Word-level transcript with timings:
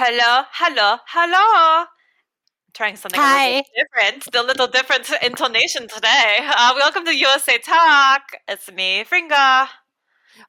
Hello, 0.00 0.44
hello, 0.52 0.96
hello. 1.08 1.84
trying 2.72 2.94
something 2.94 3.18
a 3.18 3.22
Hi. 3.22 3.48
little 3.48 3.64
different, 3.76 4.34
a 4.36 4.42
little 4.42 4.66
different 4.68 5.10
intonation 5.24 5.88
today. 5.88 6.38
Uh, 6.40 6.72
welcome 6.76 7.04
to 7.04 7.16
USA 7.16 7.58
Talk. 7.58 8.22
It's 8.46 8.70
me, 8.70 9.04
Fringa. 9.04 9.66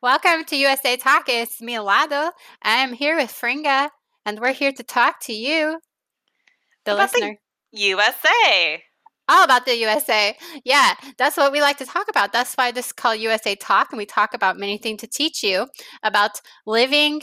Welcome 0.04 0.44
to 0.46 0.56
USA 0.56 0.98
Talk. 0.98 1.24
It's 1.30 1.62
me, 1.62 1.80
Lado. 1.80 2.30
I'm 2.62 2.94
here 2.94 3.16
with 3.16 3.32
Fringa, 3.32 3.90
and 4.24 4.40
we're 4.40 4.54
here 4.54 4.72
to 4.72 4.84
talk 4.84 5.20
to 5.22 5.34
you, 5.34 5.80
the 6.86 6.94
About 6.94 7.12
the- 7.12 7.18
listener. 7.20 7.38
USA. 7.72 8.84
All 9.28 9.44
about 9.44 9.66
the 9.66 9.76
USA. 9.78 10.38
Yeah, 10.64 10.94
that's 11.18 11.38
what 11.38 11.52
we 11.52 11.60
like 11.62 11.78
to 11.80 11.86
talk 11.88 12.08
about. 12.08 12.32
That's 12.34 12.54
why 12.54 12.70
this 12.72 12.88
is 12.88 12.92
called 12.92 13.20
USA 13.20 13.56
Talk, 13.56 13.88
and 13.92 13.98
we 13.98 14.06
talk 14.06 14.36
about 14.36 14.58
many 14.58 14.78
things 14.78 15.02
to 15.02 15.08
teach 15.08 15.42
you 15.44 15.68
about 16.04 16.40
living 16.68 17.22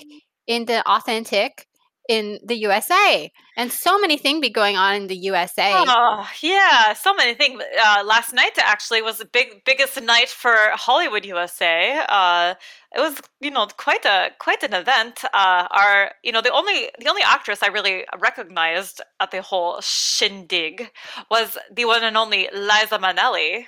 in 0.48 0.64
the 0.64 0.84
authentic 0.88 1.66
in 2.08 2.38
the 2.44 2.56
USA. 2.56 3.30
And 3.56 3.72
so 3.72 3.98
many 3.98 4.16
things 4.16 4.40
be 4.40 4.50
going 4.50 4.76
on 4.76 4.94
in 4.94 5.06
the 5.06 5.16
USA. 5.16 5.72
Oh, 5.74 6.28
yeah, 6.42 6.92
so 6.92 7.14
many 7.14 7.34
things. 7.34 7.62
Uh, 7.84 8.02
last 8.04 8.32
night 8.32 8.58
actually 8.58 9.02
was 9.02 9.18
the 9.18 9.24
big 9.24 9.64
biggest 9.64 10.00
night 10.00 10.28
for 10.28 10.54
Hollywood 10.72 11.24
USA. 11.24 12.04
Uh, 12.08 12.54
it 12.94 13.00
was, 13.00 13.20
you 13.40 13.50
know, 13.50 13.66
quite 13.76 14.04
a 14.04 14.30
quite 14.38 14.62
an 14.62 14.74
event. 14.74 15.24
Uh, 15.32 15.66
our, 15.70 16.12
you 16.22 16.32
know, 16.32 16.40
the 16.40 16.52
only 16.52 16.90
the 16.98 17.08
only 17.08 17.22
actress 17.22 17.62
I 17.62 17.68
really 17.68 18.04
recognized 18.18 19.00
at 19.20 19.30
the 19.30 19.42
whole 19.42 19.80
shindig 19.80 20.90
was 21.30 21.58
the 21.74 21.84
one 21.84 22.04
and 22.04 22.16
only 22.16 22.48
Liza 22.52 22.98
Minnelli. 22.98 23.66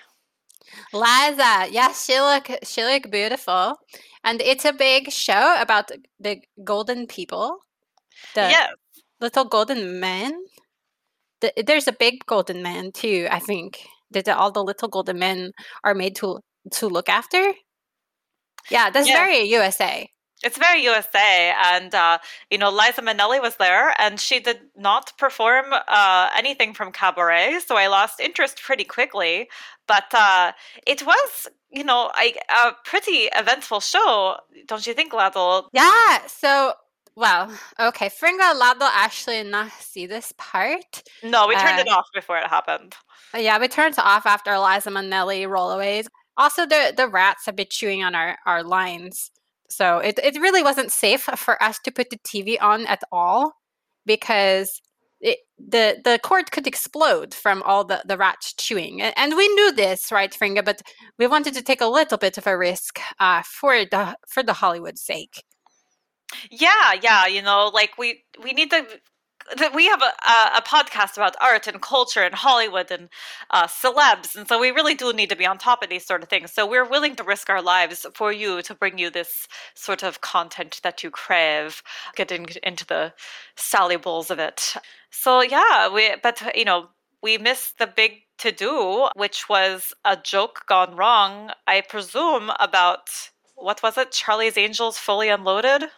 Liza, 0.93 1.69
yes, 1.71 2.05
she 2.05 2.21
look 2.21 2.51
she 2.63 2.85
look 2.85 3.11
beautiful, 3.11 3.79
and 4.25 4.41
it's 4.41 4.65
a 4.65 4.73
big 4.73 5.11
show 5.11 5.57
about 5.61 5.91
the 6.21 6.41
golden 6.65 7.07
people, 7.07 7.61
the 8.35 8.43
yeah, 8.43 8.69
little 9.21 9.45
golden 9.45 10.01
men. 10.01 10.33
The, 11.41 11.53
there's 11.65 11.87
a 11.89 11.93
big 11.93 12.27
golden 12.27 12.63
man 12.63 12.91
too. 12.93 13.29
I 13.31 13.39
think 13.39 13.87
that 14.11 14.29
all 14.29 14.51
the 14.51 14.63
little 14.65 14.89
golden 14.89 15.19
men 15.19 15.53
are 15.85 15.95
made 15.95 16.17
to 16.17 16.41
to 16.73 16.89
look 16.89 17.09
after. 17.09 17.55
Yeah, 18.71 18.91
that's 18.91 19.09
Yeah. 19.09 19.15
very 19.25 19.43
USA. 19.45 20.09
It's 20.45 20.57
very 20.57 20.83
USA, 20.85 21.53
and 21.65 21.93
uh, 21.93 22.19
you 22.49 22.59
know, 22.59 22.71
Liza 22.71 23.03
Minnelli 23.03 23.43
was 23.43 23.57
there, 23.57 23.93
and 24.01 24.21
she 24.21 24.39
did 24.39 24.61
not 24.77 25.13
perform 25.19 25.73
uh, 25.73 26.31
anything 26.37 26.75
from 26.75 26.93
Cabaret, 26.93 27.59
so 27.67 27.77
I 27.77 27.89
lost 27.89 28.21
interest 28.21 28.63
pretty 28.63 28.85
quickly. 28.85 29.49
But 29.89 30.05
uh, 30.15 30.53
it 30.87 31.05
was, 31.05 31.49
you 31.71 31.83
know, 31.83 32.13
I, 32.15 32.35
a 32.51 32.73
pretty 32.85 33.29
eventful 33.35 33.81
show, 33.81 34.37
don't 34.67 34.87
you 34.87 34.95
think, 34.95 35.13
Ladle? 35.13 35.69
Yeah. 35.73 36.19
So, 36.29 36.75
well, 37.19 37.51
okay. 37.81 38.09
Fringa 38.09 38.55
Lado 38.59 38.87
actually 38.93 39.43
not 39.43 39.71
see 39.73 40.07
this 40.07 40.33
part. 40.39 41.03
No, 41.23 41.47
we 41.49 41.57
turned 41.57 41.79
Uh, 41.79 41.83
it 41.83 41.89
off 41.89 42.07
before 42.15 42.39
it 42.39 42.47
happened. 42.49 42.95
Uh, 43.35 43.39
Yeah, 43.39 43.59
we 43.59 43.69
turned 43.69 43.95
it 43.95 44.05
off 44.05 44.25
after 44.27 44.53
Eliza 44.53 44.91
Minnelli 44.91 45.47
rollaways. 45.47 46.07
Also, 46.37 46.65
the 46.67 46.95
the 46.97 47.09
rats 47.09 47.47
have 47.47 47.57
been 47.57 47.67
chewing 47.71 48.05
on 48.05 48.15
our 48.15 48.39
our 48.47 48.63
lines, 48.63 49.31
so 49.69 49.99
it 49.99 50.19
it 50.23 50.41
really 50.41 50.63
wasn't 50.63 50.93
safe 50.93 51.23
for 51.23 51.61
us 51.63 51.79
to 51.85 51.91
put 51.91 52.11
the 52.11 52.19
TV 52.19 52.57
on 52.61 52.87
at 52.87 53.03
all 53.11 53.53
because 54.07 54.81
it, 55.21 55.39
the 55.59 56.01
the 56.05 56.19
cord 56.23 56.53
could 56.53 56.67
explode 56.67 57.35
from 57.35 57.63
all 57.65 57.85
the 57.85 58.03
the 58.07 58.17
rats 58.17 58.55
chewing, 58.55 59.01
A- 59.03 59.13
and 59.19 59.37
we 59.37 59.49
knew 59.57 59.73
this, 59.73 60.13
right, 60.13 60.33
Fringa? 60.33 60.65
But 60.65 60.83
we 61.19 61.27
wanted 61.27 61.55
to 61.55 61.63
take 61.63 61.81
a 61.81 61.87
little 61.99 62.19
bit 62.19 62.39
of 62.39 62.47
a 62.47 62.57
risk 62.57 63.01
uh, 63.19 63.43
for 63.43 63.85
the 63.85 64.17
for 64.33 64.43
the 64.45 64.55
Hollywood 64.63 64.99
sake. 64.99 65.43
Yeah, 66.51 66.93
yeah, 67.01 67.27
you 67.27 67.43
know, 67.43 67.71
like 67.73 67.99
we 67.99 68.23
we 68.43 68.53
need 68.53 68.71
to. 68.71 68.87
that 69.57 69.75
We 69.75 69.87
have 69.87 70.03
a, 70.03 70.13
a, 70.59 70.63
podcast 70.63 71.17
about 71.17 71.35
art 71.41 71.67
and 71.67 71.81
culture 71.81 72.23
and 72.23 72.35
Hollywood 72.35 72.91
and 72.91 73.09
uh, 73.51 73.67
celebs, 73.67 74.37
and 74.37 74.47
so 74.47 74.59
we 74.61 74.71
really 74.71 74.95
do 74.95 75.13
need 75.13 75.31
to 75.31 75.37
be 75.37 75.47
on 75.47 75.57
top 75.59 75.83
of 75.83 75.89
these 75.89 76.05
sort 76.05 76.23
of 76.23 76.29
things. 76.29 76.53
So 76.53 76.67
we're 76.67 76.89
willing 76.89 77.17
to 77.17 77.25
risk 77.25 77.49
our 77.49 77.63
lives 77.63 78.05
for 78.15 78.31
you 78.31 78.61
to 78.63 78.75
bring 78.75 78.99
you 78.99 79.11
this 79.11 79.49
sort 79.75 80.03
of 80.03 80.21
content 80.21 80.81
that 80.83 81.03
you 81.03 81.11
crave, 81.11 81.83
get 82.15 82.31
in, 82.31 82.47
into 82.63 82.85
the 82.87 83.15
solubles 83.57 84.31
of 84.31 84.39
it. 84.39 84.75
So 85.11 85.41
yeah, 85.43 85.89
we 85.93 86.15
but 86.23 86.43
you 86.55 86.65
know 86.67 86.89
we 87.23 87.39
missed 87.39 87.79
the 87.79 87.87
big 87.87 88.23
to 88.39 88.53
do, 88.53 89.09
which 89.17 89.49
was 89.49 89.95
a 90.05 90.17
joke 90.17 90.65
gone 90.69 90.95
wrong. 90.97 91.53
I 91.67 91.81
presume 91.81 92.51
about 92.61 93.31
what 93.57 93.83
was 93.83 93.99
it? 93.99 94.13
Charlie's 94.13 94.57
Angels 94.57 94.99
fully 94.99 95.29
unloaded. 95.29 95.91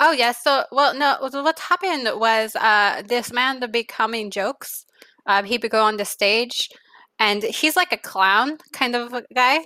Oh 0.00 0.12
yes. 0.12 0.42
So 0.42 0.64
well, 0.70 0.94
no. 0.94 1.16
so 1.30 1.42
What 1.42 1.58
happened 1.58 2.08
was 2.18 2.54
uh, 2.56 3.02
this 3.06 3.32
man 3.32 3.60
the 3.60 3.68
becoming 3.68 4.30
jokes. 4.30 4.86
Um, 5.26 5.44
he 5.44 5.58
would 5.58 5.70
go 5.70 5.84
on 5.84 5.96
the 5.96 6.04
stage, 6.04 6.70
and 7.18 7.42
he's 7.42 7.76
like 7.76 7.92
a 7.92 7.98
clown 7.98 8.58
kind 8.72 8.94
of 8.96 9.12
guy. 9.34 9.60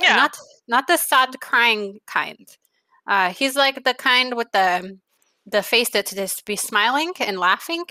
Yeah. 0.00 0.16
Not 0.16 0.36
not 0.68 0.86
the 0.86 0.96
sad 0.96 1.40
crying 1.40 2.00
kind. 2.06 2.48
Uh, 3.06 3.30
he's 3.30 3.56
like 3.56 3.84
the 3.84 3.94
kind 3.94 4.36
with 4.36 4.50
the 4.52 4.98
the 5.46 5.62
face 5.62 5.90
that 5.90 6.06
just 6.06 6.44
be 6.44 6.56
smiling 6.56 7.12
and 7.20 7.38
laughing. 7.38 7.84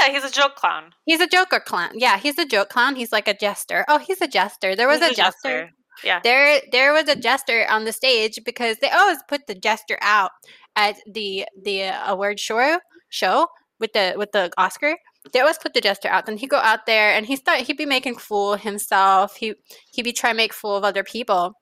Yeah, 0.00 0.12
he's 0.12 0.24
a 0.24 0.30
joke 0.30 0.56
clown. 0.56 0.92
He's 1.04 1.20
a 1.20 1.26
joker 1.26 1.60
clown. 1.60 1.92
Yeah, 1.94 2.18
he's 2.18 2.38
a 2.38 2.46
joke 2.46 2.70
clown. 2.70 2.96
He's 2.96 3.12
like 3.12 3.28
a 3.28 3.34
jester. 3.34 3.84
Oh, 3.88 3.98
he's 3.98 4.20
a 4.20 4.26
jester. 4.26 4.74
There 4.74 4.88
was 4.88 5.00
He's 5.00 5.12
a 5.12 5.14
jester. 5.14 5.70
Yeah. 6.04 6.20
There, 6.22 6.60
there 6.72 6.92
was 6.92 7.08
a 7.08 7.16
jester 7.16 7.66
on 7.70 7.84
the 7.84 7.92
stage 7.92 8.38
because 8.44 8.78
they 8.78 8.90
always 8.90 9.18
put 9.28 9.46
the 9.46 9.54
jester 9.54 9.98
out 10.02 10.30
at 10.76 10.96
the 11.06 11.46
the 11.62 11.92
award 12.06 12.40
show 12.40 12.78
show 13.08 13.48
with 13.80 13.92
the 13.92 14.14
with 14.16 14.32
the 14.32 14.50
Oscar. 14.58 14.96
They 15.32 15.40
always 15.40 15.58
put 15.58 15.72
the 15.72 15.80
jester 15.80 16.08
out, 16.08 16.28
and 16.28 16.38
he 16.38 16.46
go 16.46 16.58
out 16.58 16.86
there 16.86 17.12
and 17.12 17.24
he 17.26 17.36
start 17.36 17.60
he'd 17.60 17.76
be 17.76 17.86
making 17.86 18.16
fool 18.16 18.56
himself. 18.56 19.36
He 19.36 19.54
he'd 19.92 20.02
be 20.02 20.12
trying 20.12 20.34
to 20.34 20.36
make 20.36 20.52
fool 20.52 20.76
of 20.76 20.84
other 20.84 21.04
people. 21.04 21.54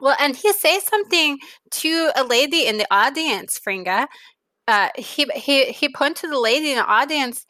Well, 0.00 0.16
and 0.20 0.36
he 0.36 0.52
say 0.52 0.78
something 0.80 1.38
to 1.72 2.10
a 2.16 2.24
lady 2.24 2.66
in 2.66 2.78
the 2.78 2.86
audience, 2.90 3.58
Fringa. 3.58 4.06
Uh, 4.66 4.90
he 4.96 5.26
he 5.34 5.66
he 5.66 5.88
point 5.88 6.16
to 6.18 6.28
the 6.28 6.38
lady 6.38 6.70
in 6.72 6.78
the 6.78 6.84
audience, 6.86 7.46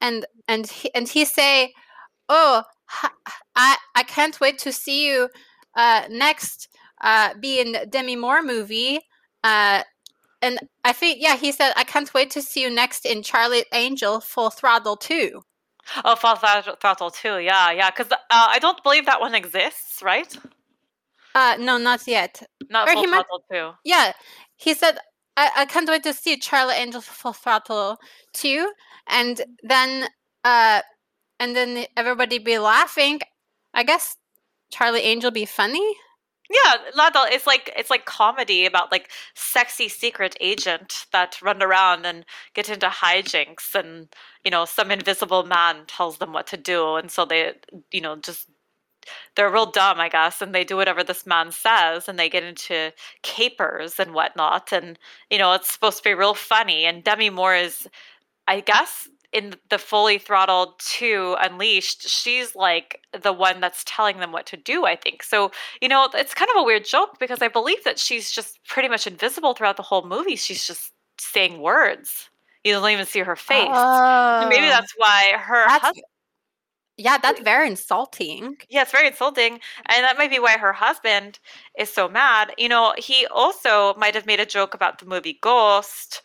and 0.00 0.26
and 0.48 0.66
he, 0.66 0.92
and 0.94 1.08
he 1.08 1.24
say, 1.24 1.72
"Oh, 2.28 2.62
I 3.56 3.76
I 3.94 4.02
can't 4.04 4.40
wait 4.40 4.58
to 4.60 4.72
see 4.72 5.06
you 5.06 5.28
uh, 5.76 6.02
next 6.10 6.68
uh, 7.00 7.34
be 7.40 7.60
in 7.60 7.76
Demi 7.90 8.16
Moore 8.16 8.42
movie. 8.42 9.00
Uh, 9.44 9.82
and 10.40 10.58
I 10.84 10.92
think, 10.92 11.18
yeah, 11.20 11.36
he 11.36 11.52
said, 11.52 11.72
I 11.76 11.84
can't 11.84 12.12
wait 12.14 12.30
to 12.32 12.42
see 12.42 12.62
you 12.62 12.70
next 12.70 13.06
in 13.06 13.22
Charlie 13.22 13.64
Angel 13.72 14.20
Full 14.20 14.50
Throttle 14.50 14.96
2. 14.96 15.40
Oh, 16.04 16.16
Full 16.16 16.36
Throttle, 16.36 16.76
Throttle 16.80 17.10
too. 17.10 17.38
Yeah, 17.38 17.70
yeah. 17.72 17.90
Because 17.90 18.10
uh, 18.12 18.16
I 18.30 18.58
don't 18.58 18.82
believe 18.82 19.06
that 19.06 19.20
one 19.20 19.34
exists, 19.34 20.02
right? 20.02 20.36
Uh, 21.34 21.56
no, 21.58 21.78
not 21.78 22.06
yet. 22.06 22.42
Not 22.70 22.88
Or 22.88 22.92
Full 22.92 23.02
he 23.02 23.06
might- 23.08 23.24
Throttle 23.26 23.44
two. 23.50 23.70
Yeah, 23.84 24.12
he 24.56 24.74
said, 24.74 24.98
I, 25.36 25.50
I 25.56 25.64
can't 25.66 25.88
wait 25.88 26.02
to 26.04 26.12
see 26.12 26.36
Charlie 26.38 26.74
Angel 26.74 27.00
Full 27.00 27.32
Throttle 27.32 27.98
2. 28.34 28.70
And 29.08 29.40
then, 29.62 30.08
uh, 30.44 30.82
and 31.40 31.56
then 31.56 31.86
everybody 31.96 32.38
be 32.38 32.58
laughing. 32.58 33.20
I 33.74 33.82
guess 33.84 34.16
Charlie 34.72 35.02
Angel 35.02 35.30
be 35.30 35.44
funny. 35.44 35.96
Yeah, 36.50 36.76
Lado, 36.94 37.20
it's 37.24 37.46
like 37.46 37.72
it's 37.76 37.90
like 37.90 38.04
comedy 38.04 38.66
about 38.66 38.92
like 38.92 39.10
sexy 39.34 39.88
secret 39.88 40.36
agent 40.40 41.06
that 41.12 41.40
run 41.40 41.62
around 41.62 42.04
and 42.04 42.24
get 42.54 42.68
into 42.68 42.88
hijinks, 42.88 43.74
and 43.74 44.08
you 44.44 44.50
know 44.50 44.64
some 44.64 44.90
invisible 44.90 45.44
man 45.44 45.86
tells 45.86 46.18
them 46.18 46.32
what 46.32 46.46
to 46.48 46.56
do, 46.56 46.96
and 46.96 47.10
so 47.10 47.24
they, 47.24 47.52
you 47.90 48.00
know, 48.00 48.16
just 48.16 48.48
they're 49.36 49.50
real 49.50 49.70
dumb, 49.70 50.00
I 50.00 50.08
guess, 50.08 50.42
and 50.42 50.54
they 50.54 50.64
do 50.64 50.76
whatever 50.76 51.04
this 51.04 51.26
man 51.26 51.52
says, 51.52 52.08
and 52.08 52.18
they 52.18 52.28
get 52.28 52.44
into 52.44 52.92
capers 53.22 53.98
and 53.98 54.14
whatnot, 54.14 54.72
and 54.72 54.98
you 55.30 55.38
know 55.38 55.52
it's 55.52 55.72
supposed 55.72 55.98
to 55.98 56.04
be 56.04 56.14
real 56.14 56.34
funny. 56.34 56.84
And 56.86 57.04
Demi 57.04 57.30
Moore 57.30 57.54
is, 57.56 57.88
I 58.48 58.60
guess, 58.60 59.08
in 59.32 59.54
the 59.70 59.78
fully 59.78 60.18
throttled 60.18 60.74
2 60.80 61.36
unleashed 61.40 62.08
she's 62.08 62.54
like 62.54 63.00
the 63.22 63.32
one 63.32 63.60
that's 63.60 63.82
telling 63.86 64.18
them 64.18 64.32
what 64.32 64.46
to 64.46 64.56
do 64.56 64.84
i 64.86 64.94
think. 64.96 65.22
So 65.22 65.50
you 65.80 65.88
know 65.88 66.08
it's 66.14 66.34
kind 66.34 66.50
of 66.54 66.60
a 66.60 66.64
weird 66.64 66.84
joke 66.84 67.18
because 67.18 67.40
i 67.42 67.48
believe 67.48 67.82
that 67.84 67.98
she's 67.98 68.30
just 68.30 68.58
pretty 68.66 68.88
much 68.88 69.06
invisible 69.06 69.54
throughout 69.54 69.76
the 69.76 69.82
whole 69.82 70.04
movie. 70.06 70.36
She's 70.36 70.66
just 70.66 70.92
saying 71.18 71.60
words. 71.60 72.28
You 72.64 72.72
don't 72.74 72.88
even 72.90 73.06
see 73.06 73.20
her 73.20 73.36
face. 73.36 73.68
And 73.68 74.48
maybe 74.48 74.66
Oh. 74.66 74.70
that's 74.70 74.92
why 74.96 75.32
her 75.36 75.64
That's- 75.66 75.80
husband 75.82 76.04
Yeah, 76.98 77.18
that's 77.18 77.40
very 77.40 77.66
insulting. 77.68 78.58
yeah 78.68 78.82
it's 78.82 78.92
very 78.92 79.06
insulting. 79.08 79.54
And 79.86 80.04
that 80.04 80.18
might 80.18 80.30
be 80.30 80.38
why 80.38 80.58
her 80.58 80.72
husband 80.74 81.38
is 81.78 81.92
so 81.92 82.08
mad. 82.08 82.52
You 82.58 82.68
know 82.68 82.94
he 82.98 83.26
also 83.28 83.94
might 83.94 84.14
have 84.14 84.26
made 84.26 84.40
a 84.40 84.46
joke 84.46 84.74
about 84.74 84.98
the 84.98 85.06
movie 85.06 85.38
ghost 85.42 86.22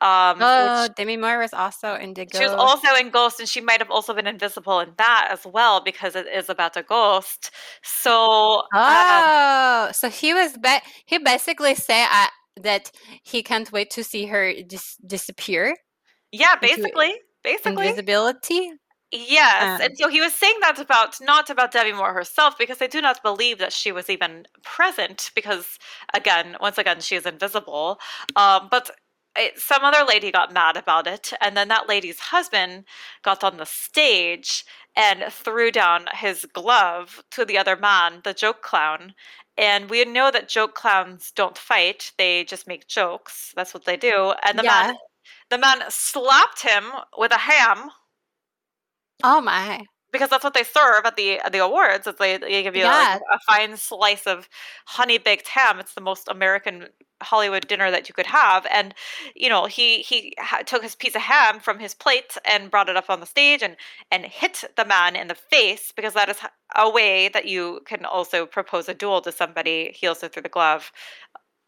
um, 0.00 0.38
Oh, 0.40 0.82
which 0.82 0.94
Demi 0.96 1.16
Moore 1.16 1.38
was 1.38 1.54
also 1.54 1.94
in 1.94 2.14
the 2.14 2.26
She 2.32 2.44
was 2.44 2.52
also 2.52 2.94
in 2.94 3.10
Ghost, 3.10 3.40
and 3.40 3.48
she 3.48 3.60
might 3.60 3.78
have 3.78 3.90
also 3.90 4.12
been 4.14 4.26
invisible 4.26 4.80
in 4.80 4.92
that 4.98 5.28
as 5.30 5.46
well 5.46 5.80
because 5.82 6.14
it 6.14 6.26
is 6.26 6.48
about 6.48 6.76
a 6.76 6.82
ghost. 6.82 7.50
So, 7.82 8.60
um, 8.60 8.62
Oh, 8.74 9.88
so 9.92 10.08
he 10.08 10.34
was 10.34 10.56
ba- 10.58 10.82
he 11.06 11.18
basically 11.18 11.74
said 11.74 12.06
uh, 12.10 12.26
that 12.60 12.90
he 13.22 13.42
can't 13.42 13.70
wait 13.72 13.90
to 13.90 14.04
see 14.04 14.26
her 14.26 14.52
dis- 14.62 14.96
disappear. 15.06 15.76
Yeah, 16.32 16.56
basically. 16.60 17.14
Basically. 17.42 17.88
invisibility. 17.88 18.72
Yes, 19.12 19.80
Um, 19.80 19.86
and 19.86 19.96
so 19.96 20.08
he 20.08 20.20
was 20.20 20.32
saying 20.34 20.56
that 20.62 20.80
about 20.80 21.20
not 21.20 21.48
about 21.48 21.70
Debbie 21.70 21.92
Moore 21.92 22.12
herself 22.12 22.58
because 22.58 22.82
I 22.82 22.88
do 22.88 23.00
not 23.00 23.22
believe 23.22 23.58
that 23.58 23.72
she 23.72 23.92
was 23.92 24.10
even 24.10 24.46
present 24.64 25.30
because 25.34 25.78
again, 26.12 26.56
once 26.60 26.76
again, 26.76 27.00
she 27.00 27.14
is 27.14 27.24
invisible. 27.24 28.00
Um, 28.34 28.66
but 28.68 28.90
it, 29.38 29.58
some 29.58 29.84
other 29.84 30.04
lady 30.04 30.30
got 30.32 30.52
mad 30.52 30.76
about 30.76 31.06
it, 31.06 31.32
and 31.40 31.56
then 31.56 31.68
that 31.68 31.88
lady's 31.88 32.18
husband 32.20 32.84
got 33.22 33.44
on 33.44 33.56
the 33.58 33.66
stage 33.66 34.64
and 34.96 35.24
threw 35.32 35.70
down 35.70 36.06
his 36.14 36.44
glove 36.52 37.22
to 37.32 37.44
the 37.44 37.58
other 37.58 37.76
man, 37.76 38.20
the 38.24 38.34
joke 38.34 38.62
clown. 38.62 39.14
And 39.58 39.88
we 39.90 40.04
know 40.04 40.30
that 40.30 40.48
joke 40.48 40.74
clowns 40.74 41.30
don't 41.32 41.56
fight; 41.58 42.12
they 42.18 42.44
just 42.44 42.66
make 42.66 42.86
jokes. 42.88 43.52
That's 43.56 43.74
what 43.74 43.84
they 43.84 43.96
do. 43.96 44.34
And 44.42 44.58
the 44.58 44.62
Yeah. 44.62 44.70
man, 44.86 44.96
the 45.50 45.58
man 45.58 45.82
slapped 45.90 46.62
him 46.62 46.92
with 47.18 47.32
a 47.32 47.38
ham 47.38 47.90
Oh 49.22 49.40
my. 49.42 49.86
because 50.12 50.30
that's 50.30 50.44
what 50.44 50.54
they 50.54 50.62
serve 50.64 51.04
at 51.04 51.16
the 51.16 51.38
at 51.40 51.52
the 51.52 51.58
awards. 51.58 52.06
Is 52.06 52.14
they, 52.18 52.36
they 52.38 52.62
give 52.62 52.76
you 52.76 52.86
like, 52.86 53.10
a 53.32 53.38
fine 53.46 53.76
slice 53.76 54.26
of 54.26 54.48
honey 54.86 55.18
baked 55.18 55.48
ham. 55.48 55.78
It's 55.80 55.94
the 55.94 56.00
most 56.00 56.28
American 56.28 56.88
Hollywood 57.22 57.66
dinner 57.66 57.90
that 57.90 58.08
you 58.08 58.14
could 58.14 58.26
have. 58.26 58.66
And 58.72 58.94
you 59.34 59.48
know, 59.48 59.66
he 59.66 60.02
he 60.02 60.34
ha- 60.38 60.62
took 60.64 60.82
his 60.82 60.94
piece 60.94 61.14
of 61.14 61.22
ham 61.22 61.60
from 61.60 61.78
his 61.78 61.94
plate 61.94 62.36
and 62.44 62.70
brought 62.70 62.88
it 62.88 62.96
up 62.96 63.10
on 63.10 63.20
the 63.20 63.26
stage 63.26 63.62
and 63.62 63.76
and 64.10 64.24
hit 64.24 64.64
the 64.76 64.84
man 64.84 65.16
in 65.16 65.28
the 65.28 65.34
face 65.34 65.92
because 65.94 66.14
that 66.14 66.28
is 66.28 66.38
a 66.76 66.90
way 66.90 67.28
that 67.28 67.46
you 67.46 67.80
can 67.86 68.04
also 68.04 68.46
propose 68.46 68.88
a 68.88 68.94
duel 68.94 69.20
to 69.22 69.32
somebody. 69.32 69.92
He 69.94 70.06
also 70.06 70.28
threw 70.28 70.42
the 70.42 70.48
glove. 70.48 70.92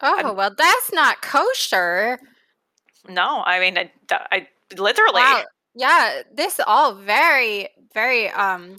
Oh 0.01 0.33
well, 0.33 0.53
that's 0.55 0.91
not 0.93 1.21
kosher. 1.21 2.19
No, 3.07 3.43
I 3.45 3.59
mean, 3.59 3.77
I, 3.77 3.91
I 4.11 4.47
literally. 4.77 5.21
Wow. 5.21 5.43
Yeah, 5.75 6.23
this 6.33 6.59
all 6.65 6.95
very, 6.95 7.69
very 7.93 8.29
um 8.29 8.75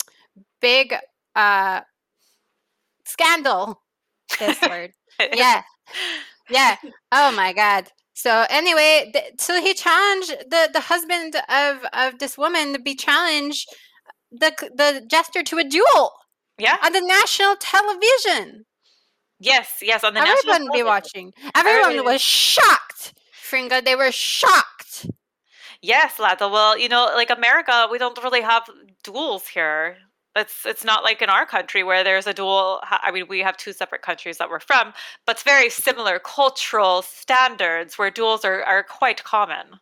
big 0.61 0.94
uh 1.34 1.81
scandal. 3.05 3.81
This 4.38 4.61
word. 4.69 4.93
Yeah. 5.32 5.62
Yeah. 6.50 6.76
Oh 7.12 7.32
my 7.32 7.52
god. 7.52 7.88
So 8.14 8.44
anyway, 8.50 9.11
th- 9.12 9.35
so 9.38 9.61
he 9.61 9.73
challenged 9.75 10.31
the 10.50 10.69
the 10.73 10.81
husband 10.81 11.37
of 11.49 11.85
of 11.93 12.19
this 12.19 12.37
woman 12.37 12.73
to 12.75 12.79
be 12.81 12.94
challenged 12.94 13.67
uh, 13.73 14.12
the 14.32 14.52
c- 14.58 14.69
the 14.75 15.06
jester 15.08 15.43
to 15.44 15.58
a 15.58 15.64
duel 15.64 16.12
Yeah. 16.58 16.76
on 16.85 16.93
the 16.93 17.00
national 17.00 17.56
television. 17.56 18.64
Yes. 19.38 19.79
Yes. 19.81 20.05
On 20.05 20.12
the 20.14 20.20
national 20.20 20.52
Everyone 20.55 20.73
be 20.73 20.79
television. 20.82 20.87
watching. 20.87 21.32
Everyone 21.55 21.82
Everybody- 21.93 22.12
was 22.14 22.20
shocked. 22.20 23.14
Fringa, 23.32 23.82
they 23.85 23.97
were 23.97 24.12
shocked. 24.12 25.06
Yes, 25.82 26.19
Lada. 26.19 26.47
Well, 26.49 26.76
you 26.79 26.88
know, 26.91 27.05
like 27.14 27.31
America, 27.31 27.88
we 27.91 27.97
don't 27.99 28.23
really 28.23 28.43
have 28.43 28.64
duels 29.02 29.49
here. 29.49 29.97
It's 30.36 30.64
it's 30.64 30.84
not 30.84 31.02
like 31.02 31.22
in 31.22 31.28
our 31.28 31.44
country 31.44 31.82
where 31.82 32.04
there's 32.04 32.26
a 32.26 32.32
dual. 32.34 32.80
I 32.84 33.10
mean, 33.10 33.26
we 33.28 33.40
have 33.40 33.56
two 33.56 33.72
separate 33.72 34.02
countries 34.02 34.38
that 34.38 34.48
we're 34.48 34.60
from, 34.60 34.92
but 35.26 35.36
it's 35.36 35.42
very 35.42 35.68
similar 35.70 36.20
cultural 36.20 37.02
standards 37.02 37.98
where 37.98 38.10
duels 38.10 38.44
are, 38.44 38.62
are 38.62 38.84
quite 38.84 39.24
common. 39.24 39.80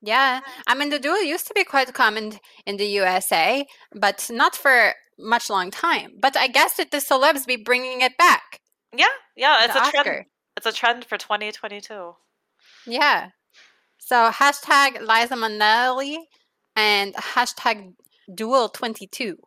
Yeah, 0.00 0.40
I 0.68 0.74
mean 0.76 0.90
the 0.90 1.00
duel 1.00 1.22
used 1.24 1.48
to 1.48 1.54
be 1.54 1.64
quite 1.64 1.92
common 1.92 2.38
in 2.66 2.76
the 2.76 2.86
USA, 2.86 3.66
but 3.92 4.30
not 4.32 4.54
for 4.54 4.94
much 5.18 5.50
long 5.50 5.72
time. 5.72 6.12
But 6.20 6.36
I 6.36 6.46
guess 6.46 6.74
that 6.76 6.92
the 6.92 6.98
celebs 6.98 7.44
be 7.46 7.56
bringing 7.56 8.00
it 8.00 8.16
back. 8.16 8.60
Yeah, 8.96 9.06
yeah, 9.36 9.64
it's 9.64 9.74
the 9.74 9.80
a 9.80 9.82
Oscar. 9.82 10.02
trend. 10.04 10.26
It's 10.56 10.66
a 10.66 10.72
trend 10.72 11.04
for 11.04 11.18
2022. 11.18 12.14
Yeah. 12.86 13.30
So 13.98 14.30
hashtag 14.30 15.00
Liza 15.00 15.34
Minnelli 15.34 16.18
and 16.76 17.14
hashtag 17.14 17.94
Duel 18.32 18.68
twenty 18.68 19.06
two. 19.06 19.38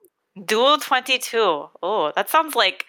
Duel 0.45 0.77
22. 0.77 1.37
Oh, 1.83 2.11
that 2.15 2.29
sounds 2.29 2.55
like 2.55 2.85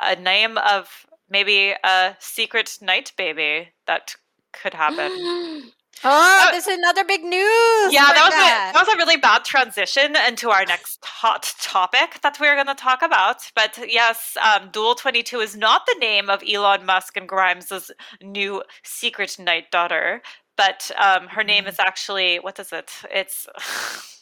a 0.00 0.16
name 0.16 0.58
of 0.58 1.06
maybe 1.30 1.74
a 1.82 2.16
secret 2.20 2.78
night 2.82 3.12
baby 3.16 3.70
that 3.86 4.14
could 4.52 4.74
happen. 4.74 5.10
oh, 6.04 6.48
this 6.52 6.66
is 6.66 6.78
another 6.78 7.04
big 7.04 7.22
news. 7.22 7.92
Yeah, 7.92 8.12
that 8.12 8.26
was 8.26 8.34
a, 8.34 8.72
that 8.72 8.86
was 8.86 8.94
a 8.94 8.98
really 8.98 9.16
bad 9.16 9.44
transition 9.44 10.14
into 10.28 10.50
our 10.50 10.66
next 10.66 11.02
hot 11.04 11.54
topic 11.60 12.20
that 12.22 12.38
we're 12.38 12.54
going 12.54 12.66
to 12.66 12.74
talk 12.74 13.00
about. 13.02 13.50
But 13.54 13.78
yes, 13.88 14.36
um, 14.42 14.68
Duel 14.70 14.94
Twenty 14.94 15.22
Two 15.22 15.40
is 15.40 15.56
not 15.56 15.86
the 15.86 15.96
name 16.00 16.28
of 16.28 16.42
Elon 16.46 16.84
Musk 16.84 17.16
and 17.16 17.28
Grimes's 17.28 17.90
new 18.22 18.62
secret 18.82 19.38
night 19.38 19.70
daughter, 19.70 20.20
but 20.56 20.90
um, 21.02 21.28
her 21.28 21.42
name 21.42 21.66
is 21.66 21.80
actually 21.80 22.36
what 22.40 22.58
is 22.58 22.72
it? 22.72 22.90
It's 23.10 23.46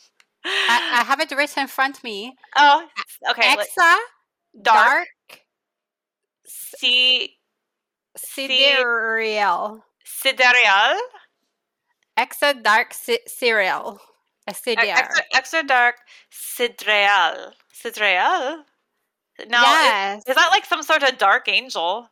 I, 0.44 1.00
I 1.00 1.04
have 1.04 1.20
it 1.20 1.30
written 1.30 1.62
in 1.62 1.68
front 1.68 1.98
of 1.98 2.04
me. 2.04 2.34
oh 2.56 2.86
okay, 3.30 3.56
Exa 3.56 3.96
dark, 4.62 5.06
Dark 5.30 5.40
C 6.46 7.36
Sidereal. 8.16 9.84
Sidereal, 10.04 10.98
Exa 12.18 12.62
Dark 12.62 12.92
si- 12.94 13.18
Cereal. 13.26 14.00
A 14.48 14.54
Sidereal. 14.54 14.96
extra, 14.96 15.24
extra 15.34 15.62
dark 15.62 15.96
Sidreal, 16.32 17.52
Sidreal. 17.72 18.64
Now, 19.48 19.62
is- 19.62 19.68
yes. 19.70 20.22
is 20.26 20.34
that 20.34 20.48
like 20.50 20.64
some 20.64 20.82
sort 20.82 21.02
of 21.04 21.16
dark 21.18 21.48
angel? 21.48 22.08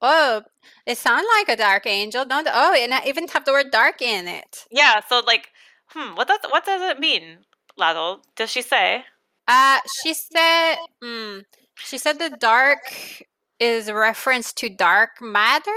Oh, 0.00 0.42
it 0.86 0.98
sounds 0.98 1.26
like 1.38 1.48
a 1.48 1.56
dark 1.60 1.86
angel, 1.86 2.24
don't 2.24 2.48
Oh, 2.50 2.74
and 2.74 2.92
I 2.92 3.02
even 3.06 3.28
have 3.28 3.44
the 3.44 3.52
word 3.52 3.70
dark 3.70 4.02
in 4.02 4.26
it. 4.28 4.64
Yeah, 4.70 5.00
so 5.08 5.20
like, 5.26 5.48
hmm, 5.94 6.14
what 6.16 6.28
does 6.28 6.40
what 6.50 6.64
does 6.66 6.82
it 6.90 7.00
mean, 7.00 7.38
Ladle? 7.76 8.22
Does 8.36 8.50
she 8.50 8.62
say? 8.62 9.04
Uh, 9.48 9.80
she 10.02 10.14
said, 10.14 10.76
mm, 11.02 11.44
she 11.76 11.98
said 11.98 12.18
the 12.18 12.30
dark 12.30 13.22
is 13.60 13.88
a 13.88 13.94
reference 13.94 14.52
to 14.54 14.68
dark 14.68 15.20
matter. 15.20 15.70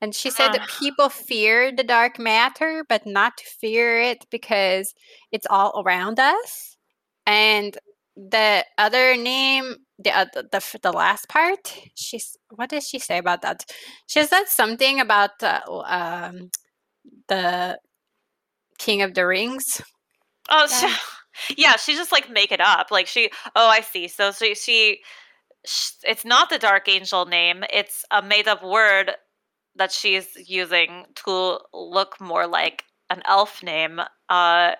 And 0.00 0.14
she 0.14 0.30
said 0.30 0.52
that 0.52 0.62
Uh. 0.62 0.66
people 0.66 1.08
fear 1.08 1.72
the 1.72 1.84
dark 1.84 2.18
matter, 2.18 2.84
but 2.88 3.06
not 3.06 3.36
to 3.38 3.44
fear 3.60 4.00
it 4.00 4.26
because 4.30 4.94
it's 5.32 5.46
all 5.48 5.82
around 5.84 6.18
us. 6.20 6.76
And 7.26 7.78
the 8.16 8.64
other 8.78 9.16
name, 9.16 9.76
the 9.98 10.10
uh, 10.16 10.26
the, 10.34 10.48
the 10.52 10.78
the 10.82 10.92
last 10.92 11.28
part, 11.28 11.78
she's 11.94 12.36
what 12.50 12.70
did 12.70 12.82
she 12.82 12.98
say 12.98 13.18
about 13.18 13.42
that? 13.42 13.64
She 14.06 14.22
said 14.24 14.44
something 14.48 15.00
about 15.00 15.42
uh, 15.42 15.60
um, 15.86 16.50
the 17.28 17.78
King 18.82 19.02
of 19.02 19.14
the 19.14 19.26
Rings. 19.26 19.80
Oh, 20.50 20.66
Yeah. 20.68 20.96
she, 21.38 21.54
yeah, 21.62 21.76
she 21.76 21.94
just 21.94 22.12
like 22.12 22.28
make 22.30 22.52
it 22.52 22.60
up. 22.60 22.90
Like 22.90 23.06
she, 23.06 23.30
oh, 23.56 23.68
I 23.68 23.80
see. 23.80 24.08
So 24.08 24.32
she, 24.32 24.54
she, 24.54 25.00
sh 25.64 25.90
it's 26.04 26.24
not 26.24 26.50
the 26.50 26.58
dark 26.58 26.88
angel 26.88 27.24
name. 27.26 27.64
It's 27.72 28.04
a 28.10 28.20
made 28.22 28.48
up 28.48 28.62
word 28.62 29.12
that 29.76 29.92
she's 29.92 30.26
using 30.48 31.06
to 31.24 31.58
look 31.72 32.20
more 32.20 32.46
like 32.46 32.84
an 33.08 33.22
elf 33.26 33.62
name. 33.62 34.00
Uh, 34.28 34.72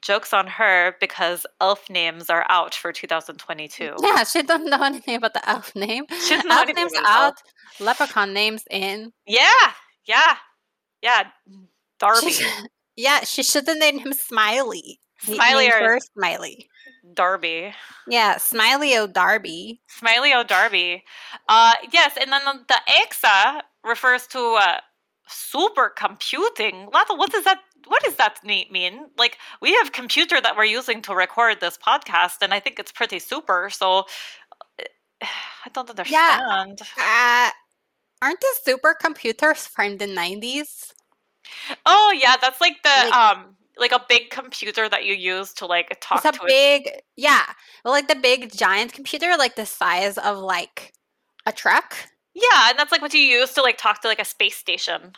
jokes 0.00 0.32
on 0.32 0.46
her 0.46 0.94
because 1.00 1.44
elf 1.60 1.90
names 1.90 2.30
are 2.30 2.46
out 2.48 2.74
for 2.74 2.92
2022. 2.92 3.94
Yeah, 4.02 4.24
she 4.24 4.42
doesn't 4.42 4.70
know 4.70 4.82
anything 4.82 5.16
about 5.16 5.34
the 5.34 5.46
elf 5.48 5.74
name. 5.76 6.04
She 6.26 6.34
doesn't 6.36 6.50
elf 6.50 6.68
names 6.74 6.92
out, 7.04 7.34
leprechaun 7.80 8.32
names 8.32 8.64
in. 8.70 9.12
Yeah, 9.26 9.72
yeah, 10.06 10.36
yeah. 11.02 11.24
Darby, 11.98 12.30
She- 12.30 12.46
yeah, 12.98 13.20
she 13.22 13.44
should 13.44 13.66
have 13.68 13.78
named 13.78 14.00
him 14.00 14.12
Smiley. 14.28 14.98
Smiley 15.20 15.70
or 15.70 15.98
Smiley. 16.00 16.68
Darby. 17.14 17.72
Yeah, 18.08 18.36
Smiley 18.36 18.96
O'Darby. 18.96 19.80
Smiley 19.88 20.34
O'Darby. 20.34 21.04
Uh, 21.48 21.74
yes, 21.92 22.16
and 22.20 22.30
then 22.32 22.42
the, 22.44 22.60
the 22.68 22.80
EXA 22.88 23.62
refers 23.84 24.26
to 24.28 24.58
uh, 24.60 24.78
supercomputing. 25.28 26.92
What 26.92 27.30
does 27.30 27.44
that? 27.44 27.60
What 27.86 28.02
does 28.02 28.16
that 28.16 28.44
mean? 28.44 29.06
Like 29.16 29.38
we 29.62 29.72
have 29.74 29.92
computer 29.92 30.40
that 30.40 30.56
we're 30.56 30.64
using 30.64 31.00
to 31.02 31.14
record 31.14 31.60
this 31.60 31.78
podcast, 31.78 32.42
and 32.42 32.52
I 32.52 32.60
think 32.60 32.78
it's 32.78 32.92
pretty 32.92 33.20
super. 33.20 33.70
So 33.70 34.04
uh, 34.80 34.84
I 35.22 35.70
don't 35.72 35.88
understand. 35.88 36.80
Uh, 37.00 37.50
aren't 38.20 38.40
the 38.40 38.54
supercomputers 38.66 39.68
from 39.68 39.98
the 39.98 40.06
90s? 40.06 40.92
Oh 41.86 42.12
yeah, 42.18 42.36
that's 42.40 42.60
like 42.60 42.82
the 42.82 42.88
Like- 42.88 43.14
um 43.14 43.54
like 43.76 43.92
a 43.92 44.04
big 44.08 44.30
computer 44.30 44.88
that 44.88 45.04
you 45.04 45.14
use 45.14 45.52
to 45.54 45.66
like 45.66 45.96
talk 46.00 46.24
It's 46.24 46.36
a 46.36 46.38
to 46.38 46.44
it. 46.44 46.48
big, 46.48 46.90
yeah, 47.16 47.44
well, 47.84 47.94
like 47.94 48.08
the 48.08 48.16
big 48.16 48.50
giant 48.52 48.92
computer, 48.92 49.36
like 49.38 49.54
the 49.54 49.66
size 49.66 50.18
of 50.18 50.38
like 50.38 50.92
a 51.46 51.52
truck. 51.52 51.94
Yeah, 52.34 52.70
and 52.70 52.78
that's 52.78 52.90
like 52.90 53.02
what 53.02 53.14
you 53.14 53.20
use 53.20 53.52
to 53.54 53.62
like 53.62 53.78
talk 53.78 54.00
to 54.02 54.08
like 54.08 54.18
a 54.20 54.24
space 54.24 54.56
station. 54.56 55.12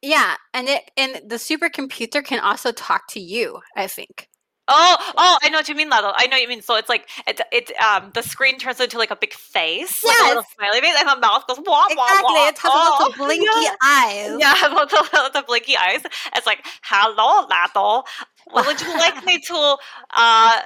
Yeah, 0.00 0.34
and 0.52 0.68
it 0.68 0.90
and 0.96 1.20
the 1.30 1.36
supercomputer 1.36 2.24
can 2.24 2.40
also 2.40 2.72
talk 2.72 3.06
to 3.10 3.20
you. 3.20 3.60
I 3.76 3.86
think. 3.86 4.28
Oh, 4.68 4.96
oh, 5.16 5.38
I 5.42 5.48
know 5.48 5.58
what 5.58 5.68
you 5.68 5.74
mean, 5.74 5.90
Lado. 5.90 6.12
I 6.14 6.26
know 6.26 6.36
what 6.36 6.42
you 6.42 6.48
mean. 6.48 6.62
So 6.62 6.76
it's 6.76 6.88
like 6.88 7.08
it, 7.26 7.40
it, 7.50 7.72
um, 7.80 8.10
the 8.14 8.22
screen 8.22 8.58
turns 8.58 8.80
into 8.80 8.96
like 8.96 9.10
a 9.10 9.16
big 9.16 9.32
face, 9.32 10.06
like 10.06 10.20
a 10.20 10.24
little 10.24 10.44
Yes. 10.44 10.52
smiley 10.54 10.80
face, 10.80 10.94
and 10.98 11.08
the 11.08 11.16
mouth 11.16 11.46
goes 11.48 11.58
wah 11.66 11.86
wah 11.96 12.12
Exactly. 12.12 12.22
wah. 12.22 12.48
It 12.48 12.58
has 12.58 12.72
oh, 12.72 12.96
little 13.08 13.12
blinky 13.26 13.44
yeah. 13.60 13.74
eyes. 13.82 14.36
Yeah, 14.38 14.54
lots 14.72 14.92
of, 14.94 15.08
lots 15.12 15.36
of 15.36 15.46
blinky 15.46 15.76
eyes. 15.76 16.02
It's 16.36 16.46
like, 16.46 16.64
hello, 16.82 17.46
Lado. 17.50 18.04
Would 18.52 18.80
you 18.80 18.96
like 18.96 19.24
me 19.24 19.40
to 19.40 19.76
uh 20.16 20.60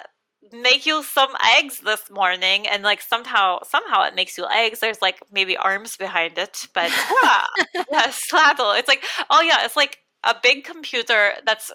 make 0.53 0.87
you 0.87 1.03
some 1.03 1.31
eggs 1.57 1.81
this 1.81 2.11
morning? 2.11 2.67
And 2.69 2.83
like 2.83 3.01
somehow 3.01 3.61
somehow 3.65 4.03
it 4.05 4.15
makes 4.15 4.37
you 4.39 4.47
eggs. 4.49 4.81
There's 4.81 5.01
like 5.03 5.21
maybe 5.33 5.57
arms 5.57 5.97
behind 5.97 6.39
it, 6.39 6.67
but 6.75 6.93
yeah, 7.23 7.45
yes, 7.91 8.31
Lado. 8.33 8.73
It's 8.73 8.89
like, 8.89 9.05
oh 9.31 9.41
yeah, 9.43 9.65
it's 9.65 9.77
like 9.77 9.99
a 10.25 10.35
big 10.43 10.65
computer 10.65 11.33
that's 11.45 11.71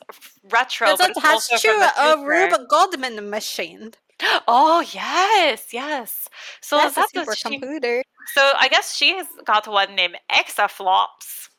retro, 0.52 0.88
Because 0.88 1.00
but 1.00 1.10
it 1.12 1.18
it's 1.18 1.48
to 1.62 1.70
a 1.72 2.18
future. 2.18 2.26
Rube 2.28 2.68
Goldman 2.70 3.30
machine. 3.30 3.92
Oh 4.48 4.82
yes, 4.94 5.74
yes. 5.74 6.28
So 6.62 6.78
That's 6.78 6.96
a 6.98 7.00
that's 7.00 7.12
supercomputer. 7.14 8.04
so 8.36 8.54
I 8.60 8.68
guess 8.68 8.96
she 8.96 9.16
has 9.18 9.28
got 9.46 9.68
one 9.68 9.96
named 9.96 10.18
Exaflops. 10.32 11.50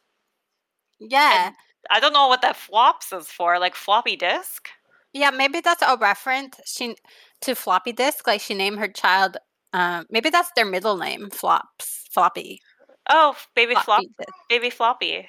Yeah. 1.00 1.50
I 1.90 2.00
don't 2.00 2.12
know 2.12 2.28
what 2.28 2.42
that 2.42 2.56
flops 2.56 3.12
is 3.12 3.26
for, 3.26 3.58
like 3.58 3.74
floppy 3.74 4.14
disk. 4.16 4.68
Yeah, 5.12 5.30
maybe 5.30 5.60
that's 5.60 5.82
a 5.82 5.96
reference 6.00 6.60
she 6.64 6.96
to 7.42 7.54
floppy 7.54 7.92
disk. 7.92 8.26
Like 8.26 8.40
she 8.40 8.54
named 8.54 8.78
her 8.78 8.88
child. 8.88 9.36
Um, 9.72 10.06
maybe 10.10 10.30
that's 10.30 10.50
their 10.54 10.64
middle 10.66 10.96
name, 10.96 11.30
flops, 11.30 12.04
floppy, 12.10 12.60
Oh, 13.08 13.34
baby 13.56 13.74
flop, 13.74 13.84
floppy 13.84 14.08
disk. 14.18 14.32
baby 14.48 14.70
floppy, 14.70 15.28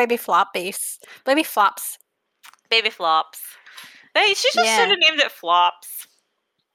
baby 0.00 0.16
floppies, 0.16 0.98
baby 1.24 1.42
flops. 1.44 1.98
baby 2.70 2.90
flops. 2.90 3.40
They 4.14 4.32
she 4.34 4.48
just 4.54 4.56
Yeah. 4.64 4.76
should 4.78 4.88
have 4.90 4.98
named 4.98 5.20
it 5.20 5.30
flops. 5.32 6.06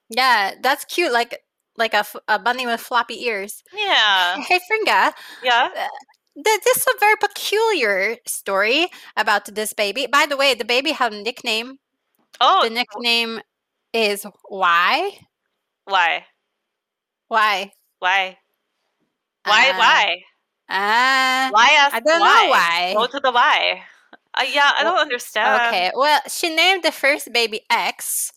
Yeah, 0.08 0.54
that's 0.62 0.84
cute. 0.84 1.12
Like 1.12 1.42
like 1.76 1.94
a, 1.94 2.04
a 2.28 2.38
bunny 2.38 2.66
with 2.66 2.80
floppy 2.80 3.24
ears. 3.26 3.62
Yeah, 3.74 4.36
Hey, 4.48 4.60
Fringa, 4.70 5.12
yeah. 5.42 5.68
th- 6.34 6.60
this 6.64 6.76
is 6.76 6.86
a 6.86 6.98
very 7.00 7.16
peculiar 7.16 8.16
story 8.26 8.88
about 9.16 9.46
this 9.54 9.72
baby. 9.74 10.06
By 10.06 10.26
the 10.26 10.36
way, 10.36 10.54
the 10.54 10.64
baby 10.64 10.92
had 10.92 11.12
a 11.12 11.22
nickname. 11.22 11.78
Oh, 12.40 12.62
The 12.64 12.70
nickname 12.70 13.40
is 13.92 14.24
why? 14.48 15.18
why, 15.84 16.24
Why? 17.28 17.72
why, 17.98 18.38
why, 19.44 19.70
Uh, 19.70 19.78
why, 19.78 20.22
Uh, 20.68 21.52
why? 21.52 21.72
Ask 21.78 21.96
I 21.96 22.00
don't 22.00 22.24
why. 22.24 22.26
know 22.26 22.46
why. 22.46 22.96
Go 22.96 23.06
to 23.06 23.20
the 23.20 23.30
why. 23.32 23.82
Uh, 24.34 24.44
yeah, 24.52 24.70
I 24.76 24.82
Well, 24.82 24.92
don't 24.92 24.98
understand. 24.98 25.62
Okay, 25.66 25.92
well, 25.94 26.20
she 26.28 26.54
named 26.54 26.82
the 26.84 26.92
first 26.92 27.32
baby 27.32 27.60
X. 27.70 28.32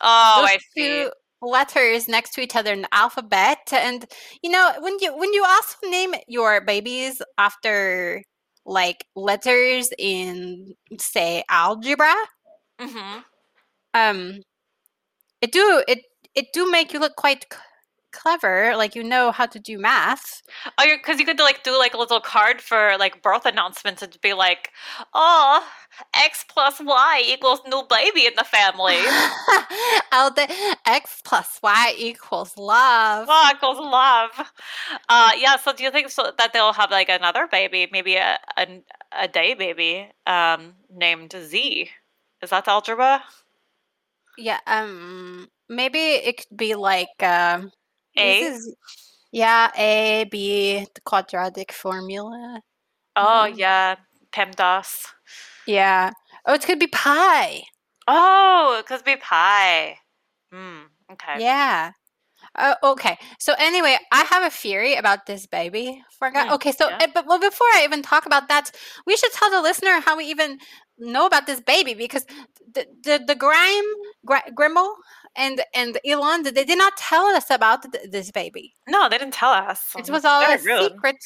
Oh, 0.00 0.06
Those 0.34 0.46
I 0.46 0.58
see. 0.76 1.06
two 1.06 1.10
letters 1.42 2.08
next 2.08 2.32
to 2.34 2.40
each 2.40 2.56
other 2.56 2.72
in 2.72 2.82
the 2.82 2.94
alphabet, 2.94 3.58
and 3.72 4.06
you 4.42 4.50
know 4.50 4.72
when 4.80 4.98
you 5.00 5.16
when 5.16 5.32
you 5.34 5.44
also 5.46 5.76
name 5.88 6.14
your 6.28 6.60
babies 6.60 7.22
after 7.38 8.22
like 8.66 9.04
letters 9.16 9.90
in 9.98 10.74
say 10.98 11.44
algebra, 11.48 12.14
hmm 12.78 13.22
um, 13.94 14.40
it 15.40 15.52
do 15.52 15.82
it 15.88 16.00
it 16.34 16.46
do 16.52 16.70
make 16.70 16.92
you 16.92 17.00
look 17.00 17.16
quite 17.16 17.46
clever, 18.12 18.74
like 18.76 18.94
you 18.94 19.02
know 19.02 19.30
how 19.32 19.46
to 19.46 19.58
do 19.58 19.78
math. 19.78 20.42
Oh, 20.78 20.84
because 20.96 21.18
you 21.18 21.26
could 21.26 21.38
like 21.38 21.62
do 21.62 21.78
like 21.78 21.94
a 21.94 21.98
little 21.98 22.20
card 22.20 22.60
for 22.60 22.96
like 22.98 23.22
birth 23.22 23.46
announcements 23.46 24.02
and 24.02 24.16
be 24.20 24.32
like, 24.34 24.70
"Oh, 25.14 25.66
X 26.14 26.44
plus 26.48 26.80
Y 26.80 27.22
equals 27.26 27.60
new 27.66 27.82
baby 27.88 28.26
in 28.26 28.32
the 28.36 28.44
family." 28.44 28.96
oh, 30.12 30.30
the 30.34 30.76
x 30.86 31.20
plus 31.24 31.58
y 31.62 31.94
equals 31.98 32.56
love. 32.56 33.26
Oh, 33.28 33.50
equals 33.54 33.78
love. 33.78 34.30
Uh, 35.08 35.32
yeah. 35.36 35.56
So, 35.56 35.72
do 35.72 35.82
you 35.84 35.90
think 35.90 36.10
so 36.10 36.32
that 36.38 36.52
they'll 36.52 36.72
have 36.72 36.90
like 36.90 37.08
another 37.08 37.46
baby, 37.46 37.88
maybe 37.92 38.16
a 38.16 38.38
a, 38.56 38.82
a 39.12 39.28
day 39.28 39.54
baby, 39.54 40.10
um, 40.26 40.74
named 40.90 41.34
Z? 41.36 41.90
Is 42.42 42.50
that 42.50 42.68
algebra? 42.68 43.22
Yeah, 44.38 44.60
um, 44.66 45.48
maybe 45.68 45.98
it 45.98 46.38
could 46.38 46.56
be 46.56 46.74
like 46.74 47.22
um, 47.22 47.70
A. 48.16 48.42
is 48.42 48.74
yeah, 49.32 49.70
A, 49.76 50.24
B, 50.24 50.86
the 50.94 51.00
quadratic 51.02 51.72
formula. 51.72 52.62
Oh 53.16 53.48
Mm. 53.50 53.58
yeah, 53.58 53.96
PEMDAS. 54.32 55.06
Yeah. 55.66 56.12
Oh, 56.46 56.54
it 56.54 56.62
could 56.62 56.78
be 56.78 56.86
pi. 56.88 57.62
Oh, 58.08 58.76
it 58.78 58.86
could 58.86 59.04
be 59.04 59.16
pi. 59.16 59.98
Hmm. 60.52 60.82
Okay. 61.12 61.38
Yeah. 61.40 61.92
Uh, 62.56 62.74
okay. 62.82 63.16
So 63.38 63.54
anyway, 63.58 63.96
I 64.10 64.24
have 64.24 64.42
a 64.42 64.50
theory 64.50 64.94
about 64.94 65.26
this 65.26 65.46
baby. 65.46 66.02
Forgot. 66.18 66.48
Mm, 66.48 66.54
okay. 66.54 66.72
So, 66.72 66.88
yeah. 66.88 66.98
uh, 67.02 67.06
but 67.14 67.26
well, 67.26 67.38
before 67.38 67.66
I 67.74 67.82
even 67.84 68.02
talk 68.02 68.26
about 68.26 68.48
that, 68.48 68.72
we 69.06 69.16
should 69.16 69.32
tell 69.32 69.50
the 69.50 69.62
listener 69.62 70.00
how 70.00 70.16
we 70.16 70.24
even 70.24 70.58
know 70.98 71.26
about 71.26 71.46
this 71.46 71.60
baby 71.60 71.94
because 71.94 72.26
the 72.74 72.86
the, 73.04 73.24
the 73.26 73.34
Grime, 73.34 73.84
Gri- 74.26 74.52
Grimmel, 74.54 74.94
and 75.36 75.62
and 75.74 75.98
Elon, 76.04 76.42
they 76.42 76.64
did 76.64 76.78
not 76.78 76.96
tell 76.96 77.26
us 77.26 77.50
about 77.50 77.90
th- 77.90 78.10
this 78.10 78.30
baby. 78.30 78.74
No, 78.88 79.08
they 79.08 79.18
didn't 79.18 79.34
tell 79.34 79.50
us. 79.52 79.94
It 79.96 80.10
was 80.10 80.24
all 80.24 80.42
a 80.42 80.58
rude. 80.58 80.92
secret. 80.92 81.16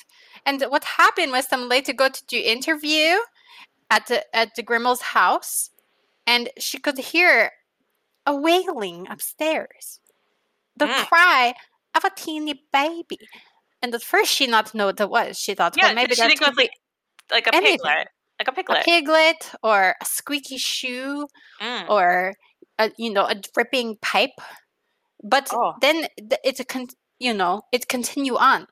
And 0.47 0.63
what 0.69 0.85
happened 0.85 1.33
was 1.33 1.49
some 1.49 1.69
lady 1.69 1.93
go 1.93 2.09
to 2.09 2.27
do 2.27 2.37
interview 2.39 3.17
at 3.91 4.07
the 4.07 4.37
at 4.37 4.55
the 4.57 4.63
Grimmel's 4.63 5.01
house, 5.01 5.71
and 6.27 6.51
she 6.59 6.79
could 6.79 6.99
hear 6.99 7.51
a 8.27 8.35
wailing 8.35 9.07
upstairs, 9.11 10.01
the 10.77 10.87
Mm. 10.87 11.07
cry 11.07 11.55
of 11.95 12.05
a 12.05 12.11
teeny 12.11 12.55
baby. 12.73 13.19
And 13.83 13.95
at 13.95 14.03
first, 14.03 14.31
she 14.33 14.47
not 14.47 14.75
know 14.75 14.87
what 14.87 15.01
it 15.01 15.11
was. 15.11 15.39
She 15.39 15.55
thought, 15.55 15.77
Yeah, 15.77 15.87
well, 15.87 15.95
maybe 15.95 16.15
she 16.15 16.21
that 16.23 16.29
think 16.29 16.41
it 16.43 16.49
was 16.49 16.57
like 16.57 16.71
like 17.31 17.47
a 17.47 17.55
anything. 17.55 17.79
piglet, 17.79 18.09
like 18.39 18.49
a 18.49 18.51
a 18.51 18.55
piglet. 18.55 18.85
piglet 18.85 19.53
or 19.63 19.95
a 20.01 20.05
squeaky 20.05 20.59
shoe 20.59 21.27
Mm. 21.61 21.89
or 21.89 22.35
a, 22.79 22.91
you 22.99 23.11
know 23.13 23.27
a 23.27 23.35
dripping 23.35 23.97
pipe. 24.03 24.37
But 25.23 25.49
Oh. 25.53 25.75
then 25.81 26.09
it's 26.45 26.61
a 26.61 26.65
con- 26.65 26.89
you 27.19 27.33
know 27.35 27.63
it 27.73 27.89
continue 27.89 28.37
on 28.37 28.67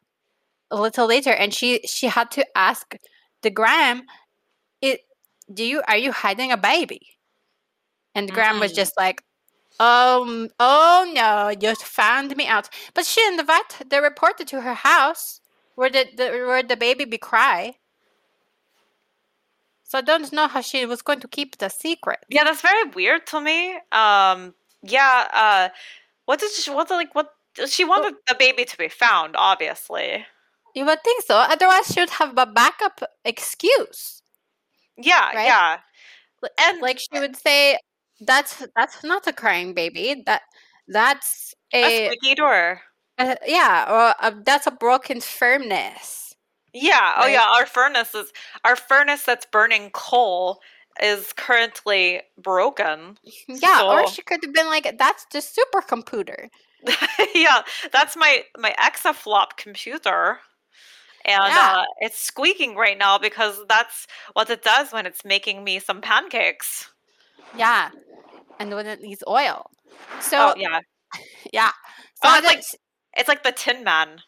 a 0.70 0.76
little 0.80 1.06
later, 1.06 1.32
and 1.32 1.54
she 1.54 1.80
she 1.86 2.06
had 2.08 2.30
to 2.32 2.46
ask 2.56 2.96
the 3.42 3.50
Graham, 3.50 4.02
"It 4.80 5.00
do 5.52 5.64
you 5.64 5.82
are 5.88 5.96
you 5.96 6.12
hiding 6.12 6.50
a 6.52 6.56
baby?" 6.56 7.16
And 8.14 8.28
the 8.28 8.32
Graham 8.32 8.60
was 8.60 8.72
Mm. 8.72 8.76
just 8.76 8.96
like, 8.96 9.22
"Oh 9.80 10.24
m- 10.28 10.50
oh 10.60 11.10
no, 11.14 11.48
you 11.48 11.74
found 11.76 12.36
me 12.36 12.46
out." 12.46 12.68
But 12.94 13.06
she 13.06 13.26
and 13.26 13.38
the 13.38 13.44
vet 13.44 13.82
they 13.86 14.00
reported 14.00 14.48
to 14.48 14.60
her 14.62 14.74
house 14.74 15.40
where 15.74 15.90
the, 15.90 16.06
the 16.16 16.24
where 16.46 16.62
the 16.62 16.76
baby 16.76 17.04
be 17.04 17.18
cry. 17.18 17.76
So 19.84 19.98
I 19.98 20.02
don't 20.02 20.32
know 20.32 20.48
how 20.48 20.60
she 20.62 20.86
was 20.86 21.02
going 21.02 21.20
to 21.20 21.28
keep 21.28 21.58
the 21.58 21.68
secret. 21.68 22.20
Yeah, 22.28 22.44
that's 22.44 22.62
very 22.62 22.88
weird 22.90 23.26
to 23.28 23.40
me. 23.40 23.74
Um, 23.92 24.54
yeah. 24.82 25.28
Uh, 25.32 25.68
what 26.26 26.40
did 26.40 26.50
she? 26.52 26.70
What 26.70 26.90
like 26.90 27.14
what? 27.14 27.30
She 27.66 27.84
wanted 27.84 28.14
the 28.26 28.34
baby 28.38 28.64
to 28.64 28.78
be 28.78 28.88
found, 28.88 29.36
obviously. 29.36 30.26
You 30.74 30.86
would 30.86 31.02
think 31.04 31.22
so. 31.24 31.36
Otherwise, 31.36 31.86
she 31.88 32.00
would 32.00 32.10
have 32.10 32.36
a 32.38 32.46
backup 32.46 33.02
excuse. 33.24 34.22
Yeah, 34.96 35.32
Right? 35.34 35.46
yeah. 35.46 35.78
And 36.60 36.80
Like 36.80 36.98
she 36.98 37.18
would 37.20 37.36
say, 37.36 37.78
"That's 38.26 38.66
that's 38.76 39.02
not 39.04 39.26
a 39.26 39.32
crying 39.32 39.74
baby. 39.74 40.22
That 40.26 40.42
that's 40.88 41.54
a 41.72 42.06
a, 42.06 42.06
squeaky 42.10 42.34
door. 42.36 42.80
uh, 43.18 43.36
yeah, 43.46 43.86
or 43.88 44.14
a, 44.28 44.34
that's 44.44 44.66
a 44.66 44.70
broken 44.72 45.20
firmness." 45.20 46.34
Yeah. 46.74 47.14
Oh, 47.16 47.22
Right? 47.22 47.32
yeah. 47.32 47.46
Our 47.54 47.66
furnace 47.66 48.14
is 48.14 48.32
our 48.64 48.76
furnace 48.76 49.24
that's 49.24 49.46
burning 49.46 49.90
coal 49.92 50.60
is 51.02 51.32
currently 51.34 52.22
broken. 52.38 53.18
Yeah, 53.48 53.82
or 53.84 54.06
So- 54.06 54.12
she 54.14 54.22
could 54.22 54.40
have 54.44 54.54
been 54.54 54.66
like, 54.68 54.98
"That's 54.98 55.26
the 55.32 55.38
supercomputer." 55.40 56.48
yeah, 57.34 57.62
that's 57.92 58.16
my 58.16 58.44
my 58.58 58.74
exaflop 58.80 59.56
computer. 59.56 60.40
And 61.24 61.44
Yeah. 61.54 61.74
uh, 61.78 61.84
it's 62.00 62.18
squeaking 62.18 62.74
right 62.74 62.98
now 62.98 63.16
because 63.18 63.60
that's 63.68 64.08
what 64.32 64.50
it 64.50 64.62
does 64.64 64.92
when 64.92 65.06
it's 65.06 65.24
making 65.24 65.62
me 65.62 65.78
some 65.78 66.00
pancakes. 66.00 66.90
Yeah, 67.56 67.90
and 68.58 68.70
when 68.74 68.86
it 68.86 69.00
needs 69.00 69.22
oil. 69.26 69.70
So 70.20 70.52
oh 70.52 70.54
yeah, 70.56 70.80
yeah, 71.52 71.70
so 72.22 72.28
Oh, 72.30 72.38
it's 72.38 72.46
like- 72.46 72.64
it's 73.16 73.28
like 73.28 73.42
the 73.42 73.52
Tin 73.52 73.84
Man. 73.84 74.20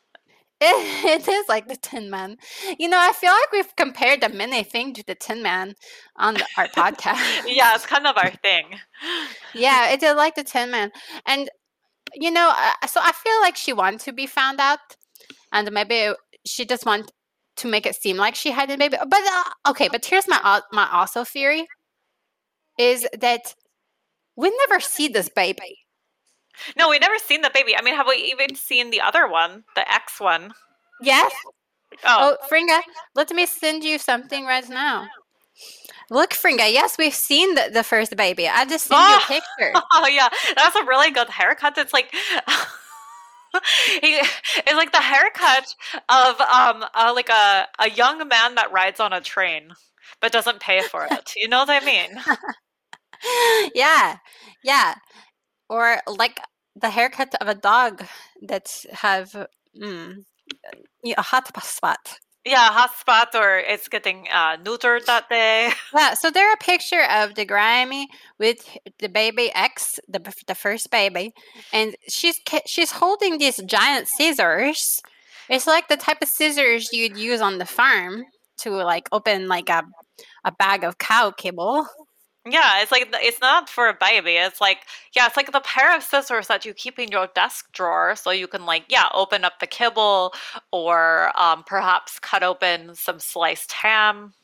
it 0.61 1.27
is 1.29 1.49
like 1.49 1.69
the 1.69 1.77
Tin 1.77 2.09
Man. 2.11 2.37
You 2.79 2.89
know, 2.89 2.99
I 2.99 3.13
feel 3.13 3.33
like 3.33 3.51
we've 3.53 3.75
compared 3.77 4.21
the 4.21 4.29
many 4.29 4.63
thing 4.63 4.95
to 4.95 5.05
the 5.05 5.15
Tin 5.15 5.43
Man 5.43 5.75
on 6.17 6.35
the, 6.35 6.47
our 6.57 6.67
podcast. 6.81 7.43
yeah, 7.47 7.75
it's 7.75 7.87
kind 7.87 8.07
of 8.07 8.17
our 8.17 8.31
thing. 8.31 8.67
yeah, 9.55 9.91
it 9.91 10.03
is 10.03 10.15
like 10.15 10.35
the 10.37 10.45
Tin 10.45 10.71
Man, 10.71 10.91
and 11.27 11.51
you 12.15 12.31
know, 12.31 12.53
uh, 12.55 12.87
so 12.87 13.01
I 13.03 13.13
feel 13.13 13.41
like 13.41 13.57
she 13.57 13.73
wants 13.73 14.05
to 14.05 14.13
be 14.13 14.27
found 14.27 14.61
out, 14.61 14.79
and 15.53 15.71
maybe 15.73 16.13
she 16.47 16.65
just 16.65 16.87
want 16.87 17.11
to 17.57 17.69
make 17.69 17.87
it 17.87 17.97
seem 17.97 18.17
like 18.17 18.35
she 18.35 18.51
had 18.53 18.71
a 18.71 18.77
baby. 18.79 18.97
But 18.99 19.21
uh, 19.27 19.71
okay, 19.71 19.89
but 19.91 20.05
here's 20.05 20.29
my 20.29 20.41
al- 20.43 20.67
my 20.73 20.89
also 20.93 21.25
theory 21.25 21.67
is 22.79 23.07
that 23.21 23.55
we 24.37 24.51
never 24.67 24.81
see 24.81 25.09
this 25.09 25.29
baby. 25.29 25.79
No, 26.77 26.89
we 26.91 26.99
never 26.99 27.19
seen 27.19 27.43
the 27.43 27.51
baby. 27.53 27.77
I 27.77 27.83
mean, 27.83 27.95
have 27.97 28.07
we 28.09 28.17
even 28.17 28.55
seen 28.55 28.91
the 28.91 29.01
other 29.01 29.27
one, 29.29 29.65
the 29.75 29.91
X 29.93 30.21
one? 30.21 30.53
Yes. 31.01 31.33
Oh, 32.05 32.37
Oh, 32.41 32.49
Fringa, 32.49 32.81
let 33.15 33.31
me 33.31 33.47
send 33.47 33.85
you 33.85 33.99
something 33.99 34.45
right 34.47 34.69
now. 34.69 35.09
Look, 36.11 36.31
Fringa. 36.31 36.71
Yes, 36.73 36.97
we've 36.99 37.15
seen 37.15 37.55
the, 37.55 37.71
the 37.73 37.83
first 37.83 38.17
baby. 38.17 38.49
I 38.49 38.65
just 38.67 38.87
sent 38.87 39.01
you 39.01 39.07
a 39.07 39.19
Oh. 39.19 39.25
picture. 39.29 39.73
oh 39.93 40.07
yeah, 40.07 40.29
that's 40.57 40.77
a 40.77 40.85
really 40.85 41.11
good 41.11 41.29
haircut. 41.29 41.77
It's 41.79 41.93
like. 41.93 42.13
He, 44.03 44.17
it's 44.67 44.73
like 44.75 44.91
the 44.91 44.99
haircut 45.01 45.77
of 46.09 46.41
um 46.41 46.85
uh, 46.93 47.13
like 47.15 47.29
a, 47.29 47.69
a 47.79 47.89
young 47.89 48.19
man 48.27 48.57
that 48.57 48.73
rides 48.73 48.99
on 48.99 49.13
a 49.13 49.21
train 49.21 49.71
but 50.21 50.33
doesn't 50.33 50.59
pay 50.59 50.81
for 50.83 51.07
it. 51.09 51.35
You 51.37 51.47
know 51.49 51.59
what 51.59 51.71
I 51.71 51.79
mean? 51.85 52.11
yeah, 53.75 54.19
yeah. 54.63 54.95
Or 55.69 55.99
like 56.07 56.41
the 56.77 56.91
haircut 56.91 57.35
of 57.41 57.49
a 57.49 57.55
dog 57.55 58.05
that 58.43 58.85
have 58.93 59.35
mm, 59.81 60.25
a 61.17 61.23
hot 61.23 61.65
spot. 61.65 62.19
Yeah, 62.45 62.69
hot 62.73 62.95
spot 62.99 63.29
or 63.35 63.59
it's 63.59 63.89
getting 63.89 64.27
uh, 64.31 64.59
neutered 64.59 65.07
that 65.07 65.31
day. 65.31 65.73
Yeah, 65.95 66.13
so 66.15 66.31
there 66.31 66.53
a 66.53 66.57
picture 66.59 67.05
of 67.11 67.35
the 67.37 67.47
Grammy 67.47 68.05
with 68.39 68.59
the 68.99 69.09
baby 69.09 69.51
X, 69.55 69.99
the 70.09 70.21
the 70.47 70.55
first 70.55 70.91
baby, 70.91 71.33
and 71.73 71.97
she's 72.09 72.39
she's 72.67 72.93
holding 72.93 73.39
these 73.39 73.63
giant 73.65 74.09
scissors. 74.09 75.01
It's 75.49 75.67
like 75.67 75.89
the 75.89 75.97
type 75.97 76.19
of 76.21 76.29
scissors 76.29 76.93
you'd 76.93 77.17
use 77.17 77.41
on 77.41 77.59
the 77.59 77.67
farm 77.67 78.25
to 78.59 78.71
like 78.71 79.09
open 79.11 79.49
like 79.49 79.71
a 79.71 79.85
a 80.45 80.53
bag 80.53 80.85
of 80.85 80.99
cow 80.99 81.31
kibble. 81.31 81.87
Yeah, 82.47 82.83
it's 82.83 82.93
like 82.93 83.09
it's 83.23 83.41
not 83.41 83.71
for 83.71 83.89
a 83.89 83.95
baby. 83.99 84.33
It's 84.37 84.61
like 84.61 84.81
yeah, 85.17 85.27
it's 85.27 85.37
like 85.37 85.51
the 85.53 85.61
pair 85.61 85.97
of 85.97 86.03
scissors 86.03 86.47
that 86.49 86.65
you 86.67 86.75
keep 86.75 86.99
in 86.99 87.09
your 87.11 87.29
desk 87.35 87.73
drawer, 87.73 88.15
so 88.17 88.31
you 88.31 88.47
can 88.47 88.67
like 88.67 88.85
yeah, 88.89 89.09
open 89.15 89.45
up 89.45 89.61
the 89.61 89.67
kibble 89.67 90.35
or 90.71 91.33
um, 91.41 91.65
perhaps 91.65 92.19
cut 92.19 92.43
open 92.43 92.95
some 92.95 93.19
sliced 93.19 93.73
ham. 93.73 94.35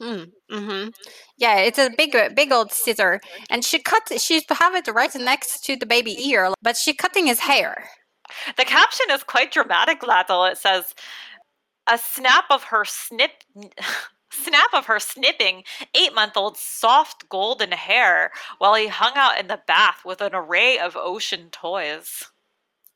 Mm, 0.00 0.32
hmm 0.50 0.88
Yeah, 1.36 1.58
it's 1.58 1.78
a 1.78 1.90
big, 1.96 2.16
big 2.34 2.52
old 2.52 2.72
scissor, 2.72 3.20
and 3.50 3.64
she 3.64 3.78
cut. 3.78 4.02
She 4.20 4.42
have 4.50 4.74
it 4.74 4.88
right 4.88 5.14
next 5.14 5.64
to 5.66 5.76
the 5.76 5.86
baby 5.86 6.16
ear, 6.28 6.52
but 6.62 6.76
she 6.76 6.94
cutting 6.94 7.26
his 7.26 7.40
hair. 7.40 7.88
The 8.56 8.64
caption 8.64 9.06
is 9.10 9.22
quite 9.24 9.52
dramatic, 9.52 10.06
Laddle. 10.06 10.44
It 10.46 10.58
says, 10.58 10.94
"A 11.86 11.98
snap 11.98 12.46
of 12.50 12.64
her 12.64 12.84
snip." 12.84 13.44
Snap 14.32 14.72
of 14.72 14.86
her 14.86 14.98
snipping 14.98 15.64
eight 15.94 16.14
month 16.14 16.36
old 16.36 16.56
soft 16.56 17.28
golden 17.28 17.72
hair 17.72 18.30
while 18.58 18.74
he 18.74 18.88
hung 18.88 19.12
out 19.14 19.38
in 19.38 19.46
the 19.48 19.60
bath 19.66 20.00
with 20.04 20.20
an 20.20 20.34
array 20.34 20.78
of 20.78 20.96
ocean 20.96 21.50
toys. 21.50 22.24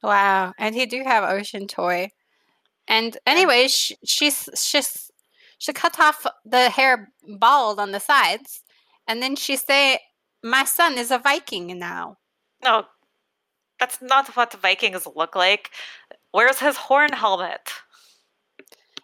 Wow, 0.02 0.54
and 0.58 0.74
he 0.74 0.86
do 0.86 1.02
have 1.04 1.24
ocean 1.24 1.66
toy. 1.66 2.10
And 2.88 3.18
anyway, 3.26 3.68
she, 3.68 3.96
she's 4.04 4.48
she's 4.56 5.10
she 5.58 5.72
cut 5.72 5.98
off 5.98 6.26
the 6.44 6.70
hair 6.70 7.12
bald 7.22 7.80
on 7.80 7.92
the 7.92 8.00
sides, 8.00 8.62
and 9.06 9.22
then 9.22 9.36
she 9.36 9.56
say, 9.56 10.00
"My 10.42 10.64
son 10.64 10.96
is 10.96 11.10
a 11.10 11.18
Viking 11.18 11.78
now." 11.78 12.18
No, 12.62 12.86
that's 13.78 14.00
not 14.00 14.36
what 14.36 14.52
Vikings 14.54 15.06
look 15.14 15.36
like. 15.36 15.70
Where's 16.32 16.60
his 16.60 16.76
horn 16.76 17.12
helmet? 17.12 17.70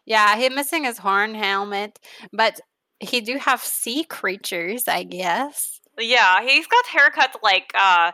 Yeah, 0.06 0.36
he 0.36 0.48
missing 0.48 0.84
his 0.84 0.98
horn 0.98 1.34
helmet, 1.34 1.98
but 2.32 2.60
he 3.00 3.20
do 3.20 3.38
have 3.38 3.62
sea 3.62 4.04
creatures, 4.04 4.88
I 4.88 5.04
guess. 5.04 5.80
Yeah, 5.98 6.42
he's 6.42 6.66
got 6.66 6.84
haircuts 6.86 7.42
like 7.42 7.72
uh 7.74 8.12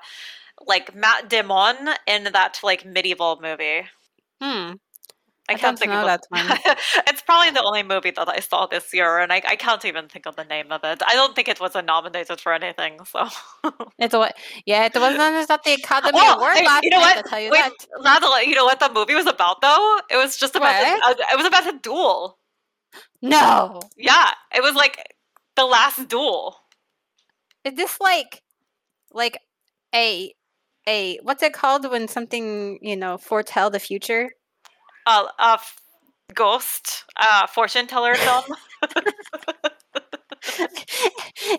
like 0.66 0.94
Matt 0.94 1.29
Damon 1.29 1.90
in 2.07 2.24
that 2.33 2.61
like 2.62 2.85
medieval 2.85 3.38
movie. 3.40 3.83
Hmm. 4.40 4.72
I, 5.48 5.54
I 5.54 5.56
can't 5.56 5.78
think 5.78 5.92
of 5.92 6.04
that 6.04 6.20
it. 6.30 6.78
it's 7.08 7.22
probably 7.22 7.50
the 7.50 7.62
only 7.62 7.82
movie 7.82 8.11
that 8.11 8.28
I 8.28 8.40
saw 8.40 8.66
this 8.66 8.92
year, 8.92 9.18
and 9.18 9.32
I, 9.32 9.40
I 9.48 9.56
can't 9.56 9.84
even 9.84 10.08
think 10.08 10.26
of 10.26 10.37
the 10.37 10.44
name 10.44 10.70
of 10.70 10.82
it. 10.84 11.02
I 11.06 11.14
don't 11.14 11.34
think 11.34 11.48
it 11.48 11.58
was 11.61 11.74
nominated 11.74 12.40
for 12.40 12.52
anything. 12.52 12.98
So, 13.04 13.26
It's 13.98 14.14
what? 14.14 14.37
Yeah, 14.66 14.84
it 14.87 14.94
wasn't 14.94 15.50
at 15.50 15.64
the 15.64 15.72
Academy 15.74 16.18
Oh, 16.20 16.34
Award 16.37 16.56
last 16.64 16.84
you 16.84 16.90
know 16.90 17.00
night. 17.00 17.16
what? 17.16 17.26
Tell 17.26 17.40
you 17.40 17.50
Wait, 17.50 17.72
that. 18.04 18.44
You 18.46 18.54
know 18.54 18.64
what 18.66 18.78
the 18.80 18.90
movie 18.92 19.14
was 19.14 19.26
about 19.26 19.61
though? 19.62 20.00
It 20.11 20.16
was 20.16 20.37
just 20.37 20.54
about 20.54 20.74
a, 20.84 21.04
uh, 21.04 21.14
it 21.32 21.37
was 21.37 21.46
about 21.46 21.66
a 21.66 21.78
duel. 21.78 22.38
No, 23.22 23.80
Yeah, 23.96 24.30
it 24.54 24.62
was 24.62 24.74
like 24.74 25.14
the 25.56 25.64
last 25.64 26.08
duel. 26.08 26.56
is 27.64 27.74
this 27.74 28.00
like, 28.00 28.42
like 29.12 29.38
a, 29.94 30.32
a 30.87 31.18
what's 31.22 31.42
it 31.42 31.52
called 31.52 31.90
when 31.90 32.06
something 32.08 32.78
you 32.82 32.96
know 32.96 33.18
foretell 33.18 33.70
the 33.70 33.80
future? 33.80 34.30
Uh, 35.09 35.57
ghost, 36.35 37.05
uh, 37.16 37.47
fortune 37.47 37.87
teller 37.87 38.14
film. 38.14 38.44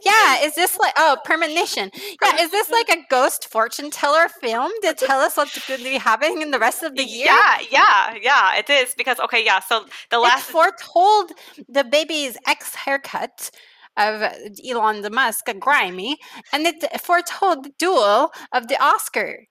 yeah, 0.06 0.44
is 0.44 0.56
this 0.56 0.78
like 0.78 0.94
oh 0.98 1.18
premonition? 1.26 1.90
Yeah, 2.22 2.42
is 2.42 2.52
this 2.52 2.70
like 2.70 2.90
a 2.90 2.98
ghost 3.10 3.50
fortune 3.50 3.90
teller 3.90 4.30
film 4.30 4.72
to 4.84 4.94
tell 4.94 5.20
us 5.20 5.36
what's 5.36 5.68
going 5.68 5.80
to 5.80 5.84
be 5.84 5.98
happening 5.98 6.42
in 6.42 6.52
the 6.52 6.60
rest 6.60 6.84
of 6.84 6.96
the 6.96 7.04
year? 7.04 7.26
Yeah, 7.26 7.58
yeah, 7.72 8.16
yeah. 8.22 8.58
It 8.58 8.70
is 8.70 8.94
because 8.96 9.20
okay, 9.20 9.44
yeah. 9.44 9.60
So 9.60 9.86
the 10.12 10.18
it 10.18 10.20
last 10.20 10.46
foretold 10.46 11.32
the 11.68 11.84
baby's 11.84 12.38
ex 12.48 12.76
haircut 12.76 13.50
of 13.98 14.22
Elon 14.64 15.06
Musk, 15.12 15.48
grimy, 15.60 16.18
and 16.54 16.66
it 16.66 17.02
foretold 17.02 17.66
the 17.66 17.72
duel 17.78 18.32
of 18.54 18.68
the 18.68 18.82
Oscar. 18.82 19.49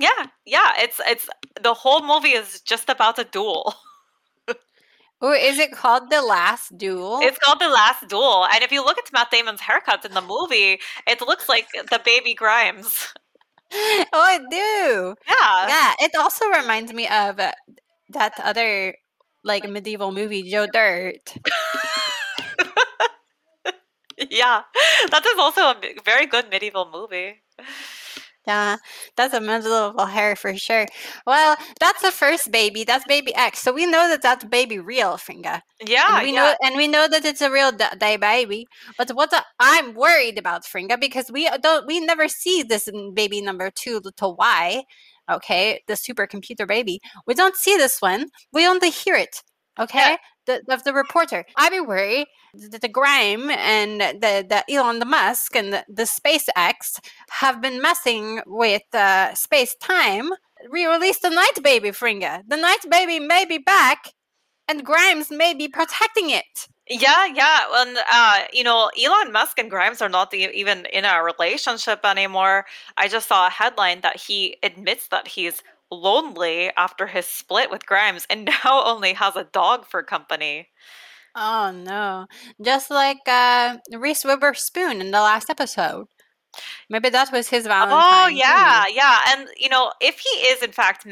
Yeah, 0.00 0.26
yeah. 0.44 0.72
It's 0.78 1.00
it's 1.06 1.28
the 1.60 1.74
whole 1.74 2.02
movie 2.06 2.34
is 2.34 2.60
just 2.60 2.88
about 2.88 3.18
a 3.18 3.24
duel. 3.24 3.74
Or 5.20 5.34
is 5.34 5.58
it 5.58 5.72
called 5.72 6.10
The 6.10 6.20
Last 6.20 6.76
Duel? 6.76 7.20
It's 7.22 7.38
called 7.38 7.58
The 7.58 7.70
Last 7.70 8.06
Duel, 8.06 8.46
and 8.52 8.62
if 8.62 8.70
you 8.70 8.84
look 8.84 8.98
at 8.98 9.10
Matt 9.14 9.30
Damon's 9.30 9.62
haircuts 9.62 10.04
in 10.04 10.12
the 10.12 10.20
movie, 10.20 10.78
it 11.06 11.20
looks 11.22 11.48
like 11.48 11.68
the 11.72 12.00
baby 12.04 12.34
Grimes. 12.34 13.14
oh, 13.72 14.06
I 14.12 14.38
do. 14.50 15.14
Yeah, 15.26 15.68
Yeah, 15.68 15.94
it 16.00 16.14
also 16.16 16.46
reminds 16.48 16.92
me 16.92 17.08
of 17.08 17.40
uh, 17.40 17.52
that 18.10 18.34
other 18.42 18.94
like 19.42 19.68
medieval 19.68 20.12
movie, 20.12 20.42
Joe 20.42 20.66
Dirt. 20.66 21.34
yeah. 24.30 24.62
That 25.10 25.24
is 25.26 25.38
also 25.38 25.60
a 25.62 25.76
very 26.04 26.26
good 26.26 26.50
medieval 26.50 26.88
movie. 26.92 27.42
Yeah, 28.46 28.76
that's 29.16 29.34
a 29.34 29.40
medieval 29.40 30.06
hair 30.06 30.36
for 30.36 30.54
sure. 30.56 30.86
Well, 31.26 31.56
that's 31.80 32.00
the 32.02 32.12
first 32.12 32.52
baby. 32.52 32.84
That's 32.84 33.04
baby 33.06 33.34
X. 33.34 33.60
So 33.60 33.72
we 33.72 33.86
know 33.86 34.08
that 34.08 34.22
that's 34.22 34.44
baby 34.44 34.78
real, 34.78 35.16
Fringa. 35.16 35.62
Yeah, 35.84 36.18
and 36.18 36.22
we 36.22 36.32
yeah. 36.32 36.40
know 36.40 36.54
and 36.62 36.76
we 36.76 36.88
know 36.88 37.08
that 37.08 37.24
it's 37.24 37.40
a 37.40 37.50
real 37.50 37.72
da- 37.72 37.94
day 37.98 38.16
baby 38.16 38.66
but 38.96 39.10
what 39.10 39.30
the, 39.30 39.44
i'm 39.60 39.94
worried 39.94 40.38
about 40.38 40.64
fringa 40.64 40.98
because 41.00 41.30
we 41.30 41.46
uh, 41.46 41.56
don't 41.58 41.86
we 41.86 42.00
never 42.00 42.28
see 42.28 42.62
this 42.62 42.88
baby 43.14 43.40
number 43.40 43.70
two 43.70 44.00
little 44.04 44.34
y 44.36 44.82
okay 45.30 45.80
the 45.86 45.94
supercomputer 45.94 46.66
baby 46.66 47.00
we 47.26 47.34
don't 47.34 47.56
see 47.56 47.76
this 47.76 48.00
one 48.00 48.26
we 48.52 48.66
only 48.66 48.90
hear 48.90 49.14
it 49.14 49.42
okay 49.78 50.16
the, 50.46 50.62
of 50.68 50.84
the 50.84 50.92
reporter 50.92 51.44
i 51.56 51.68
be 51.68 51.80
worried 51.80 52.26
that 52.54 52.80
the 52.80 52.88
grime 52.88 53.50
and 53.50 54.00
the, 54.00 54.44
the 54.48 54.64
elon 54.72 54.98
the 54.98 55.04
musk 55.04 55.54
and 55.54 55.72
the, 55.72 55.84
the 55.88 56.04
spacex 56.04 56.98
have 57.30 57.60
been 57.60 57.82
messing 57.82 58.40
with 58.46 58.82
uh, 58.94 59.34
space 59.34 59.74
time 59.76 60.30
re-release 60.70 61.18
the 61.18 61.30
night 61.30 61.62
baby 61.62 61.90
fringa 61.90 62.42
the 62.48 62.56
night 62.56 62.84
baby 62.90 63.20
may 63.20 63.44
be 63.44 63.58
back 63.58 64.14
and 64.68 64.84
Grimes 64.84 65.30
may 65.30 65.54
be 65.54 65.68
protecting 65.68 66.30
it. 66.30 66.68
Yeah, 66.88 67.26
yeah. 67.26 67.66
And 67.72 67.98
uh, 68.10 68.40
you 68.52 68.62
know, 68.62 68.90
Elon 69.00 69.32
Musk 69.32 69.58
and 69.58 69.70
Grimes 69.70 70.00
are 70.00 70.08
not 70.08 70.32
e- 70.32 70.50
even 70.54 70.86
in 70.92 71.04
a 71.04 71.22
relationship 71.22 72.04
anymore. 72.04 72.64
I 72.96 73.08
just 73.08 73.28
saw 73.28 73.48
a 73.48 73.50
headline 73.50 74.02
that 74.02 74.20
he 74.20 74.56
admits 74.62 75.08
that 75.08 75.28
he's 75.28 75.62
lonely 75.90 76.70
after 76.76 77.06
his 77.06 77.26
split 77.26 77.70
with 77.70 77.86
Grimes 77.86 78.26
and 78.28 78.44
now 78.64 78.82
only 78.84 79.12
has 79.14 79.36
a 79.36 79.44
dog 79.44 79.86
for 79.86 80.02
company. 80.02 80.68
Oh 81.34 81.70
no! 81.70 82.26
Just 82.62 82.90
like 82.90 83.18
uh, 83.26 83.76
Reese 83.92 84.24
Witherspoon 84.24 85.00
in 85.02 85.10
the 85.10 85.20
last 85.20 85.50
episode. 85.50 86.06
Maybe 86.88 87.10
that 87.10 87.30
was 87.30 87.48
his 87.48 87.66
Valentine. 87.66 88.00
Oh 88.00 88.28
too. 88.28 88.36
yeah, 88.36 88.86
yeah. 88.86 89.18
And 89.28 89.48
you 89.58 89.68
know, 89.68 89.92
if 90.00 90.18
he 90.18 90.46
is 90.46 90.62
in 90.62 90.72
fact, 90.72 91.06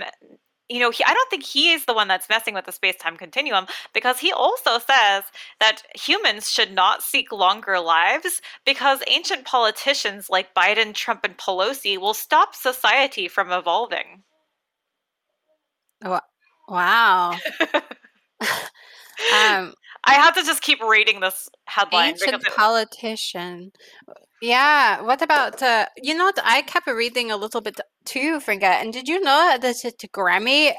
you 0.71 0.81
know, 0.81 0.91
he, 0.91 1.05
I 1.05 1.13
don't 1.13 1.31
think 1.31 1.45
he 1.45 1.73
is 1.73 1.85
the 1.85 1.93
one 1.93 2.09
that's 2.09 2.31
messing 2.31 2.55
with 2.55 2.65
the 2.65 2.73
space-time 2.73 3.19
continuum 3.19 3.67
because 3.93 4.19
he 4.19 4.33
also 4.33 4.79
says 4.79 5.25
that 5.61 5.83
humans 5.95 6.51
should 6.51 6.73
not 6.73 7.03
seek 7.03 7.31
longer 7.31 7.79
lives 7.79 8.41
because 8.65 9.01
ancient 9.09 9.45
politicians 9.45 10.31
like 10.31 10.55
Biden, 10.55 10.95
Trump, 10.95 11.21
and 11.25 11.37
Pelosi 11.37 11.99
will 11.99 12.15
stop 12.15 12.55
society 12.55 13.29
from 13.29 13.53
evolving. 13.53 14.23
Wow. 16.69 17.33
um, 18.41 19.75
I 20.07 20.15
have 20.15 20.35
to 20.35 20.43
just 20.43 20.63
keep 20.63 20.83
reading 20.83 21.21
this 21.21 21.49
headline 21.67 22.11
Ancient 22.11 22.33
because 22.33 22.47
it, 22.47 22.57
politician. 22.57 23.73
Yeah. 24.41 25.03
What 25.03 25.23
about 25.23 25.63
uh, 25.63 25.87
you 25.97 26.15
know? 26.15 26.33
I 26.43 26.63
kept 26.63 26.87
reading 26.87 27.31
a 27.31 27.37
little 27.37 27.61
bit 27.61 27.81
too, 28.05 28.41
Fringa. 28.41 28.81
And 28.81 28.93
did 28.93 29.09
you 29.09 29.21
know 29.21 29.57
that 29.61 29.77
the 29.83 30.09
Grammy 30.09 30.73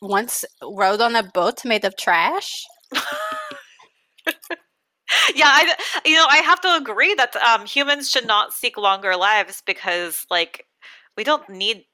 once 0.00 0.44
rode 0.62 1.00
on 1.00 1.16
a 1.16 1.22
boat 1.22 1.64
made 1.64 1.84
of 1.84 1.96
trash? 1.96 2.64
yeah, 5.34 5.48
I 5.48 5.74
you 6.04 6.16
know 6.16 6.26
I 6.28 6.38
have 6.38 6.60
to 6.62 6.76
agree 6.76 7.14
that 7.14 7.34
um, 7.36 7.66
humans 7.66 8.10
should 8.10 8.26
not 8.26 8.52
seek 8.52 8.76
longer 8.76 9.16
lives 9.16 9.62
because 9.64 10.26
like 10.30 10.66
we 11.16 11.24
don't 11.24 11.48
need 11.48 11.84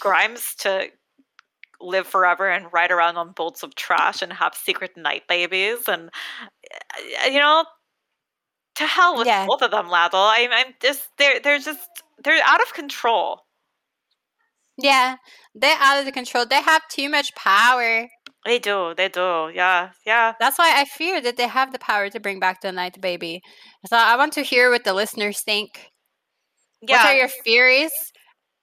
Grimes 0.00 0.54
to 0.56 0.88
live 1.80 2.06
forever 2.06 2.48
and 2.48 2.66
ride 2.72 2.90
around 2.90 3.16
on 3.16 3.32
boats 3.32 3.62
of 3.62 3.74
trash 3.74 4.22
and 4.22 4.32
have 4.32 4.54
secret 4.54 4.96
night 4.96 5.22
babies 5.28 5.88
and 5.88 6.10
uh, 7.22 7.26
you 7.26 7.38
know 7.38 7.64
to 8.76 8.86
hell 8.86 9.16
with 9.16 9.26
Yeah. 9.26 9.46
both 9.46 9.62
of 9.62 9.70
them 9.70 9.88
Laddle. 9.88 10.20
I, 10.20 10.48
I'm 10.50 10.74
just 10.80 11.08
they're 11.18 11.40
they're 11.40 11.58
just 11.58 11.88
they're 12.24 12.42
out 12.46 12.60
of 12.62 12.72
control. 12.74 13.40
Yeah, 14.76 15.16
they're 15.54 15.76
out 15.80 16.06
of 16.06 16.12
control. 16.14 16.46
They 16.46 16.62
have 16.62 16.82
too 16.88 17.08
much 17.08 17.34
power. 17.34 18.08
They 18.44 18.58
do, 18.60 18.94
they 18.96 19.08
do. 19.08 19.50
Yeah, 19.52 19.90
yeah. 20.06 20.34
That's 20.38 20.58
why 20.58 20.72
I 20.76 20.84
fear 20.84 21.20
that 21.20 21.36
they 21.36 21.48
have 21.48 21.72
the 21.72 21.78
power 21.80 22.08
to 22.10 22.20
bring 22.20 22.38
back 22.38 22.60
the 22.60 22.70
night 22.70 23.00
baby. 23.00 23.42
So 23.88 23.96
I 23.96 24.16
want 24.16 24.32
to 24.34 24.42
hear 24.42 24.70
what 24.70 24.84
the 24.84 24.94
listeners 24.94 25.40
think. 25.40 25.90
Yeah. 26.80 27.04
What 27.04 27.12
are 27.12 27.18
your 27.18 27.28
theories 27.28 27.92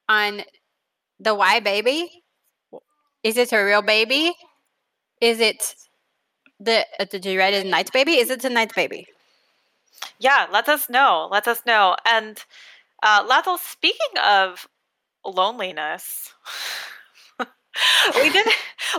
on 0.07 0.43
the 1.19 1.35
why 1.35 1.59
baby? 1.59 2.09
Is 3.25 3.37
it 3.37 3.51
a 3.51 3.57
real 3.57 3.81
baby? 3.81 4.33
Is 5.19 5.39
it 5.39 5.73
the 6.59 6.85
uh, 6.99 7.05
the 7.09 7.19
dreaded 7.19 7.65
night 7.65 7.91
baby? 7.91 8.19
Is 8.19 8.29
it 8.29 8.45
a 8.45 8.49
night 8.49 8.75
baby? 8.75 9.07
Yeah, 10.19 10.45
let 10.51 10.69
us 10.69 10.91
know. 10.91 11.27
Let 11.31 11.47
us 11.47 11.63
know. 11.65 11.95
And 12.05 12.37
uh, 13.01 13.25
Lathel, 13.25 13.57
speaking 13.57 14.15
of 14.23 14.67
loneliness, 15.25 16.35
we 17.39 18.29
did 18.29 18.45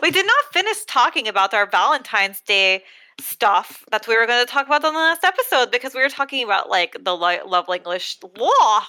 we 0.02 0.10
did 0.10 0.26
not 0.26 0.44
finish 0.52 0.84
talking 0.88 1.28
about 1.28 1.54
our 1.54 1.70
Valentine's 1.70 2.40
Day 2.40 2.82
stuff 3.20 3.84
that 3.92 4.08
we 4.08 4.16
were 4.16 4.26
going 4.26 4.44
to 4.44 4.52
talk 4.52 4.66
about 4.66 4.84
on 4.84 4.92
the 4.92 4.98
last 4.98 5.22
episode 5.22 5.70
because 5.70 5.94
we 5.94 6.02
were 6.02 6.08
talking 6.08 6.42
about 6.42 6.68
like 6.68 6.96
the 7.00 7.16
love 7.16 7.68
language 7.68 8.18
law 8.36 8.82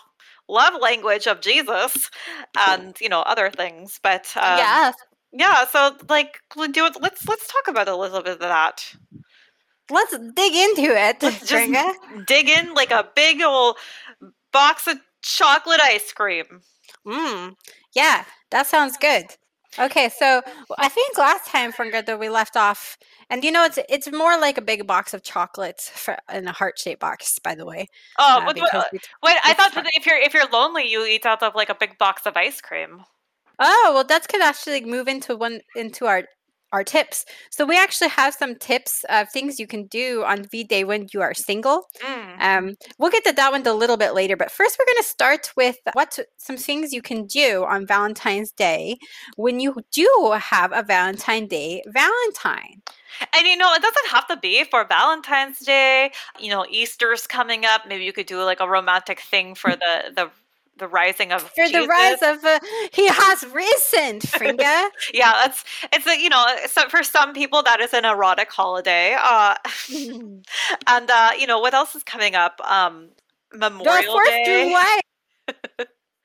love 0.49 0.73
language 0.81 1.27
of 1.27 1.39
jesus 1.39 2.09
and 2.67 2.97
you 2.99 3.07
know 3.07 3.21
other 3.21 3.49
things 3.49 4.01
but 4.03 4.29
um, 4.35 4.57
yes. 4.57 4.95
Yeah 5.31 5.65
so 5.65 5.95
like 6.09 6.39
do 6.71 6.85
it 6.85 6.97
let's 7.01 7.27
let's 7.27 7.47
talk 7.47 7.67
about 7.67 7.87
a 7.87 7.95
little 7.95 8.21
bit 8.21 8.33
of 8.33 8.39
that 8.39 8.95
Let's 9.89 10.11
dig 10.11 10.53
into 10.53 10.93
it, 10.95 11.23
Let's 11.23 11.47
just 11.47 11.71
dig 12.27 12.49
in 12.49 12.73
like 12.73 12.91
a 12.91 13.07
big 13.15 13.41
old 13.41 13.77
box 14.51 14.87
of 14.87 14.99
chocolate 15.21 15.79
ice 15.81 16.11
cream. 16.11 16.61
Mm. 17.05 17.53
Yeah, 17.95 18.25
that 18.51 18.67
sounds 18.67 18.97
good. 18.97 19.25
Okay, 19.79 20.09
so 20.09 20.41
I 20.77 20.89
think 20.89 21.17
last 21.17 21.47
time, 21.47 21.71
Fringa, 21.71 22.19
we 22.19 22.29
left 22.29 22.57
off, 22.57 22.97
and 23.29 23.43
you 23.43 23.51
know, 23.51 23.63
it's 23.63 23.79
it's 23.87 24.11
more 24.11 24.37
like 24.39 24.57
a 24.57 24.61
big 24.61 24.87
box 24.87 25.13
of 25.13 25.23
chocolates 25.23 25.89
for, 25.89 26.17
in 26.33 26.47
a 26.47 26.51
heart 26.51 26.79
shaped 26.79 26.99
box, 26.99 27.37
by 27.39 27.53
the 27.53 27.65
way. 27.65 27.87
Oh, 28.17 28.39
uh, 28.39 28.45
what, 28.45 28.57
what, 28.57 28.87
we- 28.91 28.99
wait! 29.23 29.35
I 29.45 29.53
thought 29.53 29.73
that 29.75 29.85
if 29.93 30.05
you're 30.05 30.17
if 30.17 30.33
you're 30.33 30.49
lonely, 30.51 30.89
you 30.89 31.05
eat 31.05 31.25
out 31.25 31.43
of 31.43 31.53
like 31.55 31.69
a 31.69 31.75
big 31.75 31.97
box 31.97 32.25
of 32.25 32.35
ice 32.35 32.59
cream. 32.59 33.03
Oh, 33.59 33.91
well, 33.93 34.03
that 34.03 34.27
could 34.27 34.41
actually 34.41 34.85
move 34.85 35.07
into 35.07 35.35
one 35.35 35.61
into 35.75 36.05
our 36.05 36.23
our 36.73 36.83
tips. 36.83 37.25
So 37.49 37.65
we 37.65 37.77
actually 37.77 38.09
have 38.09 38.33
some 38.33 38.55
tips 38.55 39.05
of 39.09 39.29
things 39.29 39.59
you 39.59 39.67
can 39.67 39.85
do 39.87 40.23
on 40.25 40.43
V 40.43 40.63
Day 40.63 40.83
when 40.83 41.07
you 41.13 41.21
are 41.21 41.33
single. 41.33 41.85
Mm. 42.03 42.41
Um, 42.41 42.75
we'll 42.97 43.11
get 43.11 43.23
to 43.25 43.33
that 43.33 43.51
one 43.51 43.65
a 43.65 43.73
little 43.73 43.97
bit 43.97 44.13
later, 44.13 44.35
but 44.35 44.51
first 44.51 44.77
we're 44.77 44.85
going 44.85 45.03
to 45.03 45.07
start 45.07 45.51
with 45.55 45.77
what 45.93 46.19
some 46.37 46.57
things 46.57 46.93
you 46.93 47.01
can 47.01 47.25
do 47.25 47.65
on 47.67 47.87
Valentine's 47.87 48.51
Day 48.51 48.97
when 49.37 49.59
you 49.59 49.77
do 49.91 50.33
have 50.37 50.71
a 50.73 50.83
Valentine 50.83 51.47
Day 51.47 51.83
Valentine. 51.87 52.81
And 53.33 53.47
you 53.47 53.57
know, 53.57 53.73
it 53.73 53.81
doesn't 53.81 54.11
have 54.11 54.27
to 54.27 54.37
be 54.37 54.65
for 54.65 54.85
Valentine's 54.85 55.59
Day. 55.59 56.11
You 56.39 56.49
know, 56.49 56.65
Easter's 56.69 57.25
coming 57.25 57.65
up. 57.65 57.83
Maybe 57.87 58.03
you 58.03 58.13
could 58.13 58.27
do 58.27 58.43
like 58.43 58.59
a 58.59 58.69
romantic 58.69 59.21
thing 59.21 59.55
for 59.55 59.71
the 59.75 60.11
the 60.15 60.29
the 60.77 60.87
rising 60.87 61.31
of 61.31 61.51
For 61.55 61.69
the 61.69 61.83
rise 61.83 62.21
of 62.21 62.43
uh, 62.43 62.59
he 62.93 63.07
has 63.07 63.43
risen, 63.45 64.21
Fringa. 64.21 64.89
Yeah, 65.13 65.31
that's 65.33 65.63
it's 65.93 66.07
a 66.07 66.19
you 66.19 66.29
know, 66.29 66.45
so 66.67 66.87
for 66.89 67.03
some 67.03 67.33
people 67.33 67.63
that 67.63 67.79
is 67.81 67.93
an 67.93 68.05
erotic 68.05 68.51
holiday. 68.51 69.15
Uh, 69.19 69.55
and 70.87 71.09
uh, 71.09 71.31
you 71.37 71.47
know, 71.47 71.59
what 71.59 71.73
else 71.73 71.95
is 71.95 72.03
coming 72.03 72.35
up? 72.35 72.59
Um, 72.63 73.09
the 73.81 74.01
Memorial 74.01 74.03
Fourth 74.03 74.41
Day. 74.43 74.43
July. 74.43 74.99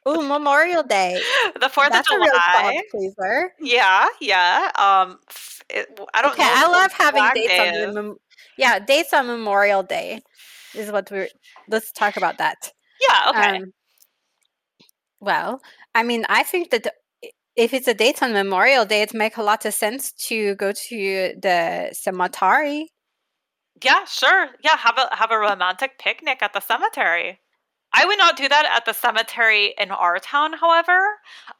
Ooh, 0.08 0.22
Memorial 0.22 0.82
Day. 0.82 1.26
the 1.60 1.68
Fourth 1.68 1.94
of 1.94 2.02
That's 2.02 2.10
a 2.10 2.18
real 2.18 2.40
July. 2.40 2.82
pleaser. 2.90 3.52
Yeah, 3.60 4.08
yeah. 4.20 4.70
Um, 4.76 5.18
it, 5.68 5.98
I 6.14 6.22
don't 6.22 6.38
Okay, 6.38 6.42
know. 6.42 6.52
I 6.52 6.66
love 6.68 6.92
having 6.92 7.30
dates 7.30 7.58
on 7.58 7.72
the 7.80 7.88
mem- 7.88 8.16
yeah 8.56 8.78
dates 8.78 9.12
on 9.12 9.26
Memorial 9.26 9.82
Day 9.82 10.20
is 10.74 10.90
what 10.90 11.10
we're. 11.10 11.28
Let's 11.68 11.92
talk 11.92 12.16
about 12.16 12.38
that. 12.38 12.72
Yeah. 13.00 13.30
Okay. 13.30 13.58
Um, 13.58 13.72
well, 15.22 15.62
I 15.94 16.02
mean, 16.02 16.26
I 16.28 16.42
think 16.42 16.70
that 16.70 16.94
if 17.56 17.72
it's 17.72 17.88
a 17.88 17.94
date 17.94 18.22
on 18.22 18.32
Memorial 18.32 18.84
Day, 18.84 19.02
it 19.02 19.14
makes 19.14 19.38
a 19.38 19.42
lot 19.42 19.64
of 19.64 19.74
sense 19.74 20.12
to 20.28 20.54
go 20.56 20.72
to 20.72 21.34
the 21.40 21.90
cemetery. 21.92 22.90
yeah. 23.82 24.04
Sure. 24.04 24.48
Yeah. 24.62 24.76
Have 24.76 24.98
a 24.98 25.14
have 25.16 25.30
a 25.30 25.38
romantic 25.38 25.98
picnic 25.98 26.38
at 26.42 26.52
the 26.52 26.60
cemetery. 26.60 27.40
I 27.94 28.06
would 28.06 28.18
not 28.18 28.36
do 28.36 28.48
that 28.48 28.64
at 28.74 28.86
the 28.86 28.94
cemetery 28.94 29.74
in 29.78 29.90
our 29.90 30.18
town, 30.18 30.54
however, 30.54 30.98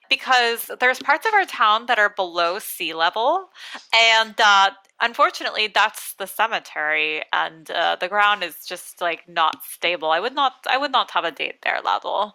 because 0.09 0.71
there's 0.81 0.99
parts 0.99 1.27
of 1.27 1.35
our 1.35 1.45
town 1.45 1.87
that 1.87 1.99
are 1.99 2.09
below 2.09 2.59
sea 2.59 2.95
level, 2.95 3.51
and 3.95 4.35
uh, 4.41 4.71
unfortunately, 5.03 5.69
that's 5.75 6.15
the 6.15 6.27
cemetery, 6.27 7.23
and 7.35 7.71
uh, 7.71 7.97
the 8.01 8.09
ground 8.09 8.43
is 8.43 8.65
just 8.67 9.01
like 9.03 9.29
not 9.29 9.57
stable. 9.65 10.11
I 10.11 10.21
would 10.21 10.35
not, 10.35 10.55
I 10.69 10.79
would 10.79 10.93
not 10.93 11.11
have 11.11 11.25
a 11.25 11.33
date 11.33 11.61
there 11.63 11.81
level. 11.85 12.33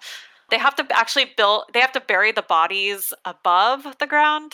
They 0.50 0.58
have 0.58 0.76
to 0.76 0.88
actually 0.92 1.32
build. 1.36 1.66
They 1.74 1.80
have 1.82 1.92
to 1.94 2.02
bury 2.02 2.32
the 2.32 2.42
bodies 2.42 3.14
above 3.26 3.98
the 4.00 4.08
ground. 4.08 4.54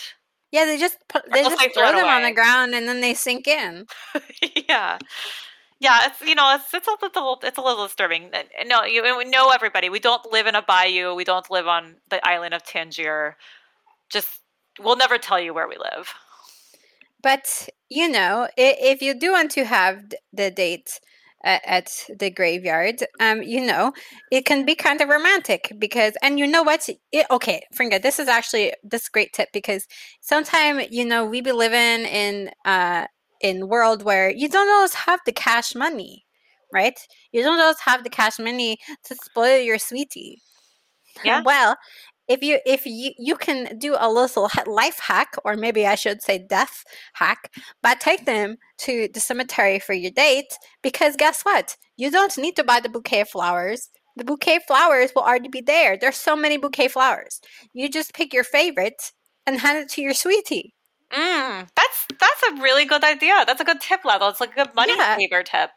Yeah, 0.51 0.65
they 0.65 0.77
just 0.77 0.97
put 1.07 1.23
they 1.31 1.41
just 1.41 1.59
they 1.59 1.69
throw 1.69 1.91
them 1.91 2.05
on 2.05 2.23
the 2.23 2.31
ground 2.31 2.75
and 2.75 2.87
then 2.87 3.01
they 3.01 3.13
sink 3.13 3.47
in. 3.47 3.87
yeah. 4.69 4.99
Yeah, 5.79 6.05
it's 6.05 6.21
you 6.21 6.35
know 6.35 6.55
it's 6.55 6.73
it's 6.73 6.87
a 6.87 6.95
little 7.01 7.39
it's 7.43 7.57
a 7.57 7.61
little 7.61 7.85
disturbing. 7.85 8.31
No, 8.67 8.83
you 8.83 9.01
we 9.17 9.25
know 9.25 9.49
everybody. 9.49 9.89
We 9.89 9.99
don't 9.99 10.31
live 10.31 10.47
in 10.47 10.55
a 10.55 10.61
bayou. 10.61 11.13
We 11.15 11.23
don't 11.23 11.49
live 11.51 11.67
on 11.67 11.95
the 12.09 12.25
island 12.25 12.53
of 12.53 12.63
Tangier. 12.63 13.35
Just 14.09 14.41
we'll 14.79 14.95
never 14.95 15.17
tell 15.17 15.39
you 15.39 15.53
where 15.53 15.67
we 15.67 15.75
live. 15.77 16.13
But 17.21 17.67
you 17.89 18.07
know, 18.07 18.47
if 18.55 19.01
you 19.01 19.13
do 19.13 19.31
want 19.31 19.51
to 19.51 19.65
have 19.65 20.13
the 20.31 20.51
date 20.51 20.99
uh, 21.43 21.59
at 21.65 21.91
the 22.19 22.29
graveyard, 22.29 23.03
um, 23.19 23.41
you 23.43 23.65
know, 23.65 23.91
it 24.31 24.45
can 24.45 24.65
be 24.65 24.75
kind 24.75 25.01
of 25.01 25.09
romantic 25.09 25.71
because, 25.79 26.13
and 26.21 26.39
you 26.39 26.47
know 26.47 26.63
what? 26.63 26.89
It, 27.11 27.25
okay, 27.31 27.63
Fringa, 27.75 28.01
this 28.01 28.19
is 28.19 28.27
actually 28.27 28.73
this 28.83 29.09
great 29.09 29.33
tip 29.33 29.49
because 29.53 29.87
sometimes 30.21 30.87
you 30.91 31.05
know 31.05 31.25
we 31.25 31.41
be 31.41 31.51
living 31.51 32.05
in 32.05 32.51
uh 32.65 33.05
in 33.41 33.67
world 33.67 34.03
where 34.03 34.29
you 34.29 34.47
don't 34.49 34.69
always 34.69 34.93
have 34.93 35.19
the 35.25 35.31
cash 35.33 35.75
money, 35.75 36.25
right? 36.73 36.97
You 37.31 37.43
don't 37.43 37.59
always 37.59 37.79
have 37.81 38.03
the 38.03 38.09
cash 38.09 38.39
money 38.39 38.77
to 39.05 39.15
spoil 39.15 39.59
your 39.59 39.77
sweetie. 39.79 40.41
Yeah. 41.23 41.41
well, 41.45 41.77
if 42.27 42.41
you 42.41 42.59
if 42.65 42.85
you 42.85 43.11
you 43.17 43.35
can 43.35 43.77
do 43.77 43.95
a 43.99 44.09
little 44.11 44.49
life 44.65 44.99
hack, 44.99 45.33
or 45.43 45.55
maybe 45.55 45.85
I 45.85 45.95
should 45.95 46.21
say 46.21 46.37
death 46.39 46.83
hack, 47.13 47.51
but 47.81 47.99
take 47.99 48.25
them 48.25 48.57
to 48.79 49.09
the 49.13 49.19
cemetery 49.19 49.79
for 49.79 49.93
your 49.93 50.11
date 50.11 50.53
because 50.81 51.15
guess 51.17 51.41
what? 51.43 51.75
You 51.97 52.09
don't 52.11 52.37
need 52.37 52.55
to 52.55 52.63
buy 52.63 52.79
the 52.79 52.89
bouquet 52.89 53.21
of 53.21 53.29
flowers. 53.29 53.89
The 54.15 54.23
bouquet 54.23 54.57
of 54.57 54.63
flowers 54.63 55.11
will 55.15 55.23
already 55.23 55.49
be 55.49 55.61
there. 55.61 55.97
There's 55.97 56.17
so 56.17 56.35
many 56.35 56.57
bouquet 56.57 56.87
flowers. 56.87 57.41
You 57.73 57.89
just 57.89 58.13
pick 58.13 58.33
your 58.33 58.43
favorite 58.43 59.11
and 59.45 59.59
hand 59.59 59.79
it 59.79 59.89
to 59.91 60.01
your 60.01 60.13
sweetie. 60.13 60.73
Mm, 61.11 61.67
that's 61.75 62.07
that's 62.19 62.43
a 62.51 62.61
really 62.61 62.85
good 62.85 63.03
idea. 63.03 63.43
That's 63.45 63.61
a 63.61 63.65
good 63.65 63.81
tip 63.81 64.05
level. 64.05 64.29
It's 64.29 64.39
like 64.39 64.53
a 64.53 64.63
good 64.65 64.75
money 64.75 64.93
Yeah. 64.95 65.17
saver 65.17 65.43
tip. 65.43 65.71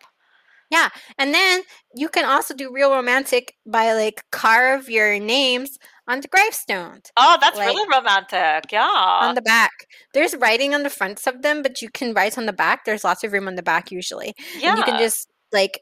Yeah. 0.70 0.88
And 1.18 1.32
then 1.32 1.62
you 1.94 2.08
can 2.08 2.24
also 2.24 2.54
do 2.54 2.72
real 2.72 2.90
romantic 2.90 3.54
by 3.66 3.92
like 3.92 4.24
carve 4.32 4.88
your 4.88 5.18
names 5.20 5.78
on 6.08 6.20
the 6.20 6.28
gravestones. 6.28 7.10
Oh, 7.16 7.36
that's 7.40 7.56
Like- 7.56 7.68
really 7.68 7.88
romantic. 7.88 8.70
Yeah. 8.72 8.86
on 8.88 9.34
the 9.34 9.42
back. 9.42 9.72
There's 10.14 10.34
writing 10.36 10.74
on 10.74 10.82
the 10.82 10.90
fronts 10.90 11.26
of 11.26 11.42
them, 11.42 11.62
but 11.62 11.82
you 11.82 11.90
can 11.90 12.14
write 12.14 12.38
on 12.38 12.46
the 12.46 12.52
back. 12.52 12.84
There's 12.84 13.04
lots 13.04 13.24
of 13.24 13.32
room 13.32 13.48
on 13.48 13.54
the 13.56 13.62
back 13.62 13.90
usually. 13.90 14.34
yeah. 14.56 14.70
And 14.70 14.78
you 14.78 14.84
can 14.84 14.98
just 14.98 15.28
like 15.52 15.80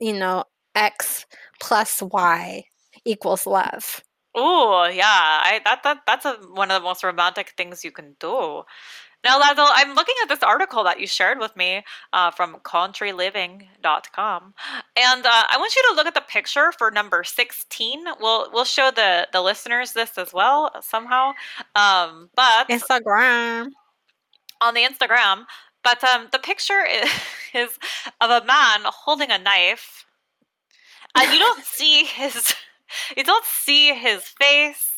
you 0.00 0.12
know, 0.12 0.44
X 0.74 1.26
plus 1.60 2.02
Y 2.02 2.64
equals 3.04 3.46
love. 3.46 4.02
Oh, 4.34 4.84
yeah. 4.86 5.04
I 5.06 5.60
that 5.64 5.82
that 5.82 5.98
that's 6.06 6.24
a, 6.24 6.34
one 6.52 6.70
of 6.70 6.80
the 6.82 6.86
most 6.88 7.02
romantic 7.02 7.54
things 7.56 7.84
you 7.84 7.90
can 7.90 8.14
do. 8.20 8.62
Now, 9.24 9.40
Lazo, 9.40 9.64
I'm 9.66 9.94
looking 9.94 10.14
at 10.22 10.28
this 10.28 10.42
article 10.44 10.84
that 10.84 11.00
you 11.00 11.06
shared 11.06 11.38
with 11.40 11.56
me 11.56 11.84
uh, 12.12 12.30
from 12.30 12.56
countryliving.com, 12.60 14.54
and 14.96 15.26
uh, 15.26 15.44
I 15.50 15.56
want 15.58 15.74
you 15.74 15.82
to 15.90 15.94
look 15.96 16.06
at 16.06 16.14
the 16.14 16.20
picture 16.20 16.72
for 16.72 16.90
number 16.92 17.24
16. 17.24 18.04
We'll 18.20 18.48
we'll 18.52 18.64
show 18.64 18.90
the 18.92 19.26
the 19.32 19.40
listeners 19.42 19.92
this 19.92 20.18
as 20.18 20.32
well 20.32 20.70
somehow, 20.82 21.32
um, 21.74 22.30
but 22.36 22.68
Instagram. 22.68 23.70
on 24.60 24.74
the 24.74 24.82
Instagram. 24.82 25.44
But 25.82 26.02
um, 26.04 26.28
the 26.32 26.38
picture 26.38 26.84
is, 26.84 27.10
is 27.54 27.78
of 28.20 28.30
a 28.30 28.44
man 28.46 28.80
holding 28.84 29.30
a 29.30 29.38
knife, 29.38 30.06
and 31.16 31.32
you 31.32 31.38
don't 31.38 31.64
see 31.64 32.04
his 32.04 32.54
you 33.16 33.24
don't 33.24 33.44
see 33.44 33.94
his 33.94 34.22
face. 34.24 34.97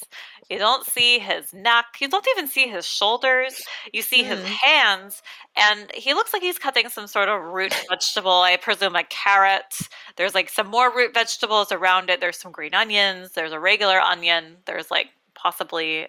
You 0.50 0.58
don't 0.58 0.84
see 0.84 1.20
his 1.20 1.54
neck. 1.54 1.86
You 2.00 2.08
don't 2.08 2.26
even 2.36 2.48
see 2.48 2.66
his 2.66 2.84
shoulders. 2.86 3.62
You 3.92 4.02
see 4.02 4.24
his 4.24 4.40
Mm. 4.40 4.44
hands, 4.46 5.22
and 5.56 5.90
he 5.94 6.12
looks 6.12 6.32
like 6.32 6.42
he's 6.42 6.58
cutting 6.58 6.88
some 6.88 7.06
sort 7.06 7.28
of 7.28 7.40
root 7.40 7.72
vegetable. 7.88 8.40
I 8.42 8.56
presume 8.56 8.96
a 8.96 9.04
carrot. 9.04 9.78
There's 10.16 10.34
like 10.34 10.48
some 10.50 10.66
more 10.66 10.90
root 10.94 11.14
vegetables 11.14 11.70
around 11.70 12.10
it. 12.10 12.20
There's 12.20 12.36
some 12.38 12.50
green 12.52 12.74
onions. 12.74 13.30
There's 13.32 13.52
a 13.52 13.60
regular 13.60 14.00
onion. 14.00 14.56
There's 14.66 14.90
like 14.90 15.10
possibly 15.34 16.08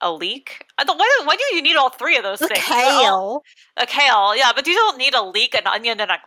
a 0.00 0.12
leek. 0.12 0.64
Why, 0.76 0.84
do- 0.84 0.94
why 1.26 1.36
do 1.36 1.54
you 1.54 1.62
need 1.62 1.76
all 1.76 1.88
three 1.90 2.16
of 2.16 2.24
those 2.24 2.40
The 2.40 2.48
things? 2.48 2.64
Kale. 2.64 3.44
a 3.76 3.86
kale, 3.86 4.34
yeah, 4.36 4.50
but 4.52 4.66
you 4.66 4.74
don't 4.74 4.98
need 4.98 5.14
a 5.14 5.22
leek, 5.22 5.54
an 5.54 5.68
onion, 5.68 6.00
and 6.00 6.10
a 6.10 6.18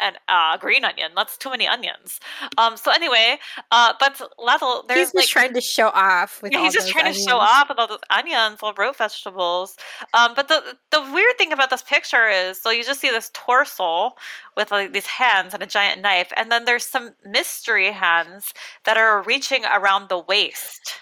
and 0.00 0.16
uh, 0.28 0.56
green 0.56 0.84
onion. 0.84 1.12
That's 1.14 1.36
too 1.36 1.50
many 1.50 1.66
onions. 1.68 2.20
Um. 2.58 2.76
So 2.76 2.90
anyway, 2.90 3.38
uh, 3.70 3.92
but 4.00 4.20
Laddle, 4.38 4.84
there's 4.88 4.98
He's 4.98 5.12
just 5.12 5.14
like 5.14 5.26
trying 5.28 5.54
to 5.54 5.60
show 5.60 5.88
off 5.88 6.42
with 6.42 6.52
yeah, 6.52 6.58
all 6.58 6.64
he's 6.64 6.72
just 6.74 6.86
those 6.86 6.92
trying 6.92 7.12
to 7.12 7.18
show 7.18 7.38
onions. 7.38 7.50
off 7.54 7.68
with 7.68 7.78
all 7.78 7.86
those 7.88 7.98
onions, 8.10 8.58
all 8.62 8.72
root 8.74 8.96
vegetables. 8.96 9.76
Um, 10.14 10.32
but 10.34 10.48
the 10.48 10.76
the 10.90 11.00
weird 11.12 11.36
thing 11.38 11.52
about 11.52 11.70
this 11.70 11.82
picture 11.82 12.28
is, 12.28 12.60
so 12.60 12.70
you 12.70 12.84
just 12.84 13.00
see 13.00 13.10
this 13.10 13.30
torso 13.34 14.12
with 14.56 14.70
like 14.70 14.92
these 14.92 15.06
hands 15.06 15.54
and 15.54 15.62
a 15.62 15.66
giant 15.66 16.00
knife, 16.02 16.32
and 16.36 16.50
then 16.50 16.64
there's 16.64 16.84
some 16.86 17.10
mystery 17.24 17.90
hands 17.92 18.52
that 18.84 18.96
are 18.96 19.22
reaching 19.22 19.64
around 19.64 20.08
the 20.08 20.18
waist, 20.18 20.94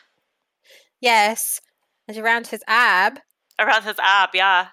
Yes. 1.00 1.60
and 2.06 2.16
around 2.16 2.48
his 2.48 2.62
ab. 2.66 3.20
around 3.58 3.84
his 3.84 3.96
ab. 4.00 4.30
Yeah. 4.34 4.68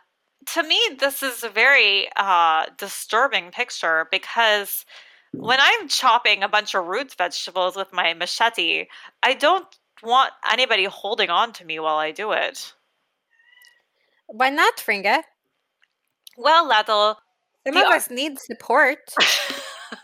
To 0.53 0.63
me, 0.63 0.79
this 0.99 1.23
is 1.23 1.43
a 1.43 1.49
very 1.49 2.08
uh, 2.15 2.65
disturbing 2.77 3.51
picture 3.51 4.08
because 4.12 4.86
when 5.31 5.60
I'm 5.62 5.88
chopping 5.88 6.43
a 6.43 6.47
bunch 6.49 6.73
of 6.75 6.86
root 6.86 7.13
vegetables 7.17 7.75
with 7.75 7.91
my 7.91 8.13
machete, 8.13 8.86
I 9.23 9.34
don't 9.34 9.67
want 10.03 10.34
anybody 10.51 10.86
holding 10.86 11.29
on 11.29 11.51
to 11.53 11.65
me 11.65 11.79
while 11.79 11.97
I 11.97 12.12
do 12.12 12.31
it. 12.31 12.73
Why 14.27 14.49
not, 14.49 14.77
Fringa? 14.77 15.23
Well, 16.38 16.67
Laddle, 16.67 17.17
Some 17.65 17.75
The 17.75 17.81
of 17.81 17.88
us 17.93 18.10
need 18.10 18.39
support 18.39 18.99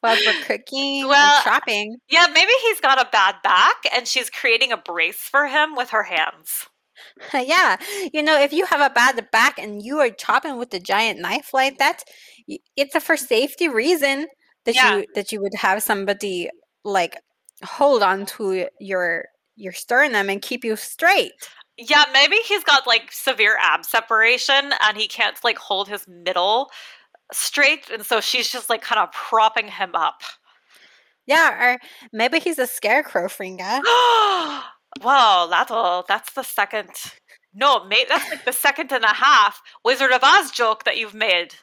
while 0.00 0.16
we're 0.24 0.44
cooking 0.44 1.06
Well, 1.08 1.36
and 1.36 1.44
shopping. 1.44 1.96
Yeah, 2.08 2.26
maybe 2.32 2.52
he's 2.62 2.80
got 2.80 3.00
a 3.00 3.08
bad 3.10 3.36
back 3.42 3.76
and 3.94 4.06
she's 4.06 4.30
creating 4.30 4.72
a 4.72 4.76
brace 4.76 5.20
for 5.28 5.46
him 5.46 5.74
with 5.76 5.90
her 5.90 6.04
hands. 6.04 6.66
yeah, 7.34 7.76
you 8.12 8.22
know, 8.22 8.38
if 8.40 8.52
you 8.52 8.66
have 8.66 8.80
a 8.80 8.92
bad 8.92 9.30
back 9.30 9.58
and 9.58 9.82
you 9.82 9.98
are 9.98 10.10
chopping 10.10 10.58
with 10.58 10.72
a 10.74 10.80
giant 10.80 11.20
knife 11.20 11.54
like 11.54 11.78
that, 11.78 12.02
it's 12.76 12.94
a 12.94 13.00
for 13.00 13.16
safety 13.16 13.68
reason 13.68 14.26
that 14.64 14.74
Yeah. 14.74 14.96
you 14.98 15.06
that 15.14 15.32
you 15.32 15.40
would 15.40 15.54
have 15.54 15.82
somebody 15.82 16.50
like 16.84 17.16
hold 17.64 18.02
on 18.02 18.26
to 18.26 18.68
your 18.80 19.24
your 19.56 19.72
sternum 19.72 20.28
and 20.28 20.42
keep 20.42 20.64
you 20.64 20.76
straight. 20.76 21.32
Yeah, 21.78 22.04
maybe 22.12 22.36
he's 22.46 22.64
got 22.64 22.86
like 22.86 23.10
severe 23.12 23.56
ab 23.60 23.84
separation 23.84 24.72
and 24.82 24.96
he 24.96 25.08
can't 25.08 25.38
like 25.44 25.58
hold 25.58 25.88
his 25.88 26.06
middle 26.08 26.70
straight 27.32 27.90
and 27.90 28.04
so 28.04 28.20
she's 28.20 28.50
just 28.50 28.68
like 28.70 28.82
kind 28.82 29.00
of 29.00 29.10
propping 29.12 29.68
him 29.68 29.94
up. 29.94 30.20
Yeah, 31.26 31.72
or 31.74 31.78
maybe 32.12 32.38
he's 32.38 32.58
a 32.58 32.66
scarecrow, 32.66 33.26
Fringa. 33.28 33.80
Oh, 33.86 34.62
wow, 35.02 35.46
that's 35.50 35.70
all. 35.70 36.04
That's 36.08 36.32
the 36.32 36.42
second. 36.42 36.90
No, 37.54 37.84
mate, 37.86 38.06
that's 38.08 38.28
like 38.30 38.44
the 38.44 38.52
second 38.52 38.92
and 38.92 39.04
a 39.04 39.08
half 39.14 39.60
Wizard 39.84 40.12
of 40.12 40.22
Oz 40.22 40.50
joke 40.50 40.84
that 40.84 40.96
you've 40.98 41.14
made. 41.14 41.54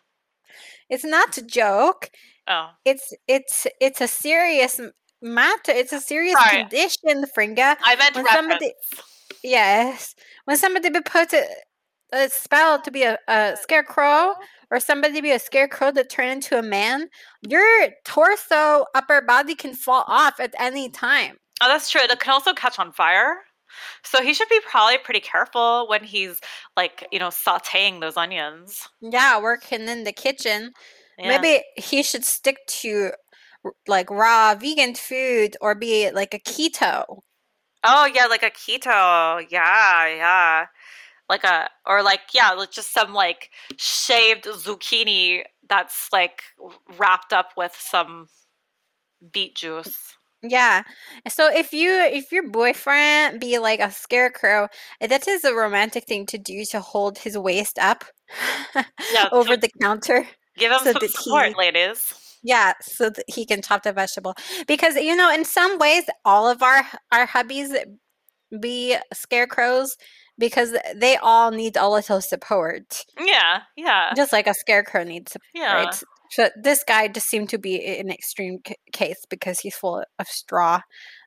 It's 0.89 1.03
not 1.05 1.37
a 1.37 1.41
joke. 1.45 2.09
Oh, 2.47 2.69
It's 2.83 3.13
it's 3.27 3.67
it's 3.79 4.01
a 4.01 4.07
serious 4.07 4.79
matter. 5.21 5.71
It's 5.71 5.93
a 5.93 6.01
serious 6.01 6.35
Sorry. 6.39 6.61
condition, 6.61 7.25
Fringa. 7.37 7.77
I 7.83 7.95
meant 7.95 8.15
When 8.15 8.25
reference. 8.25 8.47
somebody- 8.49 8.73
Yes, 9.43 10.15
when 10.45 10.55
somebody 10.57 10.89
be 10.89 11.01
put 11.01 11.33
a, 11.33 11.45
a 12.13 12.29
spell 12.29 12.81
to 12.81 12.91
be 12.91 13.03
a, 13.03 13.17
a 13.27 13.57
scarecrow, 13.61 14.33
or 14.71 14.79
somebody 14.79 15.19
be 15.21 15.31
a 15.31 15.39
scarecrow 15.39 15.91
to 15.91 16.03
turn 16.05 16.29
into 16.29 16.57
a 16.57 16.61
man, 16.63 17.09
your 17.41 17.89
torso, 18.05 18.85
upper 18.95 19.21
body 19.21 19.53
can 19.55 19.73
fall 19.73 20.05
off 20.07 20.39
at 20.39 20.53
any 20.57 20.89
time. 20.89 21.37
Oh, 21.63 21.69
that's 21.69 21.89
true. 21.89 22.01
It 22.01 22.19
can 22.19 22.33
also 22.33 22.53
catch 22.53 22.77
on 22.77 22.91
fire. 22.91 23.37
So 24.03 24.21
he 24.21 24.33
should 24.33 24.49
be 24.49 24.59
probably 24.69 24.97
pretty 24.97 25.21
careful 25.21 25.87
when 25.87 26.03
he's 26.03 26.41
like, 26.75 27.07
you 27.09 27.19
know, 27.19 27.29
sauteing 27.29 28.01
those 28.01 28.17
onions. 28.17 28.87
Yeah, 29.01 29.41
working 29.41 29.87
in 29.87 30.03
the 30.03 30.11
kitchen. 30.11 30.73
Yeah. 31.17 31.39
Maybe 31.39 31.63
he 31.77 32.03
should 32.03 32.25
stick 32.25 32.57
to 32.67 33.11
like 33.87 34.09
raw 34.09 34.55
vegan 34.55 34.93
food 34.93 35.55
or 35.61 35.73
be 35.73 36.11
like 36.11 36.33
a 36.33 36.39
keto. 36.39 37.21
Oh 37.85 38.05
yeah, 38.13 38.25
like 38.25 38.43
a 38.43 38.51
keto. 38.51 39.45
Yeah, 39.49 40.07
yeah. 40.07 40.65
Like 41.29 41.45
a 41.45 41.69
or 41.85 42.03
like 42.03 42.21
yeah, 42.33 42.51
like 42.51 42.71
just 42.71 42.93
some 42.93 43.13
like 43.13 43.51
shaved 43.77 44.43
zucchini 44.43 45.43
that's 45.69 46.09
like 46.11 46.43
wrapped 46.97 47.31
up 47.31 47.51
with 47.55 47.75
some 47.79 48.27
beet 49.31 49.55
juice. 49.55 50.17
Yeah. 50.43 50.83
So 51.29 51.49
if 51.49 51.71
you 51.73 51.89
if 51.91 52.31
your 52.31 52.49
boyfriend 52.49 53.39
be 53.39 53.59
like 53.59 53.79
a 53.79 53.89
scarecrow, 53.91 54.67
uh, 55.01 55.07
that 55.07 55.27
is 55.27 55.43
a 55.45 55.53
romantic 55.53 56.05
thing 56.05 56.25
to 56.27 56.37
do 56.37 56.65
to 56.71 56.81
hold 56.81 57.17
his 57.19 57.37
waist 57.37 57.79
up 57.79 58.03
Yeah, 59.13 59.29
over 59.31 59.55
the 59.55 59.69
counter. 59.81 60.27
Give 60.57 60.71
him 60.71 60.79
So 60.79 60.91
some 60.93 61.07
support, 61.07 61.47
he- 61.49 61.55
ladies. 61.55 62.13
Yeah, 62.45 62.73
so 62.81 63.09
that 63.09 63.23
he 63.27 63.45
can 63.45 63.61
chop 63.61 63.83
the 63.83 63.93
vegetable. 63.93 64.35
Because 64.67 64.95
you 64.95 65.15
know, 65.15 65.31
in 65.33 65.45
some 65.45 65.77
ways, 65.77 66.03
all 66.25 66.49
of 66.49 66.61
our 66.61 66.83
our 67.11 67.25
hubbies 67.25 67.73
be 68.59 68.97
scarecrows 69.13 69.95
because 70.37 70.75
they 70.95 71.15
all 71.17 71.51
need 71.51 71.77
a 71.77 71.87
little 71.89 72.19
support, 72.21 73.05
Yeah, 73.19 73.61
yeah, 73.77 74.11
just 74.15 74.33
like 74.33 74.47
a 74.47 74.53
scarecrow 74.53 75.03
needs 75.03 75.31
support. 75.31 75.45
yeah. 75.53 75.91
So 76.33 76.49
this 76.55 76.83
guy 76.83 77.07
just 77.09 77.27
seemed 77.27 77.49
to 77.49 77.59
be 77.59 77.83
an 77.99 78.09
extreme 78.09 78.59
c- 78.67 78.75
case 78.91 79.23
because 79.29 79.59
he's 79.59 79.75
full 79.75 80.03
of 80.17 80.27
straw, 80.27 80.81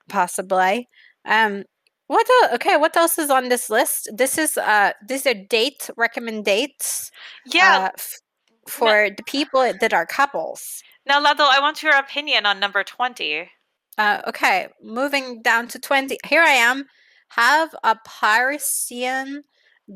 possibly. 0.09 0.89
Um, 1.25 1.65
what 2.09 2.27
el- 2.43 2.55
okay? 2.57 2.77
What 2.77 2.97
else 2.97 3.17
is 3.19 3.31
on 3.31 3.49
this 3.49 3.71
list? 3.71 4.11
This 4.13 4.37
is 4.37 4.59
uh, 4.59 4.93
these 5.07 5.25
are 5.27 5.35
date 5.35 5.91
recommendates. 5.97 7.11
Yeah. 7.47 7.87
uh, 7.87 7.91
f- 7.97 8.19
for 8.69 9.11
the 9.17 9.23
people 9.23 9.61
that 9.81 9.95
are 9.95 10.07
couples. 10.07 10.83
now, 11.07 11.21
Lado, 11.21 11.45
I 11.45 11.61
want 11.61 11.85
your 11.85 11.95
opinion 11.95 12.47
on 12.47 12.59
number 12.59 12.83
20. 12.83 13.49
Uh, 13.97 14.23
okay, 14.27 14.67
moving 14.83 15.41
down 15.41 15.69
to 15.69 15.79
20. 15.79 16.19
Here 16.27 16.43
I 16.43 16.51
am. 16.51 16.87
Have 17.29 17.75
a 17.85 17.97
Parisian 18.05 19.45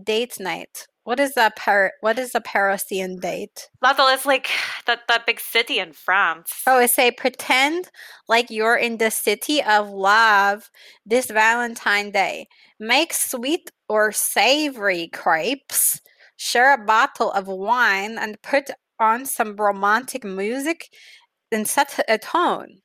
date 0.05 0.39
night. 0.39 0.87
What 1.05 1.19
is 1.19 1.37
a 1.37 1.51
par- 1.57 1.95
what 2.01 2.19
is 2.19 2.35
a 2.35 2.41
Parisian 2.41 3.19
date? 3.19 3.69
Lado 3.83 4.07
is 4.09 4.27
like 4.27 4.49
that, 4.87 5.09
that 5.09 5.27
big 5.27 5.41
city 5.41 5.79
in 5.79 5.93
France. 5.93 6.53
Oh, 6.67 6.79
it 6.79 6.91
say 6.91 7.11
pretend 7.11 7.91
like 8.29 8.51
you're 8.51 8.77
in 8.77 8.99
the 8.99 9.11
city 9.11 9.63
of 9.63 9.89
love 9.89 10.71
this 11.07 11.27
Valentine 11.31 12.11
Day. 12.11 12.49
Make 12.79 13.13
sweet 13.13 13.71
or 13.89 14.13
savory 14.13 15.09
crepes. 15.09 16.01
Share 16.37 16.75
a 16.75 16.85
bottle 16.85 17.33
of 17.33 17.49
wine 17.49 18.17
and 18.19 18.41
put 18.43 18.71
on 18.99 19.27
some 19.27 19.57
romantic 19.57 20.23
music 20.23 20.91
and 21.51 21.67
set 21.67 21.99
a 22.09 22.19
tone. 22.19 22.83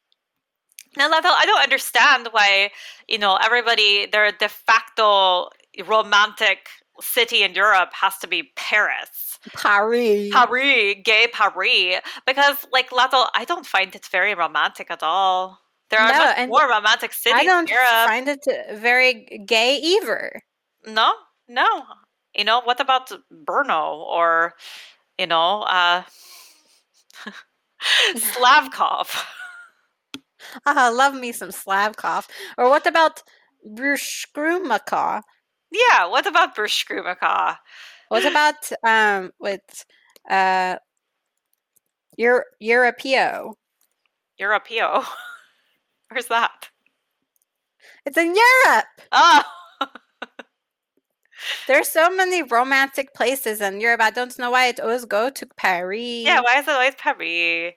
Now, 0.98 1.12
Lado, 1.12 1.28
I 1.28 1.46
don't 1.46 1.62
understand 1.62 2.30
why, 2.32 2.72
you 3.08 3.18
know, 3.18 3.36
everybody, 3.36 4.08
their 4.12 4.32
de 4.32 4.48
facto 4.48 5.50
romantic 5.86 6.70
city 7.02 7.44
in 7.44 7.54
Europe 7.54 7.92
has 7.94 8.18
to 8.20 8.28
be 8.28 8.52
Paris. 8.56 9.40
Paris. 9.54 10.32
Paris, 10.34 10.96
gay 11.04 11.28
Paris. 11.32 12.02
Because, 12.26 12.66
like, 12.72 12.92
Lado, 12.92 13.26
I 13.34 13.46
don't 13.46 13.66
find 13.66 13.94
it 13.96 14.06
very 14.08 14.34
romantic 14.34 14.90
at 14.90 15.04
all. 15.04 15.60
There 15.90 16.00
are 16.00 16.12
No, 16.12 16.18
much 16.26 16.50
more 16.50 16.70
romantic 16.70 17.14
cities 17.14 17.42
I 17.42 17.46
don't 17.46 17.70
find 17.70 18.28
it 18.28 18.46
uh, 18.48 18.76
very 18.76 19.44
gay 19.46 19.78
either. 19.78 20.42
No, 20.86 21.14
no. 21.48 21.84
You 22.36 22.44
know, 22.44 22.62
what 22.62 22.80
about 22.80 23.12
Brno 23.32 23.98
or, 23.98 24.54
you 25.18 25.28
know, 25.28 25.62
uh, 25.64 26.04
Slavkov? 28.16 29.26
Ah, 30.66 30.92
love 30.94 31.16
me 31.16 31.32
some 31.32 31.50
Slavkov. 31.50 32.28
Or 32.58 32.70
what 32.70 32.88
about 32.88 33.22
Brushkrumaka? 33.68 35.22
Yeah, 35.90 36.08
what 36.08 36.26
about 36.28 36.56
Bruce 36.56 36.84
Screwmacaw? 36.84 37.58
What 38.10 38.26
about 38.26 38.72
um 38.84 39.32
with 39.40 39.86
uh 40.30 40.78
your 42.18 42.46
Europeo? 42.62 43.54
Europeo. 44.40 45.04
Where's 46.10 46.28
that? 46.28 46.70
It's 48.06 48.18
in 48.18 48.36
Europe. 48.36 48.86
Oh, 49.12 49.44
There's 51.68 51.90
so 51.90 52.10
many 52.10 52.44
romantic 52.44 53.14
places 53.14 53.62
in 53.62 53.82
Europe. 53.82 54.02
I 54.02 54.12
don't 54.12 54.38
know 54.40 54.52
why 54.52 54.68
it 54.68 54.80
always 54.80 55.06
go 55.06 55.30
to 55.30 55.46
Paris. 55.58 56.24
yeah. 56.24 56.42
Why 56.42 56.60
is 56.60 56.68
it 56.68 56.72
always 56.72 56.96
Paris? 56.96 57.74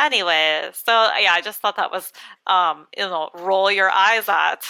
Anyway, 0.00 0.70
so 0.72 0.92
yeah, 1.20 1.32
I 1.32 1.40
just 1.40 1.60
thought 1.60 1.76
that 1.76 1.92
was, 1.92 2.12
um, 2.46 2.86
you 2.96 3.04
know, 3.04 3.30
roll 3.34 3.70
your 3.70 3.90
eyes 3.90 4.28
at 4.28 4.66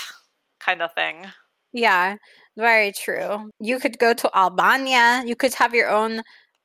kind 0.60 0.82
of 0.82 0.92
thing. 0.94 1.26
Yeah, 1.72 2.16
very 2.56 2.92
true. 2.92 3.50
You 3.60 3.78
could 3.78 3.98
go 3.98 4.14
to 4.14 4.30
Albania. 4.36 5.22
You 5.26 5.36
could 5.36 5.54
have 5.54 5.74
your 5.74 5.90
own 5.90 6.22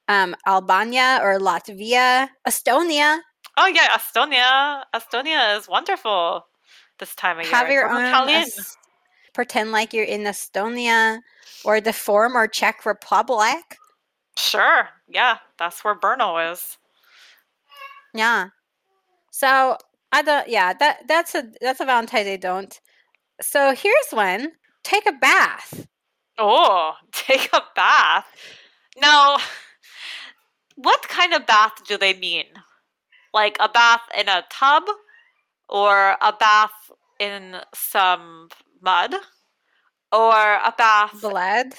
um 0.07 0.35
Albania 0.47 1.19
or 1.21 1.39
Latvia, 1.39 2.29
Estonia. 2.47 3.19
Oh 3.57 3.67
yeah, 3.67 3.97
Estonia. 3.97 4.83
Estonia 4.95 5.57
is 5.57 5.67
wonderful 5.67 6.45
this 6.99 7.15
time 7.15 7.39
of 7.39 7.45
year. 7.45 7.53
Have 7.53 7.71
your 7.71 7.89
own 7.89 8.11
pretend 9.33 9.71
like 9.71 9.93
you're 9.93 10.03
in 10.03 10.23
Estonia 10.23 11.19
or 11.63 11.79
the 11.79 11.93
former 11.93 12.47
Czech 12.47 12.85
Republic. 12.85 13.77
Sure. 14.37 14.89
Yeah, 15.07 15.37
that's 15.57 15.83
where 15.83 15.95
Brno 15.97 16.51
is. 16.51 16.77
Yeah. 18.13 18.49
So 19.31 19.77
I 20.11 20.21
don't. 20.21 20.47
Yeah, 20.47 20.73
that 20.73 21.07
that's 21.07 21.35
a 21.35 21.43
that's 21.61 21.79
a 21.79 21.85
Valentine's 21.85 22.25
Day 22.25 22.37
don't. 22.37 22.79
So 23.41 23.73
here's 23.73 24.11
one. 24.11 24.51
Take 24.83 25.05
a 25.05 25.11
bath. 25.13 25.87
Oh, 26.37 26.93
take 27.11 27.49
a 27.53 27.61
bath. 27.75 28.25
Now, 28.97 29.37
what 30.75 31.01
kind 31.07 31.33
of 31.33 31.45
bath 31.45 31.73
do 31.87 31.97
they 31.97 32.13
mean? 32.13 32.45
Like 33.33 33.57
a 33.59 33.69
bath 33.69 34.01
in 34.17 34.27
a 34.29 34.43
tub 34.49 34.83
or 35.67 36.17
a 36.21 36.33
bath 36.33 36.71
in 37.19 37.57
some 37.73 38.49
mud 38.81 39.13
or 40.11 40.33
a 40.55 40.73
bath 40.77 41.21
Blood. 41.21 41.73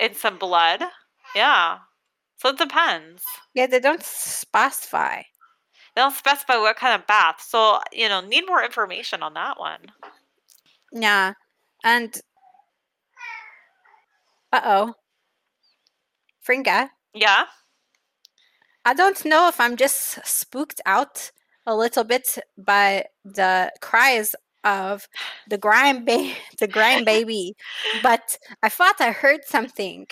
in 0.00 0.14
some 0.14 0.38
blood? 0.38 0.82
Yeah. 1.34 1.78
So 2.38 2.50
it 2.50 2.58
depends. 2.58 3.24
Yeah, 3.54 3.66
they 3.66 3.80
don't 3.80 4.02
specify. 4.02 5.22
They 5.94 6.02
don't 6.02 6.14
specify 6.14 6.56
what 6.58 6.76
kind 6.76 7.00
of 7.00 7.06
bath. 7.06 7.40
So, 7.40 7.80
you 7.92 8.08
know, 8.08 8.20
need 8.20 8.46
more 8.46 8.62
information 8.62 9.22
on 9.22 9.34
that 9.34 9.58
one. 9.58 9.80
Yeah, 10.92 11.32
and 11.86 12.20
uh 14.52 14.60
oh, 14.64 14.94
Fringa. 16.46 16.90
Yeah. 17.14 17.44
I 18.84 18.94
don't 18.94 19.24
know 19.24 19.48
if 19.48 19.60
I'm 19.60 19.76
just 19.76 20.24
spooked 20.26 20.80
out 20.86 21.30
a 21.66 21.74
little 21.76 22.04
bit 22.04 22.38
by 22.58 23.06
the 23.24 23.72
cries 23.80 24.34
of 24.64 25.08
the 25.48 25.58
grime 25.58 26.04
ba- 26.04 26.34
the 26.58 26.68
grime 26.68 27.04
baby, 27.04 27.54
but 28.02 28.36
I 28.62 28.68
thought 28.68 29.00
I 29.00 29.12
heard 29.12 29.44
something 29.44 30.06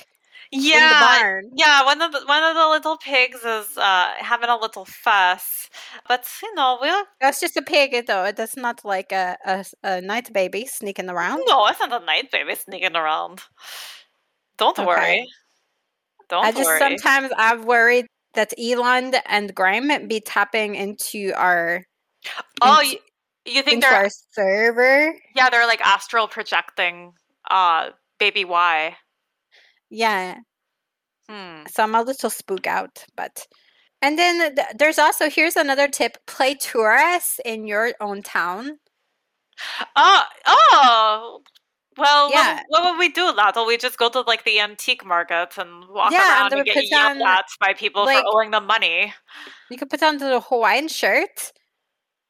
Yeah. 0.57 1.41
Yeah, 1.55 1.85
one 1.85 2.01
of 2.01 2.13
the 2.13 2.21
one 2.27 2.43
of 2.45 2.55
the 2.55 2.69
little 2.69 2.97
pigs 2.97 3.43
is 3.45 3.77
uh 3.77 4.13
having 4.19 4.49
a 4.49 4.57
little 4.57 4.85
fuss. 4.85 5.69
But 6.09 6.27
you 6.43 6.55
know, 6.55 6.79
we'll 6.81 7.05
That's 7.21 7.41
just 7.41 7.57
a 7.57 7.63
pig, 7.63 8.07
though. 8.07 8.31
That's 8.31 8.57
not 8.57 8.85
like 8.85 9.11
a 9.11 9.37
a 9.83 10.01
night 10.01 10.33
baby 10.33 10.65
sneaking 10.67 11.11
around. 11.11 11.43
No, 11.49 11.67
it's 11.67 11.81
not 11.81 12.01
a 12.01 12.05
night 12.05 12.31
baby 12.31 12.55
sneaking 12.55 12.95
around. 12.95 13.43
Don't 14.59 14.79
Okay. 14.79 14.87
worry. 14.87 15.29
Don't 16.29 16.45
I 16.45 16.53
just 16.53 16.67
worry. 16.67 16.79
sometimes 16.79 17.33
I've 17.37 17.65
worried 17.65 18.07
that 18.35 18.53
Elon 18.59 19.15
and 19.27 19.55
Grime 19.55 20.07
be 20.09 20.21
tapping 20.21 20.75
into 20.77 21.33
our 21.37 21.85
oh, 22.63 22.81
into- 22.81 22.93
you, 22.93 22.99
you 23.57 23.63
think 23.63 23.77
into 23.83 23.89
they're 23.89 24.03
our 24.05 24.11
server. 24.33 25.15
yeah, 25.35 25.51
they're 25.51 25.67
like 25.67 25.81
astral 25.85 26.29
projecting 26.29 27.13
uh 27.51 27.91
baby 28.21 28.45
Y. 28.45 28.97
Yeah, 29.91 30.37
Hmm. 31.29 31.65
so 31.71 31.83
I'm 31.85 31.95
a 31.95 32.03
little 32.03 32.31
spook 32.31 32.67
out, 32.67 33.05
but 33.17 33.47
and 34.03 34.19
then 34.19 34.55
th- 34.57 34.69
there's 34.77 34.99
also 34.99 35.31
here's 35.31 35.57
another 35.57 35.89
tip: 35.89 36.19
play 36.27 36.55
tourists 36.55 37.41
in 37.45 37.67
your 37.67 37.95
own 38.01 38.23
town. 38.23 38.79
Oh, 39.97 40.23
oh. 40.47 41.41
Well, 41.97 42.31
Yeah. 42.33 42.61
what, 42.69 42.83
what 42.83 42.93
would 42.93 42.99
we 42.99 43.09
do, 43.11 43.31
Laddle? 43.31 43.67
We 43.67 43.77
just 43.77 43.99
go 43.99 44.09
to 44.11 44.23
like 44.23 44.45
the 44.45 44.59
antique 44.61 45.05
market 45.05 45.57
and 45.59 45.89
walk 45.89 46.11
Yeah, 46.13 46.41
around 46.41 46.51
then 46.51 46.59
and 46.61 46.67
get 46.67 46.91
yelled 46.91 47.23
at 47.23 47.45
by 47.61 47.73
people 47.75 48.05
like- 48.05 48.25
for 48.25 48.37
owing 48.37 48.51
them 48.51 48.67
money. 48.67 49.15
You 49.71 49.79
could 49.79 49.91
put 49.91 50.03
on 50.03 50.19
the 50.19 50.41
Hawaiian 50.41 50.89
shirt 50.89 51.53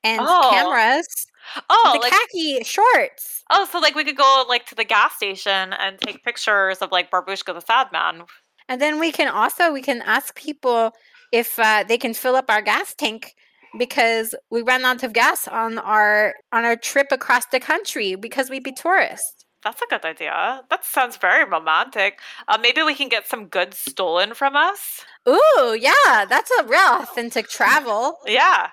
and 0.05 0.21
Oh, 0.23 0.51
cameras, 0.53 1.27
Oh, 1.69 1.91
the 1.95 1.99
like 2.01 2.13
khaki 2.13 2.63
shorts. 2.65 3.43
oh, 3.51 3.67
so 3.71 3.79
like 3.79 3.95
we 3.95 4.05
could 4.05 4.17
go 4.17 4.45
like 4.49 4.67
to 4.67 4.75
the 4.75 4.85
gas 4.85 5.17
station 5.17 5.73
and 5.73 5.99
take 5.99 6.23
pictures 6.25 6.79
of 6.79 6.93
like 6.93 7.11
Barbushka 7.11 7.53
the 7.55 7.61
Sad 7.61 7.89
Man. 7.93 8.23
And 8.69 8.81
then 8.81 8.99
we 9.01 9.11
can 9.13 9.29
also 9.29 9.73
we 9.73 9.83
can 9.83 10.03
ask 10.03 10.35
people 10.37 10.93
if 11.33 11.59
uh, 11.59 11.85
they 11.87 11.99
can 11.99 12.15
fill 12.15 12.37
up 12.37 12.49
our 12.49 12.63
gas 12.63 12.95
tank 12.95 13.35
because 13.79 14.35
we 14.51 14.63
ran 14.63 14.85
out 14.85 15.03
of 15.03 15.13
gas 15.13 15.49
on 15.49 15.79
our 15.79 16.35
on 16.53 16.65
our 16.65 16.77
trip 16.77 17.09
across 17.11 17.47
the 17.47 17.61
country 17.61 18.15
because 18.15 18.49
we'd 18.49 18.63
be 18.65 18.73
tourists. 18.73 19.45
That's 19.65 19.81
a 19.83 19.87
good 19.89 20.05
idea. 20.05 20.61
That 20.69 20.85
sounds 20.85 21.17
very 21.17 21.45
romantic. 21.45 22.21
Uh, 22.49 22.59
maybe 22.61 22.83
we 22.83 22.95
can 22.95 23.09
get 23.09 23.27
some 23.27 23.47
goods 23.47 23.79
stolen 23.79 24.35
from 24.35 24.55
us. 24.57 25.01
Ooh, 25.27 25.75
yeah, 25.79 26.27
that's 26.29 26.51
a 26.61 26.65
real 26.65 27.01
authentic 27.01 27.49
travel. 27.49 28.19
Yeah. 28.27 28.69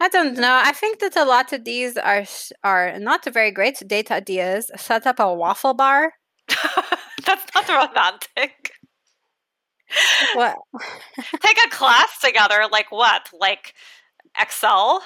I 0.00 0.08
don't 0.08 0.36
know. 0.38 0.60
I 0.64 0.72
think 0.72 0.98
that 1.00 1.16
a 1.16 1.24
lot 1.24 1.52
of 1.52 1.64
these 1.64 1.96
are 1.98 2.24
are 2.64 2.98
not 2.98 3.24
very 3.26 3.50
great 3.50 3.82
date 3.86 4.10
ideas. 4.10 4.70
Set 4.76 5.06
up 5.06 5.20
a 5.20 5.32
waffle 5.34 5.74
bar. 5.74 6.14
That's 7.26 7.54
not 7.54 7.68
romantic. 7.68 8.72
What? 10.34 10.56
Take 11.42 11.58
a 11.66 11.68
class 11.68 12.20
together, 12.20 12.68
like 12.70 12.92
what? 12.92 13.28
Like 13.32 13.74
Excel? 14.40 15.02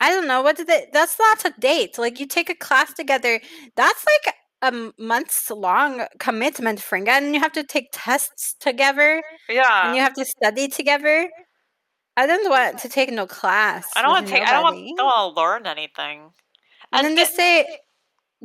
I 0.00 0.10
don't 0.10 0.26
know. 0.26 0.42
What 0.42 0.56
did 0.56 0.68
it? 0.68 0.90
That's 0.92 1.18
not 1.18 1.44
a 1.44 1.54
date. 1.58 1.96
Like 1.96 2.20
you 2.20 2.26
take 2.26 2.50
a 2.50 2.54
class 2.54 2.92
together. 2.92 3.40
That's 3.76 4.04
like 4.04 4.34
a 4.62 4.92
months 4.98 5.50
long 5.50 6.06
commitment, 6.18 6.80
Fringa, 6.80 7.10
and 7.10 7.34
you 7.34 7.40
have 7.40 7.52
to 7.52 7.64
take 7.64 7.88
tests 7.92 8.54
together. 8.60 9.22
Yeah. 9.48 9.86
And 9.86 9.96
you 9.96 10.02
have 10.02 10.14
to 10.14 10.24
study 10.24 10.68
together. 10.68 11.30
I 12.16 12.26
don't 12.26 12.48
want 12.50 12.78
to 12.80 12.88
take 12.88 13.10
no 13.10 13.26
class. 13.26 13.90
I 13.96 14.02
don't 14.02 14.10
want 14.10 14.26
to 14.26 14.32
take. 14.32 14.42
I 14.42 14.52
don't 14.52 14.62
want, 14.62 14.96
don't 14.96 15.06
want 15.06 15.34
to 15.34 15.40
learn 15.40 15.66
anything. 15.66 16.30
And 16.92 17.06
then 17.06 17.14
get- 17.14 17.22
just 17.26 17.36
say, 17.36 17.66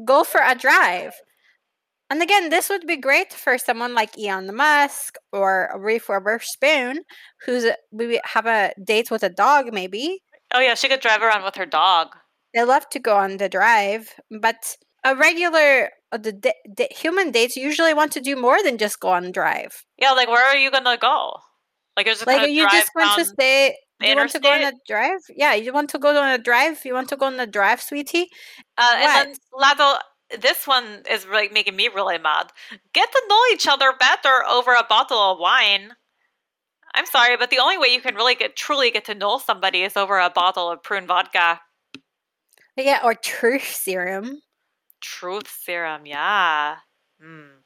go 0.06 0.24
for 0.24 0.42
a 0.42 0.56
drive. 0.56 1.14
And 2.10 2.22
again, 2.22 2.50
this 2.50 2.70
would 2.70 2.88
be 2.88 2.96
great 2.96 3.34
for 3.34 3.58
someone 3.58 3.94
like 3.94 4.18
Elon 4.18 4.56
Musk 4.56 5.18
or 5.34 5.70
Reef 5.78 6.10
Spoon, 6.42 7.02
who's 7.46 7.66
we 7.92 8.22
have 8.24 8.46
a 8.46 8.72
date 8.82 9.12
with 9.12 9.24
a 9.24 9.30
dog. 9.30 9.74
Maybe 9.74 10.22
oh 10.54 10.62
yeah, 10.62 10.76
she 10.76 10.88
could 10.88 11.02
drive 11.02 11.22
around 11.22 11.44
with 11.44 11.56
her 11.56 11.66
dog. 11.66 12.16
they 12.54 12.64
love 12.64 12.88
to 12.92 13.00
go 13.00 13.18
on 13.18 13.38
the 13.38 13.50
drive, 13.50 14.14
but 14.40 14.78
a 15.04 15.16
regular 15.18 15.90
uh, 16.14 16.18
the, 16.18 16.32
the, 16.32 16.54
the 16.78 16.88
human 16.92 17.32
dates 17.32 17.58
usually 17.58 17.94
want 17.94 18.14
to 18.14 18.22
do 18.22 18.38
more 18.38 18.64
than 18.64 18.78
just 18.78 19.02
go 19.02 19.10
on 19.10 19.34
drive. 19.34 19.84
Yeah, 19.98 20.12
like 20.12 20.30
where 20.30 20.46
are 20.46 20.56
you 20.56 20.72
gonna 20.72 20.98
go? 20.98 21.34
Like 21.98 22.06
you're 22.06 22.16
just 22.16 22.28
Like 22.28 22.50
you 22.50 22.70
just 22.70 22.92
want 22.96 23.20
to 23.20 23.26
stay. 23.26 23.76
You 24.00 24.16
want 24.16 24.32
to 24.32 24.40
go 24.40 24.52
on 24.52 24.62
a 24.62 24.72
drive? 24.88 25.22
Yeah, 25.36 25.56
you 25.56 25.74
want 25.74 25.90
to 25.90 25.98
go 25.98 26.16
on 26.16 26.30
a 26.30 26.38
drive. 26.38 26.86
You 26.86 26.94
want 26.94 27.10
to 27.10 27.18
go 27.18 27.26
on 27.26 27.40
a 27.40 27.48
drive, 27.48 27.82
sweetie. 27.82 28.30
Uh, 28.78 28.94
and 28.96 29.30
then 29.30 29.36
Lado, 29.52 29.98
this 30.40 30.68
one 30.68 31.02
is 31.10 31.26
like 31.26 31.52
making 31.52 31.76
me 31.76 31.88
really 31.88 32.20
mad. 32.20 32.52
Get 32.94 33.12
to 33.12 33.24
know 33.28 33.42
each 33.52 33.68
other 33.68 33.92
better 34.00 34.46
over 34.48 34.74
a 34.74 34.86
bottle 34.88 35.18
of 35.18 35.40
wine. 35.40 35.94
I'm 36.94 37.08
sorry, 37.08 37.36
but 37.38 37.50
the 37.50 37.60
only 37.60 37.80
way 37.80 37.88
you 37.88 38.02
can 38.02 38.16
really 38.16 38.36
get 38.36 38.56
truly 38.56 38.92
get 38.92 39.06
to 39.06 39.16
know 39.16 39.40
somebody 39.40 39.82
is 39.82 39.98
over 39.98 40.20
a 40.20 40.30
bottle 40.30 40.70
of 40.70 40.84
prune 40.84 41.08
vodka. 41.08 41.60
Yeah, 42.76 43.00
or 43.04 43.16
truth 43.16 43.66
serum. 43.74 44.42
Truth 45.02 45.50
serum, 45.64 46.06
yeah. 46.06 46.78
Hmm. 47.20 47.62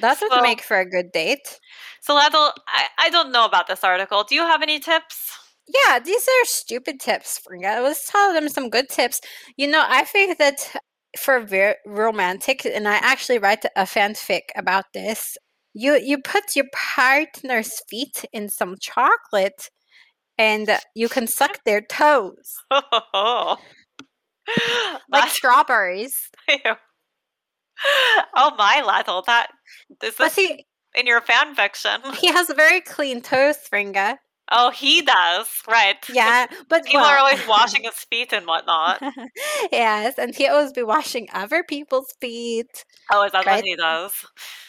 That 0.00 0.18
would 0.20 0.42
make 0.42 0.62
for 0.62 0.78
a 0.78 0.88
good 0.88 1.12
date. 1.12 1.58
So, 2.00 2.14
Lado, 2.14 2.38
I, 2.68 2.86
I 2.98 3.10
don't 3.10 3.32
know 3.32 3.44
about 3.44 3.66
this 3.66 3.84
article. 3.84 4.24
Do 4.24 4.34
you 4.34 4.42
have 4.42 4.62
any 4.62 4.78
tips? 4.78 5.38
Yeah, 5.68 5.98
these 5.98 6.26
are 6.26 6.44
stupid 6.44 7.00
tips. 7.00 7.40
Let's 7.50 8.10
tell 8.10 8.32
them 8.32 8.48
some 8.48 8.70
good 8.70 8.88
tips. 8.88 9.20
You 9.56 9.68
know, 9.68 9.84
I 9.86 10.04
think 10.04 10.38
that 10.38 10.74
for 11.18 11.40
very 11.40 11.74
romantic, 11.86 12.64
and 12.64 12.88
I 12.88 12.96
actually 12.96 13.38
write 13.38 13.64
a 13.76 13.82
fanfic 13.82 14.42
about 14.56 14.86
this. 14.94 15.36
You 15.74 15.96
you 15.96 16.18
put 16.18 16.56
your 16.56 16.66
partner's 16.72 17.80
feet 17.88 18.24
in 18.32 18.48
some 18.48 18.76
chocolate, 18.80 19.70
and 20.38 20.78
you 20.94 21.08
can 21.08 21.26
suck 21.26 21.58
their 21.64 21.80
toes 21.80 22.56
oh. 22.70 23.56
like 25.10 25.30
strawberries. 25.30 26.30
Ew. 26.48 26.74
oh 28.36 28.54
my, 28.58 28.82
Laddle, 28.86 29.22
that 29.26 29.48
is 30.02 30.16
this 30.16 30.34
he 30.34 30.66
in 30.94 31.06
your 31.06 31.20
fan 31.20 31.54
fiction? 31.54 32.00
he 32.20 32.28
has 32.28 32.50
a 32.50 32.54
very 32.54 32.80
clean 32.80 33.20
toes, 33.20 33.56
Fringa. 33.72 34.16
Oh, 34.52 34.70
he 34.70 35.02
does, 35.02 35.46
right? 35.68 35.96
Yeah, 36.12 36.46
but 36.68 36.84
People 36.84 37.00
are 37.02 37.18
always 37.18 37.46
washing 37.46 37.84
his 37.84 37.94
feet 38.10 38.32
and 38.32 38.46
whatnot. 38.46 39.00
yes, 39.72 40.14
and 40.18 40.34
he 40.34 40.48
always 40.48 40.72
be 40.72 40.82
washing 40.82 41.28
other 41.32 41.62
people's 41.62 42.12
feet. 42.20 42.84
Oh, 43.12 43.22
is 43.24 43.32
that 43.32 43.46
Right. 43.46 43.56
what 43.56 43.64
he 43.64 43.76
does? 43.76 44.12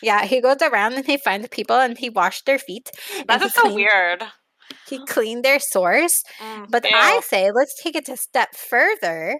Yeah, 0.03 0.25
he 0.25 0.39
goes 0.41 0.61
around 0.61 0.93
and 0.93 1.05
he 1.05 1.17
finds 1.17 1.47
people 1.49 1.75
and 1.77 1.97
he 1.97 2.09
washed 2.09 2.45
their 2.45 2.59
feet. 2.59 2.91
and 3.17 3.27
That 3.27 3.41
he 3.41 3.47
is 3.47 3.53
so 3.55 3.73
weird. 3.73 4.23
He 4.87 4.99
cleaned 5.05 5.43
their 5.43 5.59
sores. 5.59 6.23
Mm, 6.39 6.69
But 6.69 6.85
ew. 6.85 6.91
I 6.93 7.21
say 7.25 7.51
let's 7.51 7.81
take 7.81 7.95
it 7.95 8.07
a 8.09 8.17
step 8.17 8.55
further, 8.55 9.39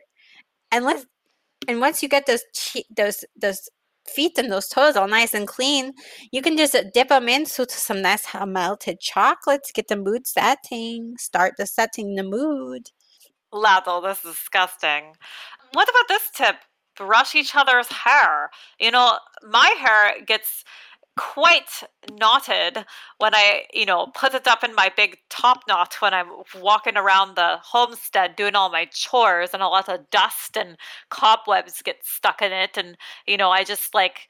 and 0.72 0.86
let's 0.86 1.06
and 1.68 1.80
once 1.80 2.02
you 2.02 2.10
get 2.10 2.26
those 2.26 2.44
those 2.96 3.24
those 3.40 3.70
feet 4.08 4.38
and 4.38 4.52
those 4.52 4.68
toes 4.68 4.96
all 4.96 5.08
nice 5.08 5.34
and 5.34 5.48
clean, 5.48 5.94
you 6.32 6.42
can 6.42 6.58
just 6.58 6.76
dip 6.94 7.10
them 7.10 7.30
into 7.30 7.66
some 7.70 8.02
nice 8.02 8.34
uh, 8.34 8.46
melted 8.46 9.00
chocolate 9.00 9.64
to 9.64 9.74
get 9.74 9.88
the 9.88 9.96
mood 9.96 10.26
setting. 10.28 11.16
Start 11.18 11.54
the 11.58 11.66
setting 11.66 12.16
the 12.16 12.24
mood. 12.24 12.90
Laddle, 13.54 14.02
this 14.02 14.24
is 14.26 14.32
disgusting. 14.32 15.14
What 15.74 15.90
about 15.90 16.08
this 16.08 16.30
tip? 16.34 16.56
Brush 16.96 17.36
each 17.36 17.56
other's 17.56 17.88
hair. 17.88 18.50
You 18.80 18.92
know, 18.92 19.18
my 19.44 19.74
hair 19.80 20.24
gets 20.26 20.64
quite 21.18 21.84
knotted 22.12 22.86
when 23.18 23.36
I, 23.36 23.64
you 23.74 23.86
know, 23.86 24.08
put 24.08 24.34
it 24.34 24.48
up 24.48 24.64
in 24.64 24.74
my 24.76 24.92
big 24.96 25.18
top 25.30 25.64
knot 25.68 25.96
when 26.00 26.14
I'm 26.14 26.28
walking 26.60 26.98
around 26.98 27.36
the 27.36 27.58
homestead 27.62 28.36
doing 28.36 28.56
all 28.56 28.70
my 28.70 28.86
chores 28.86 29.52
and 29.54 29.62
a 29.62 29.68
lot 29.68 29.90
of 29.90 30.10
dust 30.10 30.58
and 30.58 30.78
cobwebs 31.10 31.82
get 31.82 32.06
stuck 32.06 32.42
in 32.42 32.52
it. 32.52 32.78
And 32.78 32.98
you 33.28 33.38
know, 33.38 33.50
I 33.52 33.64
just 33.64 33.94
like 33.94 34.28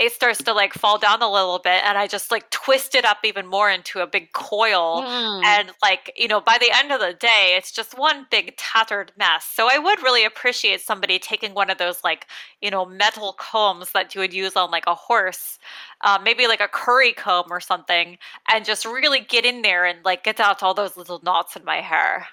it 0.00 0.12
starts 0.12 0.42
to 0.44 0.52
like 0.54 0.72
fall 0.72 0.98
down 0.98 1.22
a 1.22 1.30
little 1.30 1.58
bit 1.58 1.82
and 1.84 1.98
I 1.98 2.06
just 2.06 2.30
like 2.30 2.48
twist 2.50 2.94
it 2.94 3.04
up 3.04 3.18
even 3.22 3.46
more 3.46 3.70
into 3.70 4.00
a 4.00 4.06
big 4.06 4.32
coil. 4.32 5.02
Mm. 5.02 5.44
and 5.44 5.70
like 5.82 6.12
you 6.16 6.26
know 6.26 6.40
by 6.40 6.56
the 6.58 6.70
end 6.74 6.90
of 6.90 7.00
the 7.00 7.12
day 7.12 7.54
it's 7.56 7.70
just 7.70 7.98
one 7.98 8.26
big 8.30 8.56
tattered 8.56 9.12
mess. 9.16 9.44
So 9.44 9.68
i 9.70 9.78
would 9.78 10.02
really 10.02 10.24
appreciate 10.24 10.80
somebody 10.80 11.18
taking 11.18 11.54
one 11.54 11.70
of 11.70 11.78
those 11.78 12.02
like 12.02 12.26
you 12.60 12.70
know 12.70 12.86
metal 12.86 13.34
combs 13.38 13.92
that 13.92 14.14
you 14.14 14.20
would 14.20 14.34
use 14.34 14.56
on 14.56 14.70
like 14.70 14.84
a 14.86 14.94
horse 14.94 15.58
uh, 16.02 16.18
maybe 16.22 16.46
like 16.46 16.60
a 16.60 16.68
curry 16.68 17.12
comb 17.12 17.46
or 17.50 17.60
something 17.60 18.16
and 18.50 18.64
just 18.64 18.84
really 18.84 19.20
get 19.20 19.44
in 19.44 19.62
there 19.62 19.84
and 19.84 19.98
like 20.04 20.24
get 20.24 20.40
out 20.40 20.62
all 20.62 20.74
those 20.74 20.96
little 20.96 21.20
knots 21.22 21.56
in 21.56 21.64
my 21.64 21.80
hair. 21.80 22.26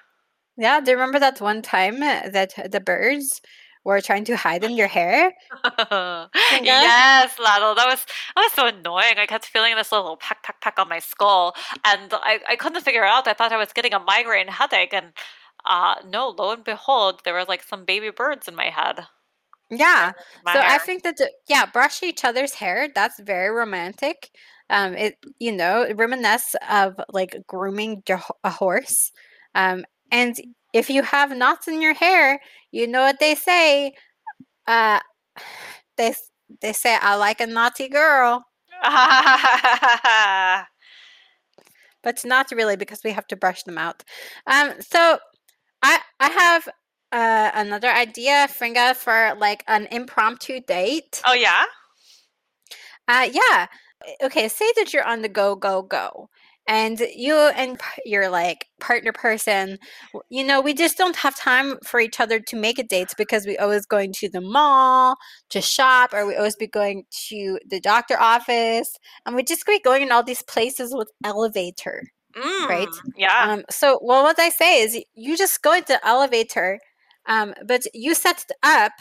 Yeah, 0.56 0.80
do 0.80 0.90
you 0.90 0.96
remember 0.96 1.20
that 1.20 1.40
one 1.40 1.62
time 1.62 2.00
that 2.00 2.54
the 2.70 2.80
birds 2.80 3.40
were 3.88 4.00
trying 4.00 4.24
to 4.26 4.36
hide 4.36 4.62
in 4.62 4.76
your 4.76 4.86
hair? 4.86 5.32
yes, 6.62 7.38
Laddle. 7.38 7.74
That 7.74 7.86
was 7.88 8.06
that 8.34 8.42
was 8.42 8.52
so 8.52 8.66
annoying. 8.66 9.18
I 9.18 9.26
kept 9.26 9.46
feeling 9.46 9.74
this 9.74 9.90
little 9.90 10.16
peck, 10.16 10.42
peck, 10.42 10.60
peck 10.60 10.78
on 10.78 10.88
my 10.88 10.98
skull, 10.98 11.54
and 11.84 12.12
I, 12.12 12.40
I 12.48 12.56
couldn't 12.56 12.82
figure 12.82 13.04
out. 13.04 13.26
I 13.26 13.32
thought 13.32 13.52
I 13.52 13.56
was 13.56 13.72
getting 13.72 13.94
a 13.94 13.98
migraine 13.98 14.48
headache, 14.48 14.92
and 14.92 15.12
uh, 15.64 15.96
no, 16.06 16.34
lo 16.38 16.52
and 16.52 16.62
behold, 16.62 17.22
there 17.24 17.34
were 17.34 17.44
like 17.44 17.62
some 17.62 17.84
baby 17.84 18.10
birds 18.10 18.46
in 18.46 18.54
my 18.54 18.66
head. 18.66 19.06
Yeah. 19.70 20.12
My 20.44 20.52
so 20.52 20.60
I 20.60 20.78
think 20.78 21.02
that 21.02 21.16
the, 21.16 21.30
yeah, 21.48 21.66
brush 21.66 22.02
each 22.02 22.24
other's 22.24 22.54
hair. 22.54 22.88
That's 22.94 23.18
very 23.20 23.50
romantic. 23.50 24.30
Um, 24.70 24.94
it 24.94 25.16
you 25.38 25.52
know 25.52 25.90
reminisce 25.94 26.54
of 26.70 27.00
like 27.12 27.36
grooming 27.46 28.02
a 28.44 28.50
horse. 28.50 29.12
Um, 29.54 29.84
and 30.10 30.36
if 30.72 30.90
you 30.90 31.02
have 31.02 31.36
knots 31.36 31.68
in 31.68 31.80
your 31.80 31.94
hair, 31.94 32.40
you 32.70 32.86
know 32.86 33.02
what 33.02 33.18
they 33.20 33.34
say. 33.34 33.94
Uh, 34.66 35.00
they 35.96 36.14
they 36.60 36.72
say 36.72 36.96
I 37.00 37.16
like 37.16 37.40
a 37.40 37.46
naughty 37.46 37.88
girl, 37.88 38.44
but 42.02 42.24
not 42.24 42.50
really 42.52 42.76
because 42.76 43.00
we 43.04 43.10
have 43.10 43.26
to 43.28 43.36
brush 43.36 43.62
them 43.64 43.78
out. 43.78 44.04
Um, 44.46 44.74
so 44.80 45.18
I 45.82 46.00
I 46.20 46.28
have 46.28 46.68
uh 47.10 47.50
another 47.54 47.90
idea, 47.90 48.48
Fringa, 48.48 48.94
for 48.94 49.34
like 49.38 49.64
an 49.66 49.88
impromptu 49.90 50.60
date. 50.60 51.22
oh 51.26 51.34
yeah. 51.34 51.64
Uh, 53.08 53.26
yeah. 53.32 53.66
Okay, 54.22 54.48
say 54.48 54.70
that 54.76 54.92
you're 54.92 55.04
on 55.04 55.22
the 55.22 55.28
go, 55.28 55.56
go, 55.56 55.82
go. 55.82 56.28
And 56.68 57.00
you 57.16 57.34
and 57.34 57.80
your 58.04 58.28
like 58.30 58.66
partner 58.80 59.12
person, 59.12 59.78
you 60.30 60.44
know, 60.44 60.60
we 60.60 60.74
just 60.74 60.98
don't 60.98 61.16
have 61.16 61.36
time 61.36 61.78
for 61.84 62.00
each 62.00 62.20
other 62.20 62.40
to 62.40 62.56
make 62.56 62.78
a 62.78 62.84
date 62.84 63.14
because 63.18 63.46
we 63.46 63.56
always 63.58 63.86
going 63.86 64.12
to 64.14 64.28
the 64.28 64.42
mall 64.42 65.16
to 65.50 65.60
shop, 65.62 66.12
or 66.14 66.26
we 66.26 66.36
always 66.36 66.56
be 66.56 66.68
going 66.68 67.04
to 67.28 67.58
the 67.68 67.80
doctor 67.80 68.20
office, 68.20 68.96
and 69.26 69.34
we 69.36 69.42
just 69.44 69.66
be 69.66 69.80
going 69.80 70.02
in 70.02 70.12
all 70.12 70.22
these 70.24 70.42
places 70.42 70.94
with 70.94 71.10
elevator. 71.24 72.04
Right. 72.68 72.88
Mm, 72.88 73.12
Yeah. 73.16 73.52
Um, 73.52 73.64
so, 73.70 73.98
well, 74.02 74.22
what 74.22 74.38
I 74.38 74.50
say 74.50 74.82
is, 74.82 75.02
you 75.14 75.36
just 75.36 75.62
go 75.62 75.74
into 75.74 75.98
elevator, 76.06 76.80
um, 77.26 77.54
but 77.66 77.82
you 77.94 78.14
set 78.14 78.44
it 78.48 78.56
up 78.62 78.92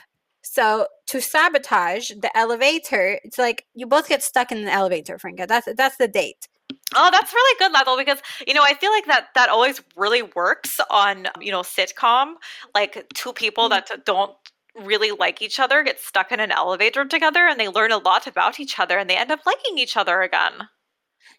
so 0.44 0.88
to 1.08 1.22
sabotage 1.22 2.12
the 2.22 2.36
elevator. 2.38 3.20
It's 3.24 3.38
like 3.38 3.66
you 3.76 3.86
both 3.88 4.08
get 4.10 4.24
stuck 4.24 4.52
in 4.52 4.64
the 4.66 4.72
elevator, 4.72 5.20
Franca. 5.20 5.46
That's 5.48 5.68
that's 5.76 5.98
the 5.98 6.08
date. 6.08 6.48
Oh, 6.96 7.10
that's 7.12 7.34
really 7.34 7.60
good, 7.60 7.72
Laddle, 7.74 7.98
because 7.98 8.22
you 8.48 8.54
know 8.54 8.64
I 8.64 8.74
feel 8.74 8.92
like 8.92 9.06
that 9.08 9.30
that 9.36 9.50
always 9.50 9.82
really 9.96 10.22
works 10.24 10.80
on 10.90 11.28
you 11.42 11.52
know 11.52 11.62
sitcom. 11.62 12.36
Like 12.74 13.06
two 13.14 13.34
people 13.34 13.68
Mhm. 13.68 13.70
that 13.70 14.06
don't 14.06 14.36
really 14.76 15.12
like 15.12 15.42
each 15.42 15.60
other 15.60 15.84
get 15.84 16.00
stuck 16.00 16.32
in 16.32 16.40
an 16.40 16.52
elevator 16.52 17.04
together, 17.06 17.46
and 17.48 17.60
they 17.60 17.68
learn 17.68 17.92
a 17.92 17.98
lot 17.98 18.26
about 18.28 18.60
each 18.60 18.80
other, 18.80 18.98
and 18.98 19.10
they 19.10 19.18
end 19.18 19.32
up 19.32 19.42
liking 19.46 19.78
each 19.78 19.98
other 19.98 20.22
again. 20.22 20.70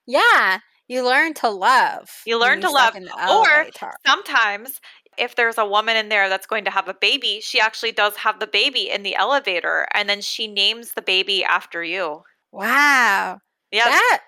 Yeah, 0.06 0.58
you 0.88 1.04
learn 1.04 1.34
to 1.34 1.50
love. 1.50 2.08
You 2.24 2.38
learn 2.38 2.60
to 2.60 2.70
love, 2.70 2.94
stuck 2.94 2.94
in 2.94 3.04
the 3.04 3.12
or. 3.26 3.66
Sometimes, 4.06 4.80
if 5.18 5.34
there's 5.34 5.58
a 5.58 5.66
woman 5.66 5.96
in 5.96 6.08
there 6.08 6.28
that's 6.28 6.46
going 6.46 6.64
to 6.64 6.70
have 6.70 6.88
a 6.88 6.94
baby, 6.94 7.40
she 7.40 7.60
actually 7.60 7.92
does 7.92 8.16
have 8.16 8.38
the 8.40 8.46
baby 8.46 8.88
in 8.88 9.02
the 9.02 9.16
elevator, 9.16 9.86
and 9.92 10.08
then 10.08 10.20
she 10.20 10.46
names 10.46 10.92
the 10.92 11.02
baby 11.02 11.44
after 11.44 11.82
you. 11.82 12.24
wow, 12.52 13.40
Yeah, 13.72 13.90
that 13.90 14.20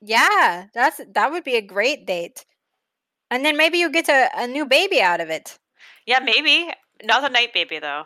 yeah, 0.00 0.66
that's 0.74 1.00
that 1.14 1.30
would 1.30 1.44
be 1.44 1.56
a 1.56 1.62
great 1.62 2.06
date. 2.06 2.44
And 3.30 3.44
then 3.44 3.56
maybe 3.56 3.78
you 3.78 3.90
get 3.90 4.08
a, 4.08 4.28
a 4.36 4.46
new 4.46 4.66
baby 4.66 5.00
out 5.00 5.20
of 5.20 5.30
it. 5.30 5.58
yeah, 6.06 6.20
maybe 6.20 6.72
not 7.04 7.24
a 7.28 7.32
night 7.32 7.52
baby 7.54 7.78
though. 7.78 8.04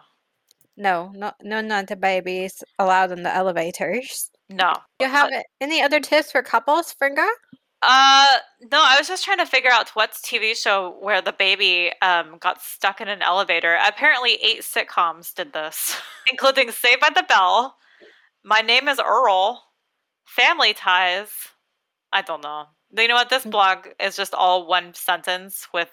No, 0.76 1.12
no, 1.14 1.32
no, 1.42 1.60
not 1.60 1.86
the 1.88 1.96
babies 1.96 2.62
allowed 2.78 3.12
in 3.12 3.22
the 3.22 3.34
elevators. 3.34 4.30
No. 4.50 4.74
Do 4.98 5.06
you 5.06 5.10
have 5.10 5.30
any 5.60 5.80
other 5.82 6.00
tips 6.00 6.32
for 6.32 6.42
couples, 6.42 6.94
Fringa? 6.94 7.28
Uh, 7.82 8.36
no, 8.72 8.80
I 8.82 8.96
was 8.98 9.08
just 9.08 9.24
trying 9.24 9.38
to 9.38 9.46
figure 9.46 9.70
out 9.70 9.90
what's 9.90 10.20
TV 10.20 10.56
show 10.56 10.96
where 11.00 11.20
the 11.20 11.32
baby 11.32 11.92
um 12.02 12.38
got 12.38 12.62
stuck 12.62 13.00
in 13.00 13.08
an 13.08 13.22
elevator. 13.22 13.78
Apparently, 13.86 14.32
eight 14.42 14.62
sitcoms 14.62 15.34
did 15.34 15.52
this, 15.52 15.96
including 16.30 16.70
Saved 16.70 17.00
by 17.00 17.10
the 17.14 17.24
Bell, 17.28 17.76
My 18.44 18.60
Name 18.60 18.88
is 18.88 19.00
Earl, 19.00 19.62
Family 20.24 20.72
Ties. 20.74 21.30
I 22.14 22.22
don't 22.22 22.42
know. 22.42 22.66
You 22.96 23.08
know 23.08 23.14
what? 23.16 23.28
This 23.28 23.44
Mm. 23.44 23.50
blog 23.50 23.88
is 24.00 24.16
just 24.16 24.34
all 24.34 24.66
one 24.66 24.94
sentence 24.94 25.68
with 25.74 25.90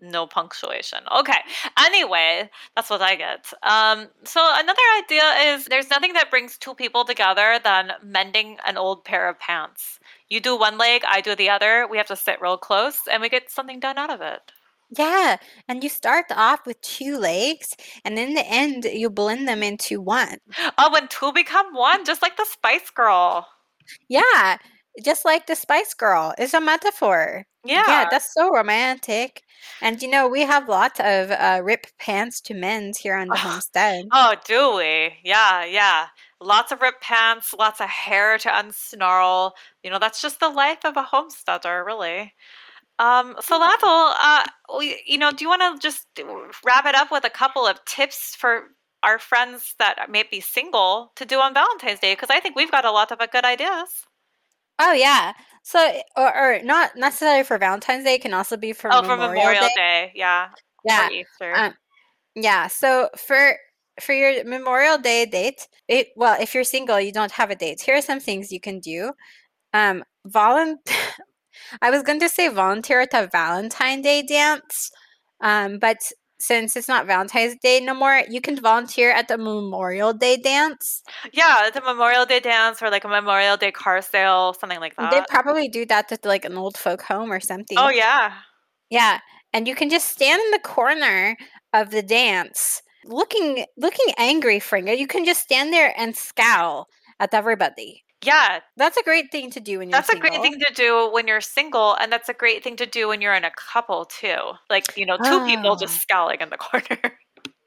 no 0.00 0.26
punctuation. 0.26 0.98
Okay. 1.10 1.38
Anyway, 1.78 2.50
that's 2.76 2.90
what 2.90 3.00
I 3.00 3.14
get. 3.16 3.50
Um, 3.62 4.08
so 4.24 4.40
another 4.54 4.82
idea 4.98 5.24
is 5.54 5.64
there's 5.64 5.88
nothing 5.88 6.12
that 6.12 6.30
brings 6.30 6.58
two 6.58 6.74
people 6.74 7.04
together 7.06 7.58
than 7.64 7.92
mending 8.02 8.58
an 8.66 8.76
old 8.76 9.04
pair 9.06 9.28
of 9.28 9.38
pants. 9.40 9.98
You 10.28 10.40
do 10.40 10.56
one 10.58 10.76
leg, 10.76 11.02
I 11.08 11.22
do 11.22 11.34
the 11.34 11.48
other. 11.48 11.86
We 11.90 11.96
have 11.96 12.08
to 12.08 12.16
sit 12.16 12.40
real 12.42 12.58
close, 12.58 12.98
and 13.10 13.22
we 13.22 13.30
get 13.30 13.50
something 13.50 13.80
done 13.80 13.96
out 13.96 14.10
of 14.10 14.20
it. 14.20 14.52
Yeah, 14.90 15.38
and 15.66 15.82
you 15.82 15.88
start 15.88 16.26
off 16.30 16.66
with 16.66 16.80
two 16.82 17.16
legs, 17.16 17.74
and 18.04 18.18
in 18.18 18.34
the 18.34 18.46
end, 18.46 18.84
you 18.84 19.08
blend 19.08 19.48
them 19.48 19.62
into 19.62 20.00
one. 20.02 20.38
Oh, 20.76 20.92
when 20.92 21.08
two 21.08 21.32
become 21.32 21.72
one, 21.74 22.04
just 22.04 22.20
like 22.20 22.36
the 22.36 22.44
Spice 22.44 22.90
Girl. 22.90 23.48
Yeah, 24.08 24.58
just 25.02 25.24
like 25.24 25.46
the 25.46 25.56
Spice 25.56 25.94
Girl. 25.94 26.34
It's 26.38 26.54
a 26.54 26.60
metaphor. 26.60 27.46
Yeah. 27.64 27.84
Yeah, 27.86 28.08
that's 28.10 28.32
so 28.32 28.50
romantic. 28.50 29.42
And 29.80 30.00
you 30.02 30.08
know, 30.08 30.28
we 30.28 30.42
have 30.42 30.68
lots 30.68 31.00
of 31.00 31.30
uh, 31.30 31.60
rip 31.64 31.86
pants 31.98 32.40
to 32.42 32.54
mend 32.54 32.94
here 33.00 33.16
on 33.16 33.28
the 33.28 33.36
homestead. 33.36 34.04
Oh, 34.12 34.34
do 34.46 34.76
we? 34.76 35.14
Yeah, 35.24 35.64
yeah. 35.64 36.06
Lots 36.40 36.72
of 36.72 36.82
ripped 36.82 37.02
pants, 37.02 37.54
lots 37.54 37.80
of 37.80 37.88
hair 37.88 38.36
to 38.38 38.48
unsnarl. 38.48 39.52
You 39.82 39.90
know, 39.90 39.98
that's 39.98 40.20
just 40.20 40.40
the 40.40 40.50
life 40.50 40.84
of 40.84 40.96
a 40.96 41.02
homesteader, 41.02 41.82
really. 41.84 42.34
Um, 42.98 43.34
so 43.40 43.58
Lathel, 43.58 44.14
uh, 44.20 44.44
we, 44.78 45.02
you 45.06 45.18
know, 45.18 45.32
do 45.32 45.44
you 45.44 45.48
want 45.48 45.62
to 45.62 45.82
just 45.84 46.06
wrap 46.64 46.86
it 46.86 46.94
up 46.94 47.10
with 47.10 47.24
a 47.24 47.30
couple 47.30 47.66
of 47.66 47.84
tips 47.84 48.36
for 48.36 48.68
our 49.02 49.18
friends 49.18 49.74
that 49.78 50.10
may 50.10 50.22
be 50.22 50.40
single 50.40 51.12
to 51.16 51.24
do 51.24 51.38
on 51.40 51.54
Valentine's 51.54 52.00
Day? 52.00 52.12
Because 52.12 52.30
I 52.30 52.40
think 52.40 52.54
we've 52.54 52.70
got 52.70 52.84
a 52.84 52.92
lot 52.92 53.10
of 53.10 53.20
uh, 53.20 53.26
good 53.26 53.44
ideas. 53.44 54.06
Oh 54.78 54.92
yeah. 54.92 55.32
So, 55.62 55.78
or, 56.16 56.36
or 56.36 56.62
not 56.62 56.96
necessarily 56.96 57.42
for 57.42 57.56
Valentine's 57.58 58.04
Day, 58.04 58.14
it 58.14 58.22
can 58.22 58.34
also 58.34 58.56
be 58.56 58.72
for 58.72 58.92
oh, 58.92 59.00
Memorial, 59.00 59.28
for 59.28 59.34
Memorial 59.34 59.62
Day. 59.62 59.72
Day, 59.76 60.12
yeah. 60.14 60.48
Yeah. 60.84 61.08
Um, 61.54 61.74
Yeah. 62.34 62.66
So 62.66 63.08
for 63.16 63.56
for 64.00 64.12
your 64.12 64.44
Memorial 64.44 64.98
Day 64.98 65.24
date, 65.26 65.68
it 65.88 66.08
well, 66.16 66.36
if 66.40 66.54
you're 66.54 66.64
single, 66.64 67.00
you 67.00 67.12
don't 67.12 67.32
have 67.32 67.50
a 67.50 67.56
date. 67.56 67.80
Here 67.80 67.96
are 67.96 68.02
some 68.02 68.20
things 68.20 68.52
you 68.52 68.60
can 68.60 68.80
do. 68.80 69.12
Um, 69.72 70.04
volun. 70.28 70.76
I 71.82 71.90
was 71.90 72.02
going 72.02 72.20
to 72.20 72.28
say 72.28 72.48
volunteer 72.48 73.00
at 73.00 73.14
a 73.14 73.28
Valentine 73.30 74.02
Day 74.02 74.22
dance, 74.22 74.90
um, 75.40 75.78
but 75.78 75.98
since 76.44 76.76
it's 76.76 76.88
not 76.88 77.06
Valentine's 77.06 77.56
Day 77.62 77.80
no 77.80 77.94
more, 77.94 78.22
you 78.28 78.40
can 78.40 78.60
volunteer 78.60 79.10
at 79.10 79.28
the 79.28 79.38
Memorial 79.38 80.12
Day 80.12 80.36
dance. 80.36 81.02
Yeah, 81.32 81.70
the 81.72 81.80
Memorial 81.80 82.26
Day 82.26 82.40
dance 82.40 82.82
or 82.82 82.90
like 82.90 83.04
a 83.04 83.08
Memorial 83.08 83.56
Day 83.56 83.72
car 83.72 84.02
sale, 84.02 84.54
something 84.54 84.80
like 84.80 84.94
that. 84.96 85.10
They 85.10 85.22
probably 85.28 85.68
do 85.68 85.86
that 85.86 86.12
at 86.12 86.24
like 86.24 86.44
an 86.44 86.56
old 86.56 86.76
folk 86.76 87.02
home 87.02 87.32
or 87.32 87.40
something. 87.40 87.78
oh 87.78 87.88
yeah. 87.88 88.32
Yeah, 88.90 89.20
and 89.52 89.66
you 89.66 89.74
can 89.74 89.88
just 89.88 90.08
stand 90.08 90.40
in 90.40 90.50
the 90.50 90.58
corner 90.58 91.36
of 91.72 91.90
the 91.90 92.02
dance, 92.02 92.82
looking 93.06 93.64
looking 93.76 94.12
angry, 94.18 94.60
Fringa. 94.60 94.96
You 94.96 95.06
can 95.06 95.24
just 95.24 95.42
stand 95.42 95.72
there 95.72 95.94
and 95.96 96.14
scowl 96.14 96.88
at 97.18 97.32
everybody. 97.32 98.04
Yeah, 98.24 98.60
That's 98.76 98.96
a 98.96 99.02
great 99.02 99.30
thing 99.32 99.50
to 99.52 99.60
do 99.60 99.78
when 99.78 99.88
you're 99.90 99.98
that's 99.98 100.08
a 100.08 100.18
great 100.18 100.32
single. 100.32 100.50
thing 100.50 100.60
to 100.66 100.72
do 100.74 101.10
when 101.12 101.26
you're 101.28 101.40
single, 101.40 101.94
and 102.00 102.10
that's 102.12 102.28
a 102.28 102.34
great 102.34 102.62
thing 102.64 102.76
to 102.76 102.86
do 102.86 103.08
when 103.08 103.20
you're 103.20 103.34
in 103.34 103.44
a 103.44 103.50
couple 103.50 104.04
too. 104.06 104.36
Like, 104.70 104.96
you 104.96 105.04
know, 105.06 105.16
two 105.18 105.44
people 105.46 105.72
Ah. 105.72 105.76
just 105.76 106.00
scowling 106.00 106.40
in 106.40 106.50
the 106.50 106.56
corner. 106.68 107.18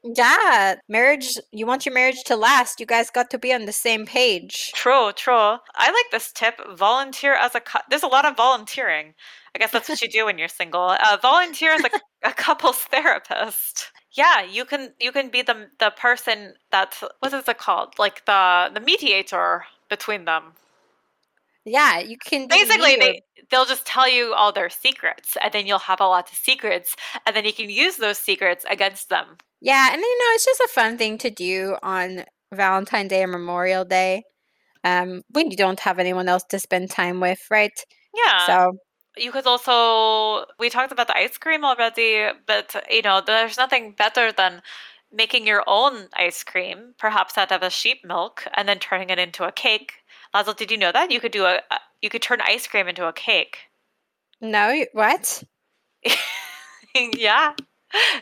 Yeah, 0.04 0.76
marriage. 0.88 1.36
You 1.52 1.66
want 1.66 1.84
your 1.84 1.94
marriage 1.94 2.22
to 2.24 2.36
last. 2.36 2.80
You 2.80 2.86
guys 2.86 3.10
got 3.10 3.30
to 3.30 3.38
be 3.38 3.52
on 3.52 3.66
the 3.66 3.72
same 3.72 4.06
page. 4.06 4.72
true, 4.72 5.12
true. 5.12 5.34
I 5.74 5.90
like 5.90 6.10
this 6.12 6.32
tip. 6.32 6.54
Volunteer 6.76 7.34
as 7.34 7.54
a 7.54 7.60
cou- 7.60 7.80
there's 7.90 8.04
a 8.04 8.06
lot 8.08 8.24
of 8.24 8.36
volunteering. 8.36 9.14
I 9.54 9.58
guess 9.58 9.72
that's 9.72 9.88
what 9.88 10.00
you 10.00 10.08
do 10.08 10.24
when 10.26 10.38
you're 10.38 10.48
single. 10.48 10.96
Uh, 11.00 11.18
volunteer 11.20 11.72
as 11.72 11.84
a, 11.84 11.90
a 12.28 12.32
couples 12.32 12.76
therapist. 12.92 13.90
Yeah, 14.12 14.42
you 14.42 14.64
can 14.64 14.94
you 15.00 15.12
can 15.12 15.28
be 15.30 15.42
the 15.42 15.68
the 15.78 15.90
person 15.90 16.54
that 16.70 16.94
what 17.18 17.32
is 17.34 17.46
it 17.48 17.58
called? 17.58 17.94
Like 17.98 18.24
the 18.24 18.70
the 18.72 18.80
mediator 18.80 19.64
between 19.88 20.24
them. 20.24 20.54
Yeah, 21.64 21.98
you 21.98 22.16
can 22.18 22.48
Basically, 22.48 22.96
they 22.96 23.22
they'll 23.50 23.66
just 23.66 23.86
tell 23.86 24.08
you 24.08 24.32
all 24.32 24.52
their 24.52 24.70
secrets, 24.70 25.36
and 25.42 25.52
then 25.52 25.66
you'll 25.66 25.78
have 25.80 26.00
a 26.00 26.06
lot 26.06 26.30
of 26.30 26.36
secrets, 26.36 26.96
and 27.26 27.36
then 27.36 27.44
you 27.44 27.52
can 27.52 27.68
use 27.68 27.96
those 27.96 28.18
secrets 28.18 28.64
against 28.70 29.10
them. 29.10 29.36
Yeah, 29.60 29.88
and 29.92 30.00
you 30.00 30.18
know, 30.18 30.34
it's 30.34 30.44
just 30.44 30.60
a 30.60 30.68
fun 30.68 30.96
thing 30.96 31.18
to 31.18 31.30
do 31.30 31.76
on 31.82 32.24
Valentine's 32.54 33.10
Day 33.10 33.22
or 33.22 33.26
Memorial 33.26 33.84
Day. 33.84 34.24
Um, 34.84 35.22
when 35.30 35.50
you 35.50 35.56
don't 35.56 35.80
have 35.80 35.98
anyone 35.98 36.28
else 36.28 36.44
to 36.50 36.58
spend 36.58 36.90
time 36.90 37.20
with, 37.20 37.40
right? 37.50 37.78
Yeah. 38.14 38.46
So 38.46 38.78
you 39.16 39.32
could 39.32 39.46
also 39.46 40.46
we 40.58 40.70
talked 40.70 40.92
about 40.92 41.08
the 41.08 41.16
ice 41.16 41.36
cream 41.38 41.64
already, 41.64 42.28
but 42.46 42.74
you 42.90 43.02
know, 43.02 43.20
there's 43.24 43.58
nothing 43.58 43.92
better 43.92 44.32
than 44.32 44.62
making 45.12 45.46
your 45.46 45.64
own 45.66 46.08
ice 46.14 46.42
cream, 46.44 46.94
perhaps 46.98 47.38
out 47.38 47.52
of 47.52 47.62
a 47.62 47.70
sheep 47.70 48.04
milk, 48.04 48.46
and 48.54 48.68
then 48.68 48.78
turning 48.78 49.10
it 49.10 49.18
into 49.18 49.44
a 49.44 49.52
cake. 49.52 49.92
Lazel, 50.34 50.54
did 50.56 50.70
you 50.70 50.76
know 50.76 50.92
that 50.92 51.10
you 51.10 51.20
could 51.20 51.32
do 51.32 51.44
a, 51.46 51.60
you 52.02 52.10
could 52.10 52.22
turn 52.22 52.40
ice 52.42 52.66
cream 52.66 52.88
into 52.88 53.06
a 53.06 53.12
cake? 53.12 53.58
no, 54.40 54.84
what? 54.92 55.42
yeah. 57.16 57.54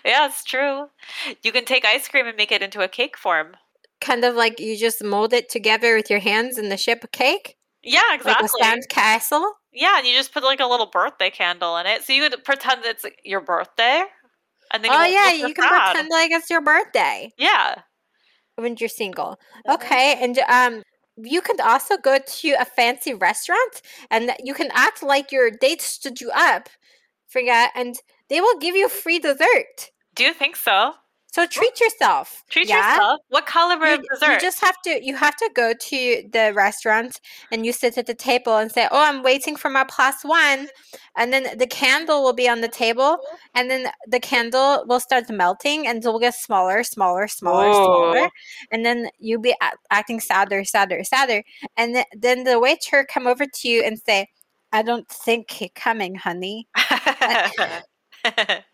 Yeah, 0.05 0.26
it's 0.26 0.45
true. 0.45 0.89
You 1.43 1.53
can 1.53 1.64
take 1.64 1.84
ice 1.84 2.09
cream 2.09 2.26
and 2.26 2.37
make 2.37 2.53
it 2.53 2.62
into 2.62 2.82
a 2.82 2.89
cake 2.89 3.16
form. 3.16 3.57
Kind 4.01 4.24
of 4.24 4.34
like 4.34 4.61
you 4.61 4.76
just 4.76 5.03
mold 5.03 5.32
it 5.32 5.49
together 5.49 5.97
with 5.97 6.09
your 6.11 6.20
hands 6.20 6.59
and 6.59 6.70
the 6.70 6.76
ship 6.76 7.03
a 7.03 7.09
cake, 7.09 7.57
Yeah, 7.82 8.14
exactly. 8.14 8.45
like 8.45 8.45
a 8.45 8.64
sand 8.64 8.89
castle. 8.89 9.55
Yeah, 9.72 9.99
and 9.99 10.07
you 10.07 10.14
just 10.14 10.32
put 10.32 10.45
like 10.45 10.61
a 10.61 10.66
little 10.66 10.87
birthday 10.87 11.30
candle 11.30 11.76
in 11.78 11.87
it. 11.87 12.03
So 12.03 12.12
you 12.12 12.28
could 12.28 12.45
pretend 12.45 12.84
it's 12.84 13.05
your 13.24 13.41
birthday. 13.41 14.05
And 14.73 14.85
then 14.85 14.93
Oh 14.93 15.05
yeah, 15.05 15.33
you 15.33 15.55
can 15.55 15.69
pretend 15.69 16.09
like 16.11 16.31
it's 16.33 16.51
your 16.51 16.61
birthday 16.61 17.35
Yeah. 17.37 17.83
when 18.57 18.77
you're 18.79 18.89
single. 18.89 19.39
Mhm. 19.64 19.75
Okay, 19.75 20.17
and 20.23 20.39
um, 20.49 20.83
you 21.17 21.41
could 21.41 21.61
also 21.61 21.97
go 21.97 22.19
to 22.19 22.51
a 22.59 22.64
fancy 22.64 23.14
restaurant 23.14 23.83
and 24.11 24.33
you 24.43 24.55
can 24.55 24.71
act 24.73 25.03
like 25.03 25.33
your 25.33 25.51
date 25.51 25.81
stood 25.83 26.21
you 26.21 26.31
up, 26.35 26.69
forget, 27.29 27.71
and 27.75 27.97
they 28.29 28.41
will 28.41 28.59
give 28.59 28.77
you 28.77 28.89
free 28.89 29.19
dessert. 29.19 29.91
Do 30.14 30.25
you 30.25 30.35
think 30.35 30.57
so? 30.57 30.95
So 31.37 31.45
treat 31.45 31.78
yourself. 31.78 32.45
Treat 32.49 32.66
yeah? 32.66 32.93
yourself. 32.95 33.20
What 33.28 33.47
caliber 33.47 33.84
You, 33.89 33.95
of 33.97 34.01
you 34.01 34.09
dessert? 34.09 34.41
just 34.41 34.59
have 34.64 34.80
to 34.84 35.05
you 35.05 35.14
have 35.16 35.37
to 35.37 35.51
go 35.53 35.74
to 35.74 36.22
the 36.32 36.53
restaurant 36.55 37.20
and 37.53 37.66
you 37.66 37.74
sit 37.74 37.99
at 37.99 38.07
the 38.07 38.14
table 38.14 38.57
and 38.57 38.72
say, 38.72 38.89
"Oh, 38.91 39.03
I'm 39.09 39.22
waiting 39.22 39.55
for 39.55 39.68
my 39.68 39.84
plus 39.84 40.24
one," 40.24 40.68
and 41.14 41.34
then 41.34 41.59
the 41.59 41.66
candle 41.66 42.22
will 42.22 42.32
be 42.32 42.49
on 42.49 42.62
the 42.62 42.68
table, 42.68 43.18
and 43.55 43.70
then 43.70 43.91
the 44.09 44.18
candle 44.18 44.87
will 44.89 44.99
start 44.99 45.28
melting 45.28 45.87
and 45.87 46.03
it 46.03 46.09
will 46.09 46.18
get 46.18 46.34
smaller, 46.34 46.82
smaller, 46.82 47.28
smaller, 47.28 47.70
smaller, 47.70 48.18
Oh. 48.20 48.30
and 48.72 48.87
then 48.87 49.11
you'll 49.18 49.43
be 49.43 49.55
act- 49.61 49.87
acting 49.91 50.20
sadder, 50.20 50.64
sadder, 50.64 51.05
sadder, 51.05 51.45
and 51.76 51.97
th- 51.97 52.07
then 52.16 52.45
the 52.45 52.59
waiter 52.59 53.05
come 53.05 53.26
over 53.26 53.45
to 53.45 53.68
you 53.68 53.82
and 53.82 53.99
say, 53.99 54.28
"I 54.72 54.80
don't 54.80 55.07
think 55.07 55.51
he 55.51 55.68
coming, 55.68 56.14
honey," 56.14 56.66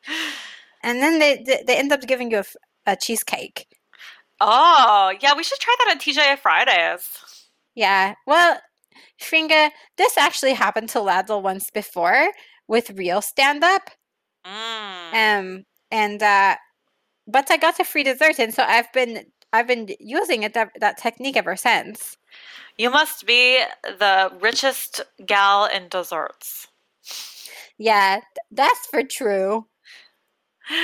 and 0.82 1.00
then 1.02 1.18
they 1.18 1.42
they, 1.44 1.62
they 1.66 1.76
end 1.76 1.92
up 1.92 2.02
giving 2.02 2.30
you 2.30 2.38
a, 2.38 2.92
a, 2.92 2.96
cheesecake. 2.96 3.66
oh, 4.40 5.12
yeah, 5.20 5.34
we 5.36 5.42
should 5.42 5.58
try 5.58 5.74
that 5.78 5.90
on 5.92 5.98
TGI 5.98 6.38
Fridays. 6.38 7.08
Yeah. 7.74 8.14
Well, 8.26 8.60
Shringa, 9.20 9.70
this 9.96 10.18
actually 10.18 10.54
happened 10.54 10.88
to 10.90 11.00
Laddle 11.00 11.42
once 11.42 11.70
before 11.70 12.32
with 12.68 12.90
real 12.90 13.22
stand 13.22 13.64
up. 13.64 13.90
Mm. 14.44 15.12
Um 15.14 15.64
and 15.90 16.22
uh 16.22 16.56
but 17.28 17.50
I 17.50 17.56
got 17.56 17.78
a 17.78 17.84
free 17.84 18.02
dessert 18.02 18.38
and 18.40 18.52
so 18.52 18.64
I've 18.64 18.92
been 18.92 19.26
I've 19.52 19.66
been 19.66 19.88
using 20.00 20.42
it 20.42 20.54
that, 20.54 20.70
that 20.80 20.96
technique 20.96 21.36
ever 21.36 21.56
since. 21.56 22.16
You 22.78 22.90
must 22.90 23.26
be 23.26 23.62
the 23.84 24.32
richest 24.40 25.02
gal 25.26 25.66
in 25.66 25.88
desserts. 25.88 26.68
Yeah, 27.76 28.20
that's 28.50 28.86
for 28.86 29.02
true. 29.02 29.66
Uh, 30.70 30.74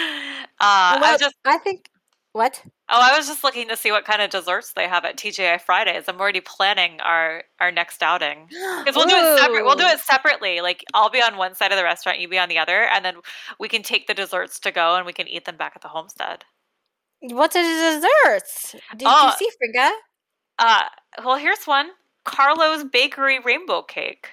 I 0.61 0.99
well, 1.01 1.13
was 1.13 1.21
just 1.21 1.37
I 1.45 1.59
think 1.59 1.91
what? 2.33 2.63
oh, 2.91 3.01
I 3.01 3.17
was 3.17 3.27
just 3.27 3.43
looking 3.45 3.69
to 3.69 3.77
see 3.77 3.91
what 3.91 4.05
kind 4.05 4.21
of 4.23 4.31
desserts 4.31 4.73
they 4.75 4.87
have 4.89 5.05
at 5.05 5.17
TGI 5.17 5.61
Fridays. 5.61 6.05
I'm 6.09 6.21
already 6.21 6.41
planning 6.41 7.01
our 7.01 7.45
our 7.61 7.71
next 7.73 8.03
outing 8.03 8.47
because 8.51 8.97
we'll 8.97 9.07
do 9.07 9.15
it 9.17 9.39
separate. 9.39 9.65
We'll 9.65 9.77
do 9.77 9.87
it 9.87 10.01
separately. 10.01 10.61
Like 10.61 10.85
I'll 10.95 11.11
be 11.11 11.23
on 11.23 11.37
one 11.37 11.55
side 11.55 11.73
of 11.73 11.79
the 11.79 11.85
restaurant, 11.85 12.19
you 12.21 12.29
be 12.29 12.39
on 12.39 12.49
the 12.49 12.59
other, 12.59 12.85
and 12.95 13.05
then 13.05 13.17
we 13.59 13.69
can 13.69 13.83
take 13.83 14.07
the 14.07 14.15
desserts 14.15 14.59
to 14.61 14.71
go 14.73 14.97
and 14.97 15.07
we 15.07 15.13
can 15.13 15.29
eat 15.29 15.45
them 15.45 15.57
back 15.57 15.73
at 15.77 15.83
the 15.83 15.89
homestead. 15.89 16.45
What 17.21 17.55
are 17.57 17.63
the 17.63 18.01
desserts? 18.25 18.75
Did 18.97 19.07
Oh. 19.11 19.27
you 19.27 19.33
see 19.39 19.51
Frigga? 19.59 19.91
Uh, 20.59 20.83
well, 21.25 21.37
here's 21.37 21.65
one: 21.67 21.91
Carlo's 22.25 22.85
Bakery 22.85 23.39
Rainbow 23.41 23.83
Cake. 23.83 24.29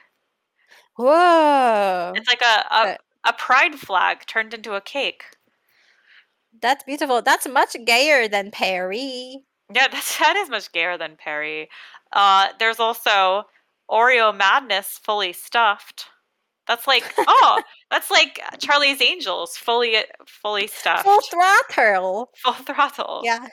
Whoa. 0.97 2.13
It's 2.15 2.27
like 2.27 2.41
a 2.41 2.65
a. 2.75 2.97
a 3.26 3.34
pride 3.34 3.76
flag 3.76 4.26
turned 4.28 4.53
into 4.53 4.73
a 4.76 4.82
cake. 4.82 5.23
That's 6.61 6.84
beautiful. 6.84 7.21
That's 7.21 7.47
much 7.47 7.76
gayer 7.86 8.28
than 8.28 8.51
Perry. 8.51 9.38
Yeah, 9.73 9.88
that's, 9.91 10.17
that 10.19 10.36
is 10.38 10.49
much 10.49 10.71
gayer 10.71 10.97
than 10.97 11.15
Perry. 11.17 11.69
Uh, 12.13 12.49
there's 12.59 12.80
also 12.80 13.43
Oreo 13.89 14.36
Madness 14.36 14.99
fully 15.03 15.34
stuffed. 15.34 16.05
That's 16.67 16.88
like 16.88 17.03
oh, 17.19 17.61
that's 17.91 18.09
like 18.09 18.39
Charlie's 18.59 18.99
Angels 19.01 19.55
fully 19.55 19.97
fully 20.26 20.65
stuffed, 20.65 21.03
Full 21.03 21.21
throttle. 21.21 22.32
full 22.36 22.53
throttle. 22.53 23.21
Yeah. 23.23 23.47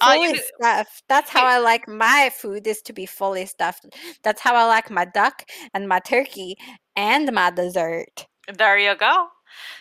Uh, 0.00 0.12
fully 0.14 0.28
you 0.28 0.40
stuffed. 0.56 1.02
That's 1.08 1.28
how. 1.28 1.44
I 1.44 1.58
like 1.58 1.88
my 1.88 2.30
food 2.32 2.68
is 2.68 2.82
to 2.82 2.92
be 2.92 3.04
fully 3.06 3.46
stuffed. 3.46 3.86
That's 4.22 4.40
how 4.40 4.54
I 4.54 4.66
like 4.66 4.90
my 4.90 5.06
duck 5.06 5.42
and 5.74 5.88
my 5.88 5.98
turkey 5.98 6.56
and 6.94 7.32
my 7.32 7.50
dessert. 7.50 8.26
There 8.56 8.78
you 8.78 8.94
go. 8.96 9.28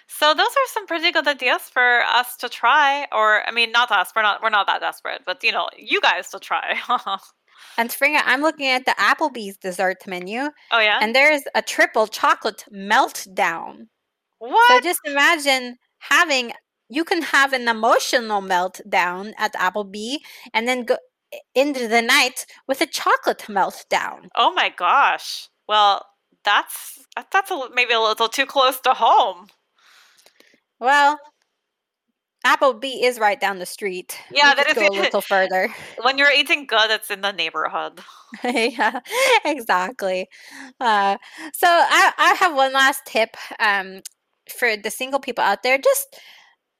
So 0.07 0.33
those 0.33 0.47
are 0.47 0.67
some 0.67 0.87
pretty 0.87 1.11
good 1.11 1.27
ideas 1.27 1.61
for 1.61 2.01
us 2.01 2.35
to 2.37 2.49
try, 2.49 3.07
or 3.11 3.47
I 3.47 3.51
mean, 3.51 3.71
not 3.71 3.91
us. 3.91 4.11
We're 4.15 4.23
not 4.23 4.41
we're 4.41 4.49
not 4.49 4.67
that 4.67 4.81
desperate, 4.81 5.21
but 5.25 5.43
you 5.43 5.51
know, 5.51 5.69
you 5.77 6.01
guys 6.01 6.29
to 6.29 6.39
try. 6.39 6.79
And 7.77 7.91
Springer, 7.91 8.21
I'm 8.25 8.41
looking 8.41 8.67
at 8.67 8.85
the 8.85 8.91
Applebee's 8.91 9.57
dessert 9.57 10.07
menu, 10.07 10.49
oh 10.71 10.79
yeah. 10.79 10.99
and 11.01 11.13
there's 11.13 11.43
a 11.55 11.61
triple 11.61 12.07
chocolate 12.07 12.65
meltdown. 12.73 13.87
What? 14.39 14.67
So 14.69 14.81
just 14.81 15.01
imagine 15.05 15.77
having 15.99 16.53
you 16.89 17.03
can 17.03 17.21
have 17.21 17.53
an 17.53 17.67
emotional 17.67 18.41
meltdown 18.41 19.33
at 19.37 19.53
Applebee, 19.53 20.17
and 20.53 20.67
then 20.67 20.85
go 20.85 20.97
into 21.53 21.87
the 21.87 22.01
night 22.01 22.45
with 22.67 22.81
a 22.81 22.87
chocolate 22.87 23.45
meltdown. 23.47 24.29
Oh 24.35 24.53
my 24.53 24.69
gosh. 24.69 25.49
Well, 25.67 26.05
that's 26.43 26.99
that's 27.31 27.51
a, 27.51 27.69
maybe 27.73 27.93
a 27.93 27.99
little 27.99 28.29
too 28.29 28.45
close 28.45 28.79
to 28.81 28.93
home. 28.93 29.47
Well, 30.79 31.19
Applebee 32.45 33.03
is 33.03 33.19
right 33.19 33.39
down 33.39 33.59
the 33.59 33.65
street. 33.65 34.17
Yeah, 34.31 34.51
We 34.51 34.55
that 34.55 34.67
is 34.69 34.73
go 34.75 34.87
a 34.87 34.95
little 34.95 35.21
further. 35.33 35.73
When 36.01 36.17
you're 36.17 36.31
eating 36.31 36.67
good, 36.67 36.89
it's 36.89 37.11
in 37.11 37.21
the 37.21 37.31
neighborhood. 37.33 37.99
yeah, 38.43 39.01
exactly. 39.43 40.27
Uh, 40.79 41.17
so 41.53 41.67
I, 41.67 42.13
I 42.17 42.33
have 42.39 42.55
one 42.55 42.71
last 42.71 43.01
tip 43.05 43.35
um, 43.59 44.01
for 44.49 44.77
the 44.77 44.89
single 44.89 45.19
people 45.19 45.43
out 45.43 45.63
there. 45.63 45.77
Just 45.77 46.17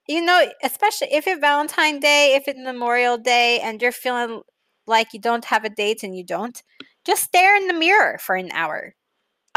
you 0.07 0.23
know, 0.25 0.49
especially 0.63 1.09
if 1.11 1.27
it's 1.27 1.39
Valentine 1.39 1.99
Day, 1.99 2.35
if 2.35 2.47
it's 2.47 2.59
Memorial 2.59 3.17
Day, 3.17 3.59
and 3.59 3.81
you're 3.81 3.91
feeling 3.91 4.41
like 4.87 5.13
you 5.13 5.19
don't 5.19 5.45
have 5.45 5.65
a 5.65 5.69
date 5.69 6.03
and 6.03 6.17
you 6.17 6.23
don't, 6.23 6.63
just 7.05 7.23
stare 7.23 7.55
in 7.55 7.67
the 7.67 7.73
mirror 7.73 8.17
for 8.17 8.35
an 8.35 8.49
hour. 8.51 8.95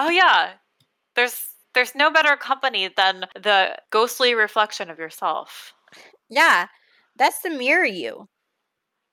Oh 0.05 0.11
yeah. 0.11 0.55
There's 1.17 1.41
there's 1.75 1.95
no 1.95 2.11
better 2.11 2.37
company 2.37 2.89
than 2.89 3.27
the 3.35 3.77
ghostly 3.91 4.35
reflection 4.35 4.91
of 4.91 4.99
yourself. 4.99 5.75
Yeah, 6.31 6.69
that's 7.17 7.41
the 7.43 7.51
mirror 7.51 7.85
you. 7.87 8.29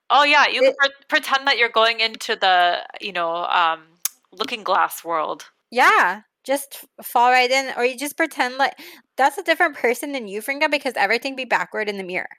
Oh 0.09 0.23
yeah, 0.23 0.47
you 0.47 0.63
It- 0.63 0.75
can 0.79 0.91
pre- 0.91 1.05
pretend 1.07 1.47
that 1.47 1.57
you're 1.57 1.69
going 1.69 1.99
into 1.99 2.35
the, 2.35 2.85
you 3.01 3.11
know, 3.13 3.45
um 3.45 3.87
looking 4.31 4.63
glass 4.63 5.03
world. 5.03 5.45
Yeah, 5.71 6.21
just 6.43 6.85
fall 7.03 7.31
right 7.31 7.49
in, 7.51 7.73
or 7.77 7.85
you 7.85 7.97
just 7.97 8.17
pretend 8.17 8.57
like 8.57 8.75
that's 9.17 9.37
a 9.37 9.43
different 9.43 9.75
person 9.77 10.11
than 10.13 10.27
you, 10.27 10.41
Fringa, 10.41 10.69
because 10.71 10.93
everything 10.95 11.35
be 11.35 11.45
backward 11.45 11.89
in 11.89 11.97
the 11.97 12.03
mirror. 12.03 12.29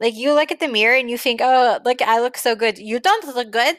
Like 0.00 0.14
you 0.16 0.34
look 0.34 0.52
at 0.52 0.60
the 0.60 0.68
mirror 0.68 0.96
and 0.96 1.10
you 1.10 1.18
think, 1.18 1.40
"Oh, 1.42 1.80
look, 1.84 2.02
I 2.02 2.20
look 2.20 2.36
so 2.38 2.56
good." 2.56 2.78
You 2.78 3.00
don't 3.00 3.26
look 3.34 3.50
good. 3.52 3.78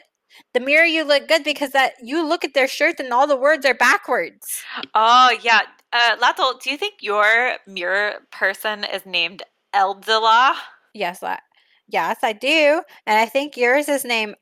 The 0.54 0.60
mirror, 0.60 0.84
you 0.84 1.04
look 1.04 1.28
good 1.28 1.44
because 1.44 1.70
that 1.70 1.94
you 2.02 2.26
look 2.26 2.44
at 2.44 2.54
their 2.54 2.68
shirt 2.68 3.00
and 3.00 3.12
all 3.12 3.26
the 3.26 3.36
words 3.36 3.64
are 3.66 3.74
backwards. 3.74 4.62
Oh 4.94 5.36
yeah. 5.42 5.60
Uh 5.92 6.16
Lato, 6.16 6.60
do 6.60 6.70
you 6.70 6.76
think 6.76 6.94
your 7.00 7.56
mirror 7.66 8.20
person 8.30 8.84
is 8.84 9.04
named 9.06 9.42
Eldila? 9.74 10.54
Yes, 10.94 11.20
that. 11.20 11.42
Yes, 11.88 12.18
I 12.22 12.32
do, 12.32 12.82
and 13.06 13.18
I 13.18 13.26
think 13.26 13.56
yours 13.56 13.88
is 13.88 14.04
named. 14.04 14.36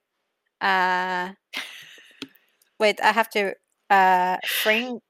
Uh, 0.60 1.30
wait, 2.78 3.00
I 3.02 3.12
have 3.12 3.28
to. 3.30 3.54
Uh, 3.90 4.36
Fring. 4.46 5.00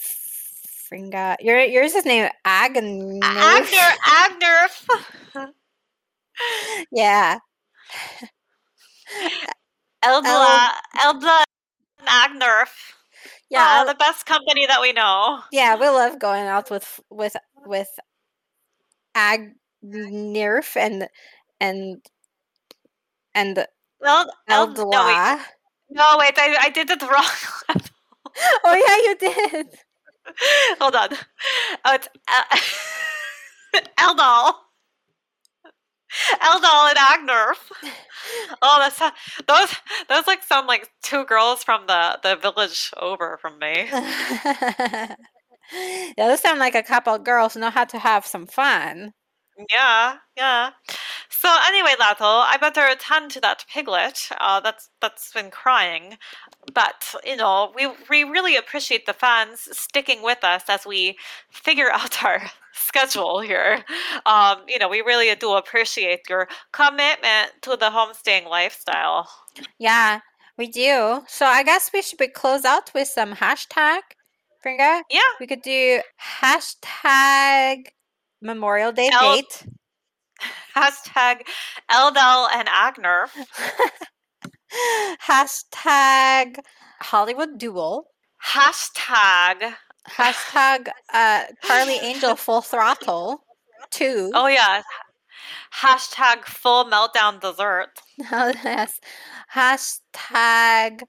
Fringa. 0.00 1.36
Your 1.40 1.60
yours 1.60 1.94
is 1.94 2.04
named 2.06 2.30
Agner. 2.46 3.20
Agner 3.20 3.92
Agner 4.06 5.52
Yeah. 6.92 7.38
Eldila 10.04 10.70
Eldila 10.96 11.42
and 11.98 12.08
Agner. 12.08 12.64
Yeah, 13.50 13.82
Oh, 13.82 13.88
the 13.88 13.94
best 13.94 14.26
company 14.26 14.66
that 14.66 14.80
we 14.80 14.92
know. 14.92 15.40
yeah, 15.52 15.74
we 15.76 15.88
love 15.88 16.18
going 16.18 16.46
out 16.46 16.70
with 16.70 17.00
with 17.10 17.36
with 17.66 17.88
Agnerf 19.16 20.76
and 20.76 21.08
and 21.60 22.02
and 23.34 23.66
Eld, 24.04 24.28
Eld, 24.48 24.76
no, 24.78 25.06
wait. 25.06 25.38
No, 25.90 26.16
wait, 26.18 26.38
I, 26.38 26.56
I 26.66 26.70
did 26.70 26.90
it 26.90 27.02
wrong. 27.10 27.24
Oh 28.64 28.74
yeah, 28.74 28.96
you 29.06 29.16
did. 29.16 29.66
Hold 30.80 30.94
on. 30.94 31.08
Oh, 31.84 31.94
it's 31.94 32.08
uh, 32.28 33.80
Eldol. 33.98 34.54
Eldol 36.42 36.90
and 36.90 36.98
Agnerf. 36.98 37.56
Oh, 38.60 38.78
that's 38.80 38.98
those. 39.46 39.74
Those 40.08 40.26
like 40.26 40.42
sound 40.42 40.66
like 40.66 40.90
two 41.02 41.24
girls 41.24 41.62
from 41.64 41.86
the 41.86 42.18
the 42.22 42.36
village 42.36 42.90
over 42.96 43.38
from 43.40 43.58
me. 43.58 43.88
yeah, 43.92 45.14
those 46.16 46.40
sound 46.40 46.58
like 46.58 46.74
a 46.74 46.82
couple 46.82 47.14
of 47.14 47.24
girls 47.24 47.56
know 47.56 47.70
how 47.70 47.84
to 47.84 47.98
have 47.98 48.26
some 48.26 48.46
fun. 48.46 49.12
Yeah, 49.70 50.16
yeah. 50.36 50.70
So 51.40 51.48
anyway, 51.66 51.94
Lato, 52.00 52.42
I 52.52 52.56
better 52.60 52.84
attend 52.86 53.30
to 53.32 53.40
that 53.42 53.64
piglet. 53.72 54.28
Uh, 54.40 54.58
that's 54.58 54.88
that's 55.00 55.32
been 55.32 55.50
crying. 55.52 56.18
But 56.74 57.14
you 57.24 57.36
know, 57.36 57.72
we 57.76 57.86
we 58.10 58.24
really 58.24 58.56
appreciate 58.56 59.06
the 59.06 59.12
fans 59.12 59.68
sticking 59.70 60.20
with 60.22 60.42
us 60.42 60.64
as 60.68 60.84
we 60.84 61.16
figure 61.50 61.90
out 61.98 62.24
our 62.24 62.42
schedule 62.72 63.38
here. 63.40 63.84
Um, 64.26 64.56
you 64.66 64.80
know, 64.80 64.88
we 64.88 65.00
really 65.00 65.32
do 65.36 65.52
appreciate 65.52 66.22
your 66.28 66.48
commitment 66.72 67.52
to 67.62 67.76
the 67.76 67.90
homestaying 67.90 68.48
lifestyle. 68.48 69.28
Yeah, 69.78 70.20
we 70.56 70.66
do. 70.66 71.22
So 71.28 71.46
I 71.46 71.62
guess 71.62 71.90
we 71.94 72.02
should 72.02 72.18
be 72.18 72.26
close 72.28 72.64
out 72.64 72.90
with 72.94 73.06
some 73.06 73.34
hashtag. 73.34 74.00
Fringa, 74.64 75.02
Yeah. 75.08 75.20
we 75.38 75.46
could 75.46 75.62
do 75.62 76.00
hashtag 76.42 77.86
Memorial 78.42 78.90
Day 78.92 79.08
El- 79.12 79.36
date. 79.36 79.62
Hashtag 80.76 81.46
Eldel 81.90 82.48
and 82.52 82.68
Agner. 82.68 83.26
hashtag 85.26 86.58
Hollywood 87.00 87.58
Duel. 87.58 88.06
Hashtag. 88.44 89.74
Hashtag 90.08 90.88
uh, 91.12 91.44
Carly 91.62 91.98
Angel 92.02 92.36
Full 92.36 92.62
Throttle. 92.62 93.44
Two. 93.90 94.30
Oh 94.34 94.46
yeah. 94.46 94.82
Hashtag 95.74 96.44
full 96.44 96.84
meltdown 96.84 97.40
dessert. 97.40 98.00
yes. 98.18 99.00
Hashtag 99.54 101.02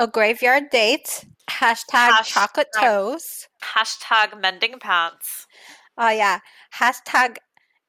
a 0.00 0.06
graveyard 0.06 0.70
date. 0.70 1.24
Hashtag 1.50 2.24
chocolate 2.24 2.68
toes. 2.78 3.48
Hashtag 3.62 4.40
mending 4.40 4.78
pants. 4.78 5.46
Oh 5.98 6.10
yeah. 6.10 6.40
Hashtag 6.74 7.36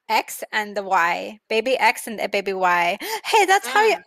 X 0.08 0.44
and 0.52 0.76
the 0.76 0.82
Y. 0.82 1.40
Baby 1.48 1.76
X 1.78 2.06
and 2.06 2.18
the 2.18 2.28
baby 2.28 2.52
Y. 2.52 2.98
Hey, 3.24 3.44
that's 3.46 3.66
how 3.66 3.82
you 3.82 3.96
Mm. 3.96 4.02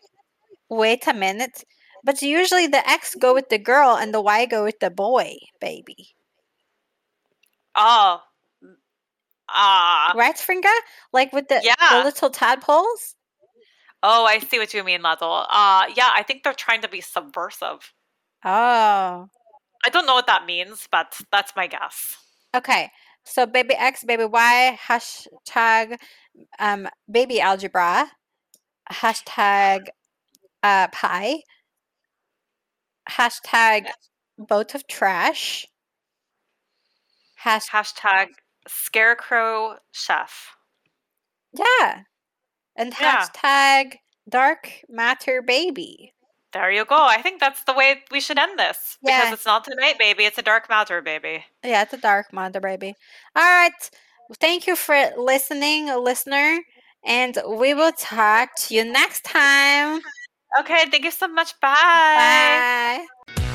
wait 0.69 1.07
a 1.07 1.13
minute. 1.13 1.63
But 2.03 2.21
usually 2.21 2.67
the 2.67 2.87
X 2.89 3.15
go 3.15 3.33
with 3.33 3.49
the 3.49 3.57
girl 3.57 3.97
and 3.97 4.13
the 4.13 4.21
Y 4.21 4.45
go 4.45 4.63
with 4.63 4.79
the 4.79 4.89
boy, 4.89 5.35
baby. 5.59 6.15
Oh. 7.75 8.21
Ah. 9.49 10.13
Right, 10.15 10.35
Fringa? 10.35 10.71
Like 11.11 11.33
with 11.33 11.47
the, 11.47 11.55
the 11.55 11.73
Yeah. 11.79 12.03
little 12.03 12.29
tadpoles? 12.29 13.15
Oh, 14.01 14.25
I 14.25 14.39
see 14.39 14.59
what 14.59 14.73
you 14.73 14.83
mean, 14.83 15.01
Lazzle. 15.01 15.45
Uh 15.49 15.85
yeah, 15.95 16.11
I 16.15 16.23
think 16.23 16.43
they're 16.43 16.53
trying 16.53 16.81
to 16.83 16.87
be 16.87 17.01
subversive. 17.01 17.93
Oh. 18.45 19.27
I 19.85 19.89
don't 19.91 20.05
know 20.05 20.13
what 20.13 20.27
that 20.27 20.45
means, 20.45 20.87
but 20.91 21.19
that's 21.31 21.53
my 21.55 21.67
guess. 21.67 22.15
Okay. 22.55 22.91
So 23.29 23.45
baby 23.45 23.75
X, 23.75 24.03
baby 24.03 24.25
Y, 24.25 24.77
hashtag 24.87 25.97
um 26.59 26.87
baby 27.11 27.39
algebra, 27.41 28.11
hashtag 28.91 29.87
uh 30.63 30.87
pie, 30.89 31.43
hashtag 33.09 33.87
boat 34.37 34.75
of 34.75 34.87
trash, 34.87 35.65
hashtag 37.43 37.69
Hashtag 37.69 38.27
scarecrow 38.67 39.77
chef. 39.91 40.55
yeah, 41.53 42.03
and 42.75 42.93
Yeah. 42.99 43.27
hashtag 43.27 43.97
dark 44.27 44.81
matter 44.89 45.41
baby. 45.41 46.13
There 46.51 46.71
you 46.71 46.85
go. 46.85 46.97
I 46.97 47.21
think 47.21 47.39
that's 47.39 47.63
the 47.63 47.73
way 47.73 48.01
we 48.11 48.19
should 48.19 48.39
end 48.39 48.57
this. 48.57 48.97
yeah. 49.03 49.19
Because 49.19 49.33
it's 49.33 49.45
not 49.45 49.63
tonight, 49.63 49.99
baby. 49.99 50.25
It's 50.25 50.37
a 50.37 50.41
dark 50.41 50.67
matter, 50.69 51.01
baby. 51.01 51.45
Yeah, 51.63 51.83
it's 51.83 51.93
a 51.93 51.97
dark 51.97 52.33
matter 52.33 52.59
baby. 52.59 52.95
All 53.35 53.43
right. 53.43 53.71
Thank 54.39 54.67
you 54.67 54.75
for 54.75 55.11
listening, 55.17 55.87
listener, 55.87 56.59
and 57.05 57.37
we 57.47 57.73
will 57.73 57.91
talk 57.93 58.49
to 58.61 58.75
you 58.75 58.83
next 58.83 59.23
time. 59.23 60.01
Okay, 60.59 60.85
thank 60.89 61.03
you 61.03 61.11
so 61.11 61.27
much. 61.27 61.59
Bye. 61.61 63.05
Bye. 63.27 63.45